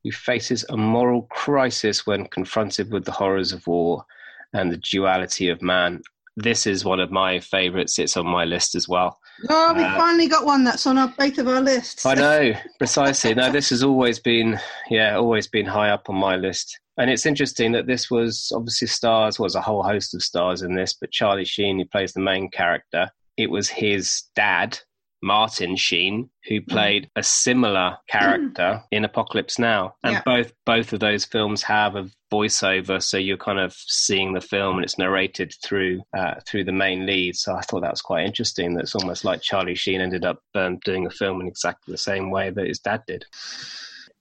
who 0.04 0.12
faces 0.12 0.66
a 0.70 0.78
moral 0.78 1.24
crisis 1.24 2.06
when 2.06 2.28
confronted 2.28 2.92
with 2.92 3.06
the 3.06 3.12
horrors 3.12 3.52
of 3.52 3.68
war 3.68 4.06
and 4.54 4.72
the 4.72 4.78
duality 4.78 5.50
of 5.50 5.62
man. 5.62 6.02
This 6.36 6.66
is 6.66 6.86
one 6.86 7.00
of 7.00 7.12
my 7.12 7.40
favourites. 7.40 8.00
It's 8.00 8.18
on 8.18 8.28
my 8.28 8.46
list 8.46 8.76
as 8.76 8.88
well. 8.88 9.20
Oh, 9.50 9.74
we 9.74 9.84
uh, 9.84 9.98
finally 9.98 10.28
got 10.28 10.46
one 10.46 10.64
that's 10.64 10.86
on 10.86 10.98
our, 10.98 11.14
both 11.18 11.38
of 11.38 11.48
our 11.48 11.62
lists. 11.62 12.06
I 12.06 12.14
know, 12.14 12.54
precisely. 12.78 13.34
no, 13.34 13.52
this 13.52 13.70
has 13.70 13.84
always 13.84 14.20
been, 14.20 14.60
yeah, 14.90 15.16
always 15.16 15.48
been 15.48 15.66
high 15.66 15.90
up 15.90 16.10
on 16.10 16.16
my 16.16 16.36
list. 16.36 16.80
And 16.98 17.10
it's 17.10 17.26
interesting 17.26 17.72
that 17.72 17.88
this 17.88 18.12
was 18.12 18.52
obviously 18.56 18.88
stars, 18.88 19.40
was 19.40 19.56
a 19.56 19.62
whole 19.62 19.84
host 19.84 20.14
of 20.14 20.22
stars 20.22 20.62
in 20.62 20.76
this, 20.76 20.94
but 20.94 21.12
Charlie 21.12 21.46
Sheen, 21.46 21.80
who 21.80 21.86
plays 21.86 22.14
the 22.14 22.22
main 22.22 22.50
character, 22.52 23.10
it 23.38 23.50
was 23.50 23.68
his 23.68 24.24
dad, 24.36 24.80
Martin 25.24 25.78
Sheen, 25.78 26.30
who 26.48 26.60
mm. 26.60 26.68
played 26.68 27.10
a 27.16 27.24
similar 27.24 27.98
character 28.10 28.84
in 28.92 29.06
Apocalypse 29.06 29.58
Now. 29.58 29.96
And 30.04 30.14
yeah. 30.14 30.22
both 30.26 30.52
both 30.66 30.92
of 30.92 31.00
those 31.00 31.24
films 31.24 31.64
have 31.64 31.96
a 31.96 32.10
voiceover, 32.32 33.02
so 33.02 33.18
you're 33.18 33.38
kind 33.38 33.60
of 33.60 33.74
seeing 33.74 34.34
the 34.34 34.42
film 34.42 34.76
and 34.76 34.84
it's 34.84 34.98
narrated 34.98 35.54
through 35.64 36.02
uh, 36.16 36.36
through 36.46 36.66
the 36.66 36.74
main 36.74 37.06
lead. 37.06 37.38
So 37.38 37.56
I 37.56 37.62
thought 37.62 37.82
that 37.82 37.92
was 37.92 38.02
quite 38.02 38.26
interesting. 38.26 38.74
That 38.74 38.82
it's 38.82 38.96
almost 38.96 39.24
like 39.24 39.42
Charlie 39.42 39.76
Sheen 39.76 40.02
ended 40.02 40.26
up 40.26 40.40
um, 40.56 40.78
doing 40.84 41.06
a 41.06 41.10
film 41.10 41.40
in 41.40 41.48
exactly 41.48 41.94
the 41.94 41.98
same 41.98 42.30
way 42.30 42.50
that 42.50 42.68
his 42.68 42.80
dad 42.80 43.04
did. 43.08 43.26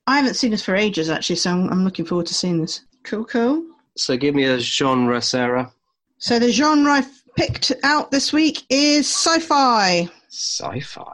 I 0.07 0.17
haven't 0.17 0.35
seen 0.35 0.53
this 0.53 0.65
for 0.65 0.77
ages, 0.77 1.11
actually, 1.11 1.37
so 1.37 1.51
I'm, 1.51 1.69
I'm 1.69 1.85
looking 1.85 2.05
forward 2.05 2.27
to 2.27 2.35
seeing 2.35 2.61
this. 2.61 2.81
Cool, 3.03 3.25
cool. 3.25 3.65
So 3.97 4.17
give 4.17 4.35
me 4.35 4.45
a 4.45 4.59
genre, 4.59 5.21
Sarah. 5.21 5.73
So 6.19 6.39
the 6.39 6.51
genre 6.51 6.93
I've 6.93 7.23
picked 7.37 7.73
out 7.83 8.11
this 8.11 8.33
week 8.33 8.63
is 8.69 9.07
sci-fi. 9.09 10.09
Sci-fi. 10.33 11.13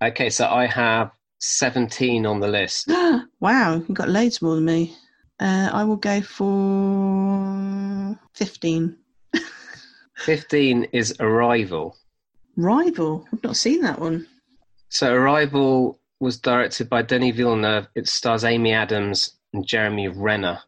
Okay, 0.00 0.30
so 0.30 0.46
I 0.46 0.66
have 0.66 1.10
17 1.40 2.26
on 2.26 2.38
the 2.38 2.46
list. 2.46 2.88
wow, 3.40 3.74
you've 3.74 3.94
got 3.94 4.08
loads 4.08 4.40
more 4.40 4.54
than 4.54 4.64
me. 4.64 4.94
Uh, 5.40 5.70
I 5.72 5.82
will 5.82 5.96
go 5.96 6.20
for 6.20 8.16
15. 8.34 8.96
15 10.16 10.84
is 10.92 11.14
Arrival. 11.18 11.96
Rival? 12.56 13.26
I've 13.32 13.42
not 13.42 13.56
seen 13.56 13.82
that 13.82 13.98
one. 13.98 14.28
So 14.90 15.12
Arrival 15.12 15.98
was 16.20 16.38
directed 16.38 16.88
by 16.88 17.02
Denis 17.02 17.34
Villeneuve. 17.34 17.88
It 17.96 18.06
stars 18.06 18.44
Amy 18.44 18.72
Adams 18.72 19.38
and 19.52 19.66
Jeremy 19.66 20.06
Renner, 20.06 20.60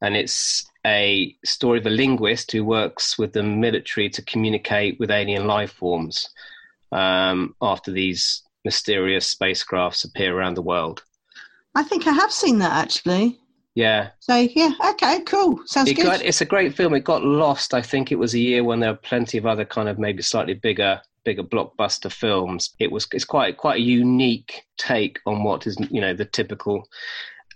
and 0.00 0.16
it's 0.16 0.66
a 0.86 1.36
story 1.44 1.80
of 1.80 1.86
a 1.86 1.90
linguist 1.90 2.52
who 2.52 2.64
works 2.64 3.18
with 3.18 3.34
the 3.34 3.42
military 3.42 4.08
to 4.10 4.22
communicate 4.22 4.98
with 4.98 5.10
alien 5.10 5.46
life 5.46 5.72
forms 5.72 6.30
um, 6.92 7.54
after 7.60 7.90
these 7.90 8.42
mysterious 8.64 9.34
spacecrafts 9.34 10.04
appear 10.04 10.36
around 10.36 10.54
the 10.54 10.62
world. 10.62 11.02
I 11.74 11.82
think 11.82 12.06
I 12.06 12.12
have 12.12 12.32
seen 12.32 12.58
that 12.58 12.72
actually. 12.72 13.38
Yeah. 13.74 14.10
So 14.18 14.34
yeah, 14.34 14.72
okay, 14.90 15.20
cool. 15.20 15.60
Sounds 15.66 15.88
it 15.88 15.94
good. 15.94 16.06
Got, 16.06 16.22
it's 16.22 16.40
a 16.40 16.44
great 16.44 16.74
film. 16.74 16.94
It 16.94 17.04
got 17.04 17.22
lost. 17.22 17.74
I 17.74 17.82
think 17.82 18.10
it 18.10 18.18
was 18.18 18.34
a 18.34 18.38
year 18.40 18.64
when 18.64 18.80
there 18.80 18.90
were 18.90 18.96
plenty 18.96 19.38
of 19.38 19.46
other 19.46 19.64
kind 19.64 19.88
of 19.88 20.00
maybe 20.00 20.20
slightly 20.20 20.54
bigger 20.54 21.00
bigger 21.24 21.44
blockbuster 21.44 22.10
films. 22.10 22.70
It 22.80 22.90
was 22.90 23.06
it's 23.12 23.24
quite 23.24 23.56
quite 23.56 23.76
a 23.76 23.82
unique 23.82 24.62
take 24.78 25.20
on 25.26 25.44
what 25.44 25.66
is 25.66 25.76
you 25.90 26.00
know 26.00 26.12
the 26.12 26.24
typical 26.24 26.88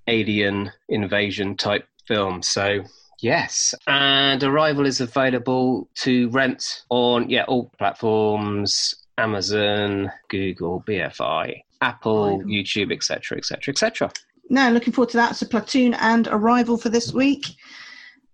alien 0.06 0.70
invasion 0.88 1.56
type 1.56 1.88
film. 2.06 2.42
So 2.42 2.84
yes, 3.20 3.74
and 3.88 4.44
Arrival 4.44 4.86
is 4.86 5.00
available 5.00 5.88
to 5.96 6.28
rent 6.30 6.84
on 6.88 7.30
yeah 7.30 7.44
all 7.48 7.72
platforms: 7.78 8.94
Amazon, 9.18 10.10
Google, 10.28 10.82
BFI, 10.86 11.62
Apple, 11.80 12.42
YouTube, 12.44 12.92
etc., 12.92 13.38
etc., 13.38 13.72
etc. 13.72 14.10
No, 14.50 14.70
looking 14.70 14.92
forward 14.92 15.10
to 15.10 15.16
that. 15.18 15.36
So 15.36 15.46
Platoon 15.46 15.94
and 15.94 16.28
Arrival 16.28 16.76
for 16.76 16.88
this 16.88 17.12
week. 17.12 17.46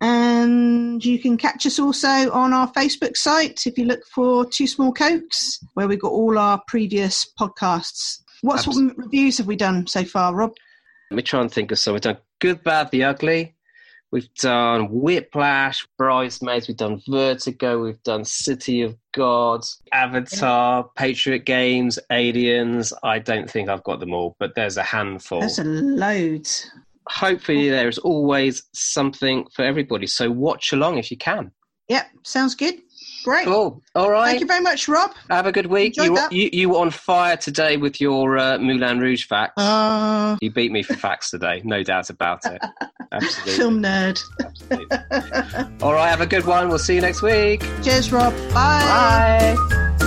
And 0.00 1.04
you 1.04 1.18
can 1.18 1.36
catch 1.36 1.66
us 1.66 1.78
also 1.78 2.30
on 2.30 2.52
our 2.52 2.70
Facebook 2.72 3.16
site 3.16 3.66
if 3.66 3.76
you 3.76 3.84
look 3.84 4.06
for 4.06 4.44
Two 4.44 4.66
Small 4.66 4.92
Cokes, 4.92 5.58
where 5.74 5.88
we've 5.88 6.00
got 6.00 6.12
all 6.12 6.38
our 6.38 6.62
previous 6.68 7.26
podcasts. 7.38 8.22
What 8.42 8.60
sort 8.60 8.76
of 8.76 8.96
reviews 8.96 9.38
have 9.38 9.48
we 9.48 9.56
done 9.56 9.88
so 9.88 10.04
far, 10.04 10.34
Rob? 10.34 10.54
Let 11.10 11.16
me 11.16 11.22
try 11.22 11.40
and 11.40 11.50
think 11.50 11.72
of 11.72 11.78
some. 11.78 11.94
We've 11.94 12.00
done 12.00 12.18
Good, 12.38 12.62
Bad, 12.62 12.92
the 12.92 13.02
Ugly. 13.04 13.56
We've 14.10 14.32
done 14.34 14.88
Whiplash, 14.90 15.86
Bridesmaids. 15.98 16.66
We've 16.66 16.76
done 16.76 17.02
Vertigo. 17.06 17.82
We've 17.82 18.02
done 18.04 18.24
City 18.24 18.80
of 18.80 18.96
God, 19.12 19.64
Avatar, 19.92 20.88
Patriot 20.96 21.44
Games, 21.44 21.98
Aliens. 22.10 22.92
I 23.02 23.18
don't 23.18 23.50
think 23.50 23.68
I've 23.68 23.84
got 23.84 24.00
them 24.00 24.14
all, 24.14 24.34
but 24.38 24.54
there's 24.54 24.78
a 24.78 24.82
handful. 24.82 25.40
There's 25.40 25.58
a 25.58 25.64
load. 25.64 26.48
Hopefully, 27.08 27.68
there 27.68 27.88
is 27.88 27.98
always 27.98 28.62
something 28.72 29.46
for 29.54 29.62
everybody. 29.62 30.06
So 30.06 30.30
watch 30.30 30.72
along 30.72 30.98
if 30.98 31.10
you 31.10 31.18
can. 31.18 31.52
Yep, 31.88 32.06
sounds 32.22 32.54
good. 32.54 32.80
Great. 33.24 33.44
Cool. 33.46 33.82
All 33.94 34.10
right. 34.10 34.26
Thank 34.28 34.40
you 34.40 34.46
very 34.46 34.60
much, 34.60 34.88
Rob. 34.88 35.12
Have 35.28 35.46
a 35.46 35.52
good 35.52 35.66
week. 35.66 35.96
You, 35.96 36.16
you 36.30 36.50
you 36.52 36.68
were 36.70 36.78
on 36.78 36.90
fire 36.90 37.36
today 37.36 37.76
with 37.76 38.00
your 38.00 38.38
uh, 38.38 38.58
Moulin 38.58 38.98
Rouge 39.00 39.24
facts. 39.26 39.54
Uh, 39.56 40.36
you 40.40 40.50
beat 40.50 40.72
me 40.72 40.82
for 40.82 40.94
facts 40.94 41.30
today, 41.30 41.60
no 41.64 41.82
doubt 41.82 42.10
about 42.10 42.44
it. 42.46 42.62
Absolutely. 43.12 43.52
film 43.54 43.82
nerd. 43.82 44.22
Absolutely. 44.44 45.78
All 45.82 45.94
right. 45.94 46.08
Have 46.08 46.20
a 46.20 46.26
good 46.26 46.44
one. 46.44 46.68
We'll 46.68 46.78
see 46.78 46.94
you 46.94 47.00
next 47.00 47.22
week. 47.22 47.62
Cheers, 47.82 48.12
Rob. 48.12 48.32
Bye. 48.52 49.56
Bye. 49.58 50.04